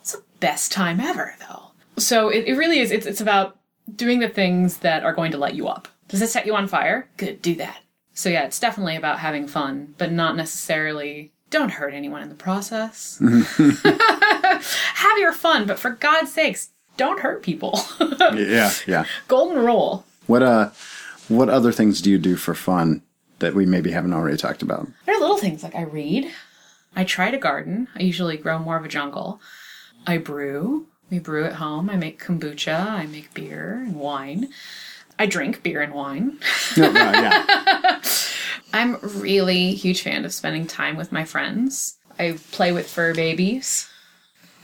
It's 0.00 0.12
the 0.12 0.22
best 0.40 0.70
time 0.70 1.00
ever, 1.00 1.34
though. 1.40 1.70
So 1.96 2.28
it, 2.28 2.44
it 2.46 2.54
really 2.54 2.78
is. 2.78 2.90
It's, 2.90 3.06
it's 3.06 3.20
about 3.20 3.58
doing 3.94 4.20
the 4.20 4.28
things 4.28 4.78
that 4.78 5.02
are 5.02 5.14
going 5.14 5.32
to 5.32 5.38
light 5.38 5.54
you 5.54 5.66
up. 5.66 5.88
Does 6.08 6.22
it 6.22 6.28
set 6.28 6.46
you 6.46 6.54
on 6.54 6.68
fire? 6.68 7.08
Good, 7.16 7.42
do 7.42 7.54
that. 7.56 7.82
So 8.14 8.28
yeah, 8.28 8.44
it's 8.44 8.58
definitely 8.58 8.96
about 8.96 9.20
having 9.20 9.46
fun, 9.46 9.94
but 9.98 10.10
not 10.12 10.36
necessarily 10.36 11.32
don't 11.50 11.70
hurt 11.70 11.94
anyone 11.94 12.22
in 12.22 12.28
the 12.28 12.34
process. 12.34 13.18
Have 14.94 15.18
your 15.18 15.32
fun, 15.32 15.66
but 15.66 15.78
for 15.78 15.90
God's 15.90 16.32
sakes, 16.32 16.70
don't 16.96 17.20
hurt 17.20 17.42
people. 17.42 17.80
yeah. 18.34 18.72
Yeah. 18.86 19.04
Golden 19.28 19.64
rule. 19.64 20.04
What 20.26 20.42
uh, 20.42 20.70
what 21.28 21.48
other 21.48 21.72
things 21.72 22.02
do 22.02 22.10
you 22.10 22.18
do 22.18 22.36
for 22.36 22.54
fun 22.54 23.02
that 23.38 23.54
we 23.54 23.66
maybe 23.66 23.90
haven't 23.90 24.12
already 24.12 24.36
talked 24.36 24.62
about? 24.62 24.88
There 25.06 25.16
are 25.16 25.20
little 25.20 25.38
things 25.38 25.62
like 25.62 25.74
I 25.74 25.82
read. 25.82 26.30
I 26.96 27.04
try 27.04 27.30
to 27.30 27.38
garden. 27.38 27.88
I 27.94 28.02
usually 28.02 28.36
grow 28.36 28.58
more 28.58 28.76
of 28.76 28.84
a 28.84 28.88
jungle. 28.88 29.40
I 30.06 30.18
brew. 30.18 30.86
We 31.10 31.18
brew 31.18 31.44
at 31.44 31.54
home. 31.54 31.88
I 31.90 31.96
make 31.96 32.22
kombucha. 32.22 32.86
I 32.86 33.06
make 33.06 33.32
beer 33.34 33.82
and 33.84 33.96
wine. 33.96 34.48
I 35.18 35.26
drink 35.26 35.62
beer 35.62 35.82
and 35.82 35.92
wine. 35.92 36.38
No, 36.76 36.90
no, 36.90 37.00
yeah. 37.00 38.00
I'm 38.72 38.98
really 39.02 39.74
huge 39.74 40.02
fan 40.02 40.24
of 40.24 40.32
spending 40.32 40.66
time 40.66 40.96
with 40.96 41.12
my 41.12 41.24
friends. 41.24 41.96
I 42.18 42.38
play 42.52 42.72
with 42.72 42.88
fur 42.88 43.14
babies. 43.14 43.88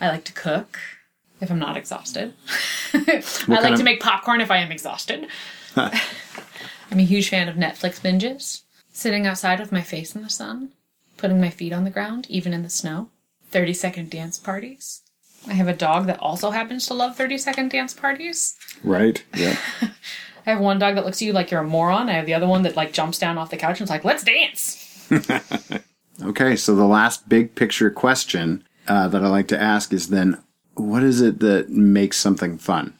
I 0.00 0.08
like 0.08 0.24
to 0.24 0.32
cook 0.32 0.78
if 1.40 1.50
I'm 1.50 1.58
not 1.58 1.76
exhausted. 1.76 2.34
I 2.94 3.22
like 3.48 3.62
kind 3.62 3.76
to 3.76 3.82
make 3.82 4.00
popcorn 4.00 4.40
if 4.40 4.50
I 4.50 4.58
am 4.58 4.70
exhausted. 4.70 5.28
I'm 5.76 6.98
a 6.98 7.02
huge 7.02 7.28
fan 7.28 7.48
of 7.48 7.56
Netflix 7.56 8.00
binges. 8.00 8.62
Sitting 8.94 9.26
outside 9.26 9.60
with 9.60 9.72
my 9.72 9.82
face 9.82 10.14
in 10.14 10.22
the 10.22 10.30
sun, 10.30 10.70
putting 11.18 11.40
my 11.40 11.50
feet 11.50 11.72
on 11.72 11.84
the 11.84 11.90
ground, 11.90 12.26
even 12.30 12.54
in 12.54 12.62
the 12.62 12.70
snow. 12.70 13.10
30 13.50 13.74
second 13.74 14.10
dance 14.10 14.38
parties. 14.38 15.02
I 15.46 15.52
have 15.52 15.68
a 15.68 15.74
dog 15.74 16.06
that 16.06 16.20
also 16.20 16.50
happens 16.50 16.86
to 16.86 16.94
love 16.94 17.16
30 17.16 17.36
second 17.36 17.70
dance 17.70 17.92
parties. 17.92 18.56
Right. 18.82 19.22
Yeah. 19.36 19.58
I 20.46 20.50
have 20.50 20.60
one 20.60 20.78
dog 20.78 20.94
that 20.94 21.04
looks 21.04 21.20
at 21.20 21.26
you 21.26 21.32
like 21.32 21.50
you're 21.50 21.60
a 21.60 21.64
moron. 21.64 22.08
I 22.08 22.12
have 22.12 22.26
the 22.26 22.34
other 22.34 22.48
one 22.48 22.62
that 22.62 22.76
like 22.76 22.92
jumps 22.92 23.18
down 23.18 23.36
off 23.36 23.50
the 23.50 23.56
couch 23.58 23.80
and 23.80 23.86
is 23.86 23.90
like, 23.90 24.04
let's 24.04 24.24
dance. 24.24 24.80
Okay, 26.22 26.54
so 26.54 26.76
the 26.76 26.84
last 26.84 27.28
big 27.28 27.54
picture 27.54 27.90
question 27.90 28.64
uh, 28.86 29.08
that 29.08 29.24
I 29.24 29.26
like 29.26 29.48
to 29.48 29.60
ask 29.60 29.92
is 29.92 30.08
then, 30.08 30.40
what 30.74 31.02
is 31.02 31.20
it 31.20 31.40
that 31.40 31.70
makes 31.70 32.18
something 32.18 32.56
fun? 32.56 32.94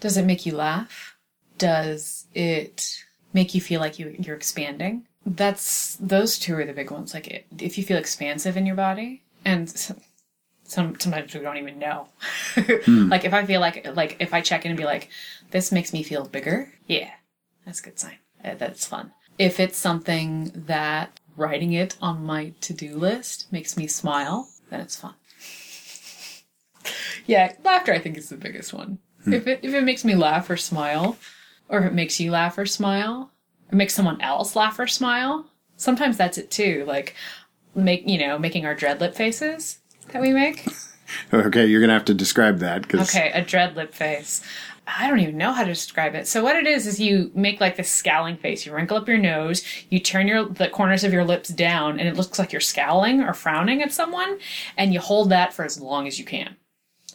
Does 0.00 0.16
it 0.16 0.24
make 0.24 0.46
you 0.46 0.54
laugh? 0.54 1.16
Does 1.58 2.26
it 2.34 3.04
make 3.34 3.54
you 3.54 3.60
feel 3.60 3.80
like 3.80 3.98
you, 3.98 4.14
you're 4.18 4.36
expanding? 4.36 5.06
That's 5.26 5.96
those 5.96 6.38
two 6.38 6.56
are 6.56 6.64
the 6.64 6.72
big 6.72 6.90
ones. 6.92 7.12
Like 7.12 7.26
it, 7.26 7.46
if 7.58 7.76
you 7.76 7.84
feel 7.84 7.98
expansive 7.98 8.56
in 8.56 8.64
your 8.64 8.76
body, 8.76 9.22
and 9.44 9.68
some, 9.68 10.00
some 10.62 10.98
sometimes 11.00 11.34
we 11.34 11.40
don't 11.40 11.56
even 11.56 11.78
know. 11.80 12.08
like 12.86 13.24
if 13.24 13.34
I 13.34 13.44
feel 13.44 13.60
like 13.60 13.86
like 13.96 14.16
if 14.20 14.32
I 14.32 14.40
check 14.40 14.64
in 14.64 14.70
and 14.70 14.78
be 14.78 14.84
like, 14.84 15.08
this 15.50 15.72
makes 15.72 15.92
me 15.92 16.04
feel 16.04 16.24
bigger. 16.26 16.72
Yeah, 16.86 17.10
that's 17.64 17.80
a 17.80 17.82
good 17.82 17.98
sign. 17.98 18.18
Uh, 18.44 18.54
That's 18.54 18.86
fun. 18.86 19.12
If 19.38 19.58
it's 19.58 19.76
something 19.76 20.52
that 20.66 21.18
writing 21.36 21.72
it 21.72 21.96
on 22.00 22.24
my 22.24 22.52
to 22.60 22.72
do 22.72 22.96
list 22.96 23.52
makes 23.52 23.76
me 23.76 23.86
smile, 23.88 24.48
then 24.70 24.80
it's 24.80 24.96
fun. 24.96 25.14
Yeah, 27.26 27.52
laughter 27.64 27.92
I 27.92 27.98
think 27.98 28.16
is 28.16 28.28
the 28.28 28.36
biggest 28.36 28.72
one. 28.72 28.98
If 29.26 29.48
it 29.48 29.58
if 29.64 29.74
it 29.74 29.82
makes 29.82 30.04
me 30.04 30.14
laugh 30.14 30.48
or 30.48 30.56
smile, 30.56 31.16
or 31.68 31.80
if 31.80 31.86
it 31.86 31.94
makes 31.94 32.20
you 32.20 32.30
laugh 32.30 32.56
or 32.56 32.66
smile, 32.66 33.32
or 33.72 33.76
makes 33.76 33.94
someone 33.94 34.20
else 34.20 34.56
laugh 34.56 34.78
or 34.78 34.86
smile, 34.86 35.46
sometimes 35.76 36.16
that's 36.16 36.38
it 36.38 36.50
too. 36.50 36.84
Like 36.86 37.14
make 37.74 38.08
you 38.08 38.18
know 38.18 38.38
making 38.38 38.64
our 38.66 38.74
dread 38.74 39.00
lip 39.00 39.14
faces 39.14 39.78
that 40.12 40.22
we 40.22 40.32
make. 40.32 40.66
Okay, 41.32 41.66
you're 41.66 41.80
gonna 41.80 41.92
have 41.92 42.04
to 42.06 42.14
describe 42.14 42.58
that 42.58 42.82
because 42.82 43.08
Okay, 43.14 43.30
a 43.32 43.40
dread 43.40 43.76
lip 43.76 43.94
face. 43.94 44.42
I 44.88 45.08
don't 45.08 45.20
even 45.20 45.36
know 45.36 45.52
how 45.52 45.62
to 45.62 45.68
describe 45.68 46.16
it. 46.16 46.26
So 46.26 46.42
what 46.42 46.56
it 46.56 46.66
is 46.66 46.84
is 46.84 46.98
you 46.98 47.30
make 47.32 47.60
like 47.60 47.76
this 47.76 47.88
scowling 47.88 48.36
face. 48.36 48.66
You 48.66 48.74
wrinkle 48.74 48.96
up 48.96 49.06
your 49.06 49.16
nose, 49.18 49.64
you 49.88 50.00
turn 50.00 50.26
your 50.26 50.46
the 50.46 50.68
corners 50.68 51.04
of 51.04 51.12
your 51.12 51.22
lips 51.24 51.48
down, 51.50 52.00
and 52.00 52.08
it 52.08 52.16
looks 52.16 52.40
like 52.40 52.50
you're 52.52 52.60
scowling 52.60 53.20
or 53.20 53.34
frowning 53.34 53.82
at 53.82 53.92
someone, 53.92 54.38
and 54.76 54.92
you 54.92 54.98
hold 54.98 55.30
that 55.30 55.54
for 55.54 55.64
as 55.64 55.80
long 55.80 56.08
as 56.08 56.18
you 56.18 56.24
can 56.24 56.56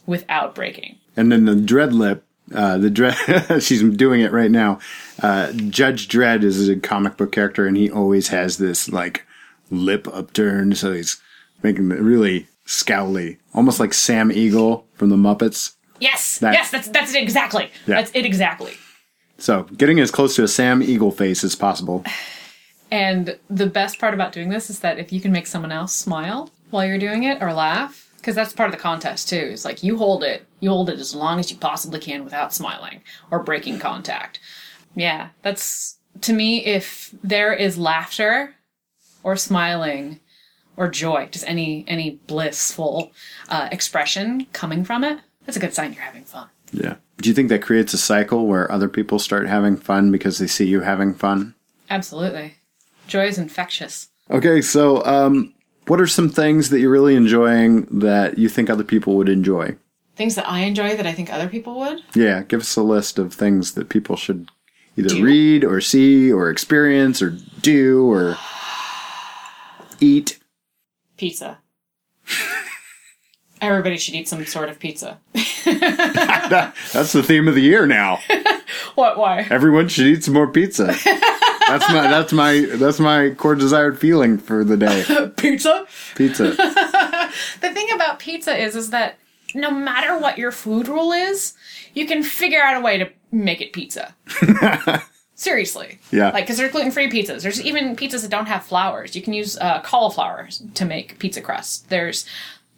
without 0.06 0.54
breaking. 0.54 0.96
and 1.14 1.30
then 1.30 1.44
the 1.44 1.54
dread 1.54 1.92
lip. 1.92 2.24
Uh, 2.54 2.78
the 2.78 2.90
dread. 2.90 3.16
she's 3.62 3.82
doing 3.82 4.20
it 4.20 4.32
right 4.32 4.50
now. 4.50 4.78
Uh, 5.22 5.52
Judge 5.52 6.08
Dredd 6.08 6.42
is 6.42 6.68
a 6.68 6.76
comic 6.76 7.16
book 7.16 7.32
character, 7.32 7.66
and 7.66 7.76
he 7.76 7.90
always 7.90 8.28
has 8.28 8.58
this 8.58 8.88
like 8.88 9.24
lip 9.70 10.06
upturned, 10.08 10.76
so 10.78 10.92
he's 10.92 11.20
making 11.62 11.90
it 11.92 12.00
really 12.00 12.46
scowly, 12.66 13.38
almost 13.54 13.80
like 13.80 13.94
Sam 13.94 14.30
Eagle 14.32 14.86
from 14.94 15.08
the 15.10 15.16
Muppets. 15.16 15.74
Yes, 16.00 16.38
That- 16.38 16.54
yes, 16.54 16.70
that's 16.70 16.88
that's 16.88 17.14
it 17.14 17.22
exactly. 17.22 17.70
Yeah. 17.86 17.96
That's 17.96 18.10
it 18.14 18.24
exactly. 18.26 18.72
So 19.38 19.64
getting 19.76 19.98
as 20.00 20.10
close 20.10 20.36
to 20.36 20.44
a 20.44 20.48
Sam 20.48 20.82
Eagle 20.82 21.10
face 21.10 21.42
as 21.44 21.54
possible. 21.54 22.04
And 22.90 23.38
the 23.48 23.66
best 23.66 23.98
part 23.98 24.12
about 24.14 24.32
doing 24.32 24.48
this 24.50 24.68
is 24.68 24.80
that 24.80 24.98
if 24.98 25.12
you 25.12 25.20
can 25.20 25.32
make 25.32 25.46
someone 25.46 25.72
else 25.72 25.94
smile 25.94 26.50
while 26.70 26.84
you're 26.84 26.98
doing 26.98 27.24
it 27.24 27.42
or 27.42 27.52
laugh, 27.52 28.08
because 28.18 28.34
that's 28.34 28.52
part 28.52 28.68
of 28.68 28.76
the 28.76 28.80
contest 28.82 29.28
too. 29.28 29.48
It's 29.52 29.64
like 29.64 29.82
you 29.82 29.96
hold 29.96 30.22
it, 30.22 30.46
you 30.62 30.70
hold 30.70 30.88
it 30.88 31.00
as 31.00 31.14
long 31.14 31.40
as 31.40 31.50
you 31.50 31.56
possibly 31.56 31.98
can 31.98 32.22
without 32.22 32.54
smiling 32.54 33.02
or 33.32 33.42
breaking 33.42 33.80
contact. 33.80 34.38
Yeah, 34.94 35.30
that's 35.42 35.98
to 36.22 36.32
me. 36.32 36.64
If 36.64 37.12
there 37.22 37.52
is 37.52 37.76
laughter 37.76 38.54
or 39.24 39.36
smiling 39.36 40.20
or 40.76 40.88
joy, 40.88 41.28
just 41.32 41.46
any 41.48 41.84
any 41.88 42.20
blissful 42.28 43.12
uh, 43.48 43.68
expression 43.72 44.46
coming 44.52 44.84
from 44.84 45.02
it, 45.02 45.18
that's 45.44 45.56
a 45.56 45.60
good 45.60 45.74
sign 45.74 45.92
you're 45.92 46.02
having 46.02 46.24
fun. 46.24 46.48
Yeah. 46.70 46.94
Do 47.18 47.28
you 47.28 47.34
think 47.34 47.48
that 47.48 47.60
creates 47.62 47.92
a 47.92 47.98
cycle 47.98 48.46
where 48.46 48.70
other 48.70 48.88
people 48.88 49.18
start 49.18 49.48
having 49.48 49.76
fun 49.76 50.12
because 50.12 50.38
they 50.38 50.46
see 50.46 50.66
you 50.66 50.80
having 50.80 51.12
fun? 51.12 51.54
Absolutely, 51.90 52.54
joy 53.08 53.26
is 53.26 53.36
infectious. 53.36 54.08
Okay, 54.30 54.62
so 54.62 55.04
um, 55.04 55.52
what 55.88 56.00
are 56.00 56.06
some 56.06 56.28
things 56.28 56.70
that 56.70 56.78
you're 56.78 56.90
really 56.90 57.16
enjoying 57.16 57.82
that 57.86 58.38
you 58.38 58.48
think 58.48 58.70
other 58.70 58.84
people 58.84 59.16
would 59.16 59.28
enjoy? 59.28 59.76
Things 60.22 60.36
that 60.36 60.48
I 60.48 60.60
enjoy 60.60 60.94
that 60.94 61.04
I 61.04 61.12
think 61.12 61.32
other 61.32 61.48
people 61.48 61.80
would. 61.80 61.98
Yeah, 62.14 62.44
give 62.44 62.60
us 62.60 62.76
a 62.76 62.82
list 62.84 63.18
of 63.18 63.34
things 63.34 63.72
that 63.74 63.88
people 63.88 64.14
should 64.14 64.52
either 64.96 65.08
Do. 65.08 65.24
read 65.24 65.64
or 65.64 65.80
see 65.80 66.30
or 66.30 66.48
experience 66.48 67.20
or 67.20 67.30
do 67.60 68.08
or 68.08 68.38
eat. 70.00 70.38
Pizza. 71.16 71.58
Everybody 73.60 73.98
should 73.98 74.14
eat 74.14 74.28
some 74.28 74.46
sort 74.46 74.68
of 74.68 74.78
pizza. 74.78 75.18
That's 75.64 77.12
the 77.12 77.24
theme 77.24 77.48
of 77.48 77.56
the 77.56 77.60
year 77.62 77.84
now. 77.84 78.20
What? 78.94 79.18
Why? 79.18 79.46
Everyone 79.50 79.88
should 79.88 80.06
eat 80.06 80.22
some 80.22 80.34
more 80.34 80.46
pizza. 80.46 80.86
That's 80.86 81.88
my 81.88 82.02
that's 82.08 82.32
my 82.32 82.60
that's 82.74 83.00
my 83.00 83.30
core 83.30 83.54
desired 83.54 83.98
feeling 83.98 84.36
for 84.38 84.64
the 84.64 84.76
day. 84.76 85.30
Pizza. 85.36 85.86
Pizza. 86.14 86.50
The 87.60 87.70
thing 87.72 87.90
about 87.94 88.18
pizza 88.18 88.54
is, 88.56 88.76
is 88.76 88.90
that 88.90 89.18
no 89.54 89.70
matter 89.70 90.18
what 90.18 90.38
your 90.38 90.52
food 90.52 90.88
rule 90.88 91.12
is, 91.12 91.54
you 91.94 92.06
can 92.06 92.22
figure 92.22 92.62
out 92.62 92.76
a 92.76 92.80
way 92.80 92.98
to 92.98 93.10
make 93.30 93.60
it 93.60 93.72
pizza. 93.72 94.14
Seriously. 95.34 95.98
Yeah. 96.10 96.30
Like, 96.30 96.44
because 96.44 96.58
there's 96.58 96.72
gluten 96.72 96.90
free 96.90 97.08
pizzas. 97.08 97.42
There's 97.42 97.60
even 97.62 97.96
pizzas 97.96 98.22
that 98.22 98.30
don't 98.30 98.46
have 98.46 98.64
flours. 98.64 99.16
You 99.16 99.22
can 99.22 99.32
use 99.32 99.56
uh, 99.58 99.80
cauliflower 99.82 100.48
to 100.74 100.84
make 100.84 101.18
pizza 101.18 101.40
crust. 101.40 101.88
There's 101.88 102.26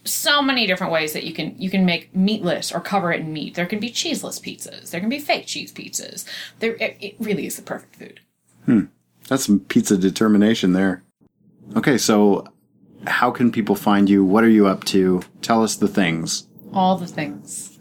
so 0.05 0.43
many 0.43 0.67
different 0.67 0.93
ways 0.93 1.13
that 1.15 1.25
you 1.25 1.33
can 1.33 1.55
you 1.59 1.71
can 1.71 1.85
make 1.85 2.15
meatless 2.15 2.73
or 2.73 2.81
cover 2.81 3.13
it 3.13 3.21
in 3.21 3.33
meat. 3.33 3.55
There 3.55 3.67
can 3.67 3.81
be 3.81 3.91
cheeseless 3.91 4.39
pizzas. 4.39 4.91
There 4.91 5.01
can 5.01 5.09
be 5.09 5.19
fake 5.19 5.47
cheese 5.47 5.73
pizzas. 5.73 6.25
There, 6.61 6.75
it, 6.77 6.97
it 7.01 7.17
really 7.19 7.47
is 7.47 7.57
the 7.57 7.63
perfect 7.63 7.97
food. 7.97 8.21
Hmm. 8.67 8.85
That's 9.29 9.47
some 9.47 9.61
pizza 9.61 9.97
determination 9.97 10.75
there. 10.75 11.03
Okay, 11.77 11.99
so 11.99 12.47
how 13.07 13.31
can 13.31 13.51
people 13.51 13.75
find 13.75 14.09
you? 14.09 14.25
What 14.25 14.45
are 14.45 14.51
you 14.51 14.67
up 14.67 14.85
to? 14.85 15.23
Tell 15.43 15.63
us 15.63 15.77
the 15.77 15.89
things. 15.89 16.47
All 16.75 16.97
the 16.97 17.07
things. 17.07 17.79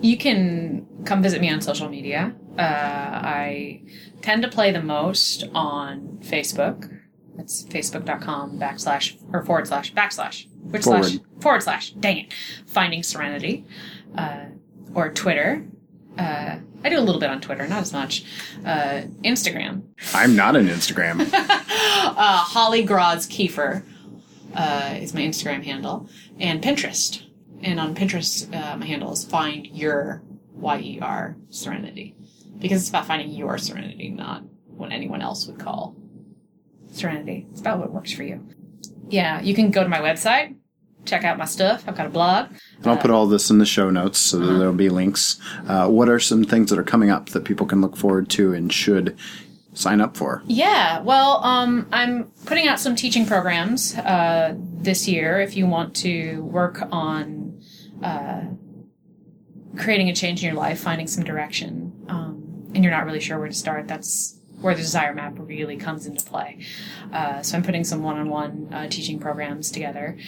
You 0.00 0.16
can 0.16 0.86
come 1.04 1.22
visit 1.22 1.40
me 1.40 1.50
on 1.50 1.60
social 1.60 1.88
media. 1.88 2.34
Uh, 2.58 2.62
I 2.62 3.82
tend 4.22 4.42
to 4.42 4.48
play 4.48 4.72
the 4.72 4.82
most 4.82 5.44
on 5.54 6.18
Facebook. 6.22 6.98
It's 7.38 7.64
facebook.com 7.64 8.58
backslash 8.58 9.16
or 9.32 9.44
forward 9.44 9.66
slash 9.66 9.92
backslash. 9.94 10.46
Which 10.62 10.82
Forward. 10.84 11.04
slash? 11.04 11.20
Forward 11.40 11.62
slash. 11.62 11.90
Dang 11.92 12.18
it. 12.18 12.34
Finding 12.66 13.02
Serenity. 13.02 13.66
Uh, 14.16 14.46
or 14.94 15.10
Twitter. 15.12 15.64
Uh, 16.18 16.56
I 16.82 16.88
do 16.88 16.98
a 16.98 17.00
little 17.00 17.20
bit 17.20 17.30
on 17.30 17.40
Twitter, 17.40 17.66
not 17.68 17.82
as 17.82 17.92
much. 17.92 18.24
Uh, 18.64 19.02
Instagram. 19.22 19.82
I'm 20.14 20.34
not 20.34 20.56
an 20.56 20.66
Instagram. 20.68 21.28
Uh, 22.02 22.38
Holly 22.38 22.82
Grods 22.82 23.26
Kiefer 23.26 23.82
uh, 24.54 24.94
is 24.98 25.14
my 25.14 25.20
Instagram 25.20 25.62
handle, 25.62 26.08
and 26.38 26.62
Pinterest. 26.62 27.22
And 27.62 27.78
on 27.78 27.94
Pinterest, 27.94 28.52
uh, 28.54 28.76
my 28.76 28.86
handle 28.86 29.12
is 29.12 29.24
find 29.24 29.66
your 29.66 30.22
Y 30.54 30.78
E 30.80 30.98
R 31.00 31.36
serenity, 31.50 32.14
because 32.58 32.80
it's 32.80 32.88
about 32.88 33.06
finding 33.06 33.30
your 33.30 33.58
serenity, 33.58 34.08
not 34.08 34.42
what 34.66 34.92
anyone 34.92 35.22
else 35.22 35.46
would 35.46 35.58
call 35.58 35.96
serenity. 36.92 37.46
It's 37.50 37.60
about 37.60 37.78
what 37.78 37.92
works 37.92 38.12
for 38.12 38.22
you. 38.22 38.46
Yeah, 39.08 39.40
you 39.40 39.54
can 39.54 39.70
go 39.70 39.82
to 39.82 39.88
my 39.88 40.00
website, 40.00 40.56
check 41.04 41.24
out 41.24 41.38
my 41.38 41.44
stuff. 41.44 41.84
I've 41.86 41.96
got 41.96 42.06
a 42.06 42.10
blog. 42.10 42.50
And 42.78 42.86
I'll 42.86 42.96
put 42.96 43.10
all 43.10 43.26
this 43.26 43.50
in 43.50 43.58
the 43.58 43.66
show 43.66 43.90
notes 43.90 44.18
so 44.18 44.38
that 44.38 44.58
there'll 44.58 44.72
be 44.72 44.88
links. 44.88 45.40
Uh, 45.66 45.88
what 45.88 46.08
are 46.08 46.18
some 46.18 46.44
things 46.44 46.70
that 46.70 46.78
are 46.78 46.84
coming 46.84 47.10
up 47.10 47.30
that 47.30 47.44
people 47.44 47.66
can 47.66 47.80
look 47.80 47.96
forward 47.96 48.28
to 48.30 48.52
and 48.52 48.72
should 48.72 49.16
sign 49.72 50.00
up 50.00 50.16
for? 50.16 50.42
Yeah, 50.46 51.00
well, 51.00 51.42
um, 51.44 51.86
I'm 51.92 52.24
putting 52.44 52.68
out 52.68 52.80
some 52.80 52.96
teaching 52.96 53.24
programs 53.24 53.96
uh, 53.96 54.54
this 54.56 55.06
year. 55.08 55.40
If 55.40 55.56
you 55.56 55.66
want 55.66 55.94
to 55.96 56.42
work 56.42 56.82
on 56.90 57.39
uh, 58.02 58.42
creating 59.76 60.08
a 60.08 60.14
change 60.14 60.42
in 60.42 60.46
your 60.46 60.60
life, 60.60 60.80
finding 60.80 61.06
some 61.06 61.24
direction, 61.24 61.92
um, 62.08 62.70
and 62.74 62.84
you're 62.84 62.92
not 62.92 63.04
really 63.04 63.20
sure 63.20 63.38
where 63.38 63.48
to 63.48 63.54
start, 63.54 63.88
that's 63.88 64.40
where 64.60 64.74
the 64.74 64.82
desire 64.82 65.14
map 65.14 65.34
really 65.36 65.76
comes 65.76 66.06
into 66.06 66.24
play. 66.24 66.58
Uh, 67.12 67.42
so 67.42 67.56
I'm 67.56 67.62
putting 67.62 67.84
some 67.84 68.02
one-on-one 68.02 68.68
uh, 68.72 68.88
teaching 68.88 69.18
programs 69.18 69.70
together. 69.70 70.18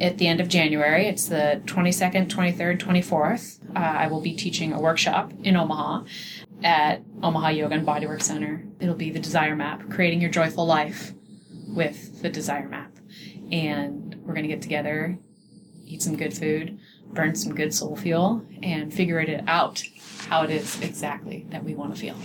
At 0.00 0.18
the 0.18 0.28
end 0.28 0.40
of 0.40 0.48
January, 0.48 1.06
it's 1.06 1.26
the 1.26 1.62
22nd, 1.64 2.28
23rd, 2.28 2.78
24th. 2.78 3.58
Uh, 3.74 3.78
I 3.78 4.06
will 4.08 4.20
be 4.20 4.34
teaching 4.34 4.72
a 4.72 4.80
workshop 4.80 5.32
in 5.42 5.56
Omaha 5.56 6.04
at 6.62 7.02
Omaha 7.22 7.48
Yoga 7.48 7.74
and 7.74 7.86
Bodywork 7.86 8.22
Center. 8.22 8.64
It'll 8.80 8.94
be 8.94 9.10
the 9.10 9.20
Desire 9.20 9.56
Map, 9.56 9.88
creating 9.90 10.20
your 10.20 10.30
joyful 10.30 10.66
life 10.66 11.14
with 11.68 12.22
the 12.22 12.28
Desire 12.28 12.68
Map. 12.68 12.92
And 13.50 14.16
we're 14.16 14.34
going 14.34 14.46
to 14.46 14.54
get 14.54 14.60
together, 14.60 15.18
eat 15.86 16.02
some 16.02 16.16
good 16.16 16.34
food, 16.34 16.78
burn 17.12 17.34
some 17.34 17.54
good 17.54 17.74
soul 17.74 17.96
fuel, 17.96 18.44
and 18.62 18.92
figure 18.92 19.20
it 19.20 19.44
out 19.46 19.82
how 20.28 20.42
it 20.42 20.50
is 20.50 20.80
exactly 20.80 21.46
that 21.50 21.64
we 21.64 21.74
want 21.74 21.94
to 21.94 22.00
feel. 22.00 22.16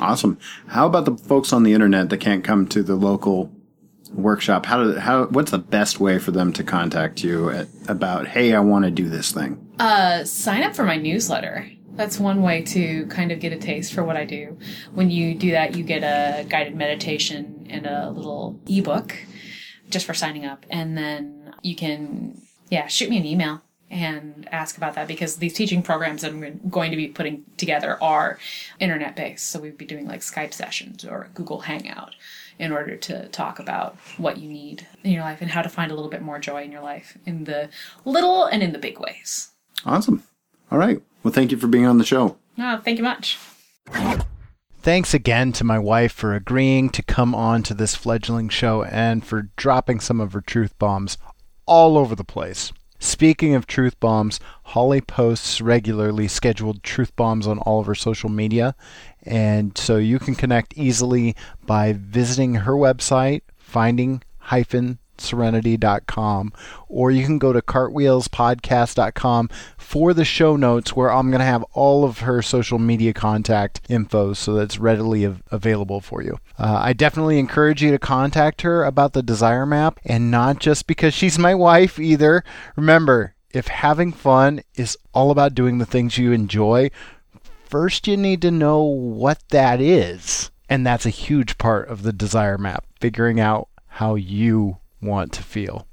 Awesome. 0.00 0.38
How 0.66 0.86
about 0.86 1.04
the 1.04 1.16
folks 1.16 1.52
on 1.52 1.62
the 1.62 1.72
internet 1.72 2.10
that 2.10 2.18
can't 2.18 2.44
come 2.44 2.66
to 2.68 2.82
the 2.82 2.96
local 2.96 3.52
workshop? 4.12 4.66
How 4.66 4.82
do 4.82 4.96
how 4.96 5.26
what's 5.26 5.50
the 5.50 5.58
best 5.58 6.00
way 6.00 6.18
for 6.18 6.32
them 6.32 6.52
to 6.54 6.64
contact 6.64 7.22
you 7.22 7.50
at, 7.50 7.68
about 7.88 8.26
hey, 8.26 8.54
I 8.54 8.60
want 8.60 8.84
to 8.84 8.90
do 8.90 9.08
this 9.08 9.32
thing? 9.32 9.62
Uh, 9.78 10.24
sign 10.24 10.62
up 10.62 10.74
for 10.74 10.84
my 10.84 10.96
newsletter. 10.96 11.70
That's 11.92 12.18
one 12.18 12.42
way 12.42 12.62
to 12.62 13.06
kind 13.06 13.32
of 13.32 13.40
get 13.40 13.52
a 13.52 13.58
taste 13.58 13.94
for 13.94 14.04
what 14.04 14.16
I 14.16 14.26
do. 14.26 14.58
When 14.92 15.10
you 15.10 15.34
do 15.34 15.52
that, 15.52 15.76
you 15.76 15.82
get 15.82 16.02
a 16.02 16.44
guided 16.44 16.74
meditation 16.74 17.66
and 17.70 17.86
a 17.86 18.10
little 18.10 18.60
ebook 18.66 19.16
just 19.88 20.04
for 20.04 20.12
signing 20.12 20.44
up. 20.44 20.66
And 20.68 20.96
then 20.98 21.54
you 21.62 21.74
can, 21.74 22.42
yeah, 22.68 22.86
shoot 22.86 23.08
me 23.08 23.16
an 23.16 23.24
email 23.24 23.62
and 23.96 24.46
ask 24.52 24.76
about 24.76 24.94
that 24.94 25.08
because 25.08 25.36
these 25.36 25.54
teaching 25.54 25.82
programs 25.82 26.20
that 26.20 26.30
I'm 26.30 26.60
going 26.68 26.90
to 26.90 26.98
be 26.98 27.08
putting 27.08 27.44
together 27.56 27.96
are 28.02 28.38
internet 28.78 29.16
based. 29.16 29.46
So 29.48 29.58
we'd 29.58 29.78
be 29.78 29.86
doing 29.86 30.06
like 30.06 30.20
Skype 30.20 30.52
sessions 30.52 31.02
or 31.02 31.30
Google 31.32 31.60
Hangout 31.60 32.14
in 32.58 32.72
order 32.72 32.94
to 32.94 33.26
talk 33.28 33.58
about 33.58 33.96
what 34.18 34.36
you 34.36 34.50
need 34.50 34.86
in 35.02 35.12
your 35.12 35.22
life 35.22 35.40
and 35.40 35.50
how 35.50 35.62
to 35.62 35.70
find 35.70 35.90
a 35.90 35.94
little 35.94 36.10
bit 36.10 36.20
more 36.20 36.38
joy 36.38 36.62
in 36.62 36.72
your 36.72 36.82
life 36.82 37.16
in 37.24 37.44
the 37.44 37.70
little 38.04 38.44
and 38.44 38.62
in 38.62 38.74
the 38.74 38.78
big 38.78 39.00
ways. 39.00 39.52
Awesome. 39.86 40.22
All 40.70 40.76
right. 40.76 41.00
Well, 41.22 41.32
thank 41.32 41.50
you 41.50 41.56
for 41.56 41.66
being 41.66 41.86
on 41.86 41.96
the 41.96 42.04
show. 42.04 42.36
Oh, 42.58 42.82
thank 42.84 42.98
you 42.98 43.04
much. 43.04 43.38
Thanks 44.82 45.14
again 45.14 45.52
to 45.52 45.64
my 45.64 45.78
wife 45.78 46.12
for 46.12 46.34
agreeing 46.34 46.90
to 46.90 47.02
come 47.02 47.34
on 47.34 47.62
to 47.62 47.72
this 47.72 47.94
fledgling 47.94 48.50
show 48.50 48.84
and 48.84 49.24
for 49.24 49.48
dropping 49.56 50.00
some 50.00 50.20
of 50.20 50.34
her 50.34 50.42
truth 50.42 50.78
bombs 50.78 51.16
all 51.64 51.96
over 51.96 52.14
the 52.14 52.24
place. 52.24 52.72
Speaking 52.98 53.54
of 53.54 53.66
truth 53.66 53.98
bombs, 54.00 54.40
Holly 54.64 55.00
posts 55.00 55.60
regularly 55.60 56.28
scheduled 56.28 56.82
truth 56.82 57.14
bombs 57.16 57.46
on 57.46 57.58
all 57.60 57.80
of 57.80 57.86
her 57.86 57.94
social 57.94 58.30
media, 58.30 58.74
and 59.22 59.76
so 59.76 59.96
you 59.96 60.18
can 60.18 60.34
connect 60.34 60.76
easily 60.76 61.36
by 61.64 61.92
visiting 61.92 62.54
her 62.54 62.74
website, 62.74 63.42
finding 63.58 64.22
hyphen 64.38 64.98
serenity.com 65.20 66.52
or 66.88 67.10
you 67.10 67.24
can 67.24 67.38
go 67.38 67.52
to 67.52 67.60
cartwheelspodcast.com 67.60 69.50
for 69.76 70.14
the 70.14 70.24
show 70.24 70.56
notes 70.56 70.94
where 70.94 71.12
I'm 71.12 71.30
going 71.30 71.40
to 71.40 71.44
have 71.44 71.64
all 71.72 72.04
of 72.04 72.20
her 72.20 72.42
social 72.42 72.78
media 72.78 73.12
contact 73.12 73.80
info 73.88 74.32
so 74.32 74.54
that's 74.54 74.78
readily 74.78 75.26
av- 75.26 75.42
available 75.50 76.00
for 76.00 76.22
you. 76.22 76.38
Uh, 76.58 76.78
I 76.80 76.92
definitely 76.92 77.38
encourage 77.38 77.82
you 77.82 77.90
to 77.90 77.98
contact 77.98 78.62
her 78.62 78.84
about 78.84 79.12
the 79.12 79.22
desire 79.22 79.66
map 79.66 80.00
and 80.04 80.30
not 80.30 80.58
just 80.58 80.86
because 80.86 81.14
she's 81.14 81.38
my 81.38 81.54
wife 81.54 81.98
either. 81.98 82.44
Remember, 82.76 83.34
if 83.50 83.68
having 83.68 84.12
fun 84.12 84.60
is 84.74 84.98
all 85.14 85.30
about 85.30 85.54
doing 85.54 85.78
the 85.78 85.86
things 85.86 86.18
you 86.18 86.32
enjoy, 86.32 86.90
first 87.64 88.06
you 88.06 88.16
need 88.16 88.42
to 88.42 88.50
know 88.50 88.82
what 88.82 89.40
that 89.48 89.80
is. 89.80 90.50
And 90.68 90.86
that's 90.86 91.06
a 91.06 91.10
huge 91.10 91.58
part 91.58 91.88
of 91.88 92.02
the 92.02 92.12
desire 92.12 92.58
map, 92.58 92.84
figuring 93.00 93.40
out 93.40 93.68
how 93.86 94.14
you 94.14 94.78
want 95.06 95.32
to 95.32 95.42
feel. 95.42 95.86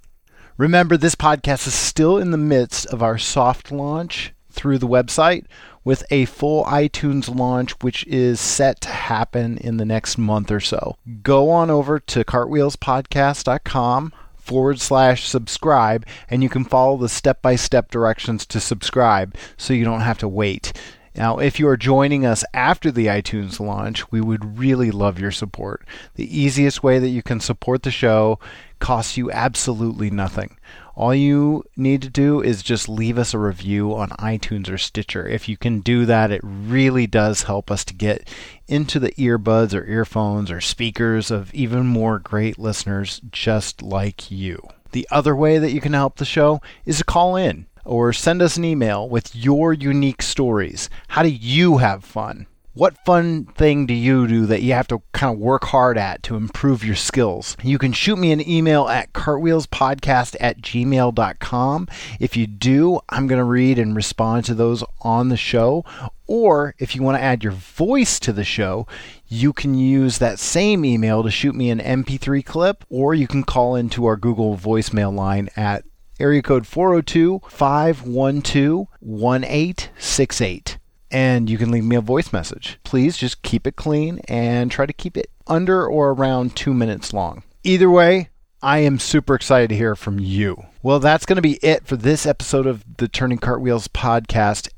Remember, 0.58 0.98
this 0.98 1.16
podcast 1.16 1.68
is 1.68 1.74
still 1.74 2.18
in 2.18 2.32
the 2.32 2.38
midst 2.38 2.86
of 2.88 3.02
our 3.02 3.18
soft 3.18 3.72
launch 3.72 4.34
through 4.52 4.78
the 4.78 4.88
website 4.88 5.46
with 5.84 6.04
a 6.10 6.26
full 6.26 6.64
iTunes 6.66 7.34
launch, 7.34 7.72
which 7.82 8.06
is 8.08 8.40
set 8.40 8.80
to 8.82 8.90
happen 8.90 9.58
in 9.58 9.78
the 9.78 9.86
next 9.86 10.18
month 10.18 10.52
or 10.52 10.60
so. 10.60 10.96
Go 11.24 11.50
on 11.50 11.70
over 11.70 12.00
to 12.00 12.24
cartwheelspodcast.com 12.24 14.14
forward 14.36 14.80
slash 14.80 15.28
subscribe 15.28 16.06
and 16.30 16.44
you 16.44 16.50
can 16.50 16.66
follow 16.66 16.98
the 16.98 17.10
step 17.10 17.42
by 17.42 17.56
step 17.56 17.90
directions 17.90 18.46
to 18.46 18.60
subscribe 18.60 19.36
so 19.58 19.74
you 19.74 19.86
don't 19.86 20.02
have 20.02 20.18
to 20.20 20.28
wait. 20.28 20.74
Now, 21.16 21.38
if 21.38 21.60
you 21.60 21.68
are 21.68 21.78
joining 21.78 22.26
us 22.26 22.44
after 22.54 22.90
the 22.92 23.06
iTunes 23.06 23.60
launch, 23.60 24.12
we 24.12 24.20
would 24.20 24.58
really 24.58 24.90
love 24.90 25.20
your 25.20 25.32
support. 25.32 25.86
The 26.16 26.38
easiest 26.38 26.82
way 26.82 26.98
that 26.98 27.10
you 27.10 27.22
can 27.22 27.40
support 27.40 27.84
the 27.84 27.92
show 27.92 28.40
costs 28.80 29.16
you 29.16 29.32
absolutely 29.32 30.10
nothing. 30.10 30.58
All 30.96 31.14
you 31.14 31.64
need 31.76 32.02
to 32.02 32.10
do 32.10 32.42
is 32.42 32.64
just 32.64 32.90
leave 32.90 33.18
us 33.18 33.34
a 33.34 33.40
review 33.40 33.96
on 33.96 34.10
iTunes 34.10 34.70
or 34.70 34.78
Stitcher. 34.78 35.28
If 35.28 35.48
you 35.48 35.56
can 35.56 35.80
do 35.82 36.06
that, 36.06 36.32
it 36.32 36.42
really 36.44 37.08
does 37.08 37.44
help 37.44 37.70
us 37.70 37.86
to 37.86 37.94
get 37.94 38.28
into 38.68 39.00
the 39.00 39.12
earbuds 39.12 39.74
or 39.74 39.86
earphones 39.86 40.50
or 40.50 40.62
speakers 40.62 41.30
of 41.30 41.54
even 41.54 41.86
more 41.86 42.20
great 42.20 42.58
listeners 42.58 43.22
just 43.32 43.82
like 43.82 44.32
you. 44.32 44.62
The 44.92 45.08
other 45.12 45.36
way 45.36 45.58
that 45.60 45.72
you 45.72 45.82
can 45.82 45.94
help 45.94 46.18
the 46.18 46.26
show 46.26 46.62
is 46.86 47.00
to 47.00 47.04
call 47.04 47.36
in 47.36 47.68
or 47.86 48.14
send 48.14 48.42
us 48.42 48.58
an 48.58 48.66
email 48.66 49.08
with 49.08 49.36
your 49.36 49.74
unique 49.74 50.22
stories. 50.22 50.90
How 51.10 51.24
do 51.24 51.30
you 51.30 51.78
have 51.78 52.04
fun? 52.04 52.48
What 52.76 52.98
fun 53.06 53.46
thing 53.46 53.86
do 53.86 53.94
you 53.94 54.26
do 54.28 54.48
that 54.48 54.64
you 54.64 54.74
have 54.74 54.88
to 54.88 55.04
kind 55.12 55.32
of 55.32 55.40
work 55.40 55.66
hard 55.66 55.96
at 55.96 56.24
to 56.24 56.36
improve 56.36 56.84
your 56.84 56.96
skills? 56.96 57.56
You 57.62 57.78
can 57.78 57.94
shoot 57.94 58.18
me 58.18 58.32
an 58.32 58.50
email 58.50 58.88
at 58.88 59.14
cartwheelspodcast 59.14 60.38
at 60.40 60.60
gmail.com. 60.60 61.88
If 62.20 62.36
you 62.36 62.48
do, 62.48 63.00
I'm 63.10 63.28
going 63.28 63.38
to 63.38 63.46
read 63.46 63.78
and 63.78 63.96
respond 63.96 64.46
to 64.46 64.56
those 64.56 64.84
on 65.02 65.30
the 65.30 65.38
show. 65.38 65.86
Or 66.26 66.74
if 66.80 66.96
you 66.96 67.04
want 67.04 67.16
to 67.18 67.24
add 67.24 67.44
your 67.44 67.54
voice 67.54 68.20
to 68.22 68.34
the 68.34 68.44
show, 68.44 68.88
you 69.28 69.54
can 69.54 69.76
use 69.76 70.18
that 70.18 70.40
same 70.40 70.84
email 70.84 71.22
to 71.22 71.30
shoot 71.30 71.54
me 71.54 71.70
an 71.70 71.80
MP3 71.80 72.44
clip, 72.44 72.86
or 72.90 73.14
you 73.14 73.28
can 73.28 73.44
call 73.44 73.76
into 73.76 74.06
our 74.06 74.16
Google 74.16 74.58
voicemail 74.58 75.14
line 75.14 75.48
at 75.56 75.84
area 76.20 76.42
code 76.42 76.68
402 76.68 77.42
512 77.48 78.88
1868 79.00 80.78
and 81.14 81.48
you 81.48 81.60
can 81.60 81.70
leave 81.70 81.86
me 81.86 81.96
a 81.96 82.02
voice 82.02 82.34
message. 82.34 82.80
Please 82.84 83.16
just 83.18 83.44
keep 83.44 83.68
it 83.68 83.76
clean 83.76 84.20
and 84.28 84.72
try 84.72 84.88
to 84.88 84.92
keep 84.92 85.16
it 85.16 85.30
under 85.46 85.86
or 85.86 86.10
around 86.10 86.56
two 86.56 86.74
minutes 86.74 87.14
long. 87.14 87.44
Either 87.64 87.90
way, 87.90 88.30
I 88.64 88.80
am 88.80 88.98
super 88.98 89.36
excited 89.36 89.70
to 89.70 89.76
hear 89.76 89.96
from 89.96 90.20
you. 90.20 90.64
Well, 90.82 91.00
that's 91.00 91.26
going 91.26 91.36
to 91.36 91.42
be 91.42 91.60
it 91.62 91.86
for 91.86 91.96
this 91.96 92.26
episode 92.26 92.66
of 92.66 92.84
the 92.98 93.08
Turning 93.08 93.38
Cartwheels 93.38 93.88
podcast. 93.88 94.70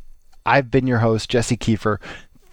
I've 0.45 0.69
been 0.69 0.88
your 0.88 0.99
host, 0.99 1.29
Jesse 1.29 1.55
Kiefer. 1.55 1.99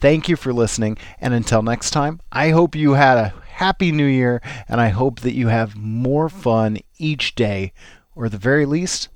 Thank 0.01 0.29
you 0.29 0.37
for 0.37 0.53
listening. 0.53 0.97
And 1.19 1.35
until 1.35 1.63
next 1.63 1.91
time, 1.91 2.21
I 2.31 2.51
hope 2.51 2.77
you 2.77 2.93
had 2.93 3.19
a 3.19 3.35
happy 3.49 3.93
new 3.93 4.07
year 4.07 4.41
and 4.69 4.81
I 4.81 4.89
hope 4.89 5.21
that 5.21 5.35
you 5.35 5.49
have 5.49 5.77
more 5.77 6.29
fun 6.29 6.79
each 6.99 7.35
day, 7.35 7.73
or 8.15 8.27
at 8.27 8.33
the 8.33 8.39
very 8.39 8.67
least, 8.67 9.09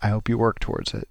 I 0.00 0.08
hope 0.08 0.28
you 0.28 0.38
work 0.38 0.58
towards 0.58 0.94
it. 0.94 1.08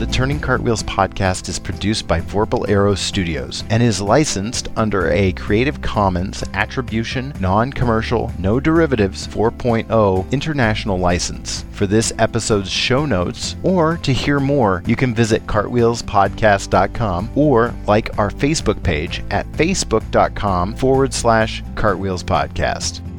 The 0.00 0.06
Turning 0.06 0.40
Cartwheels 0.40 0.82
podcast 0.84 1.50
is 1.50 1.58
produced 1.58 2.08
by 2.08 2.22
Vorpal 2.22 2.66
Arrow 2.70 2.94
Studios 2.94 3.64
and 3.68 3.82
is 3.82 4.00
licensed 4.00 4.68
under 4.74 5.10
a 5.10 5.32
Creative 5.32 5.78
Commons 5.82 6.42
Attribution, 6.54 7.34
Non 7.38 7.70
Commercial, 7.70 8.32
No 8.38 8.60
Derivatives 8.60 9.26
4.0 9.26 10.32
international 10.32 10.98
license. 10.98 11.66
For 11.72 11.86
this 11.86 12.14
episode's 12.18 12.70
show 12.70 13.04
notes, 13.04 13.56
or 13.62 13.98
to 13.98 14.14
hear 14.14 14.40
more, 14.40 14.82
you 14.86 14.96
can 14.96 15.14
visit 15.14 15.46
cartwheelspodcast.com 15.46 17.32
or 17.34 17.74
like 17.86 18.18
our 18.18 18.30
Facebook 18.30 18.82
page 18.82 19.22
at 19.30 19.44
facebook.com 19.52 20.76
forward 20.76 21.12
slash 21.12 21.62
cartwheelspodcast. 21.74 23.09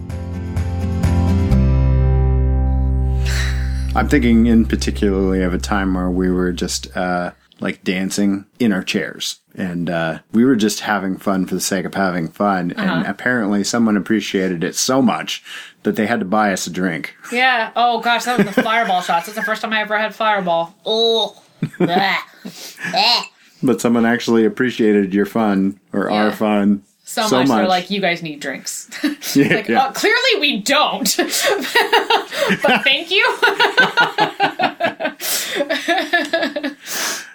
I'm 3.94 4.08
thinking 4.08 4.48
in 4.48 4.66
particularly 4.66 5.42
of 5.44 5.54
a 5.54 5.58
time 5.58 5.94
where 5.94 6.10
we 6.10 6.32
were 6.32 6.54
just 6.54 6.96
uh, 6.96 7.32
like 7.60 7.84
dancing 7.84 8.46
in 8.58 8.72
our 8.72 8.84
chairs. 8.84 9.40
And 9.54 9.90
uh, 9.90 10.20
we 10.32 10.46
were 10.46 10.56
just 10.56 10.80
having 10.80 11.18
fun 11.18 11.46
for 11.46 11.56
the 11.56 11.62
sake 11.62 11.86
of 11.86 11.94
having 11.94 12.30
fun. 12.30 12.72
And 12.72 13.06
apparently, 13.06 13.66
someone 13.66 13.98
appreciated 13.98 14.64
it 14.64 14.76
so 14.76 15.02
much 15.02 15.44
that 15.84 15.98
they 15.98 16.08
had 16.08 16.22
to 16.22 16.26
buy 16.26 16.54
us 16.54 16.66
a 16.68 16.70
drink. 16.70 17.16
Yeah. 17.34 17.72
Oh 17.76 18.00
gosh, 18.00 18.24
that 18.24 18.38
was 18.38 18.56
the 18.56 18.64
fireball 18.64 19.02
shots. 19.02 19.26
That's 19.26 19.38
the 19.38 19.44
first 19.44 19.62
time 19.62 19.74
I 19.74 19.82
ever 19.82 19.98
had 19.98 20.16
fireball. 20.16 20.74
Oh. 20.86 21.44
But 23.64 23.82
someone 23.82 24.06
actually 24.06 24.46
appreciated 24.46 25.14
your 25.14 25.28
fun 25.28 25.80
or 25.94 26.10
our 26.10 26.32
fun 26.32 26.84
So, 27.12 27.28
So 27.28 27.40
much, 27.40 27.50
much. 27.50 27.58
They're 27.58 27.68
like, 27.68 27.90
you 27.90 28.00
guys 28.00 28.24
need 28.24 28.40
drinks. 28.40 28.90
Yeah, 29.36 29.56
like, 29.56 29.68
yeah. 29.68 29.82
uh, 29.84 29.92
clearly 29.92 30.40
we 30.40 30.62
don't. 30.62 31.14
but 31.18 32.84
thank 32.84 33.12
you. 33.12 33.26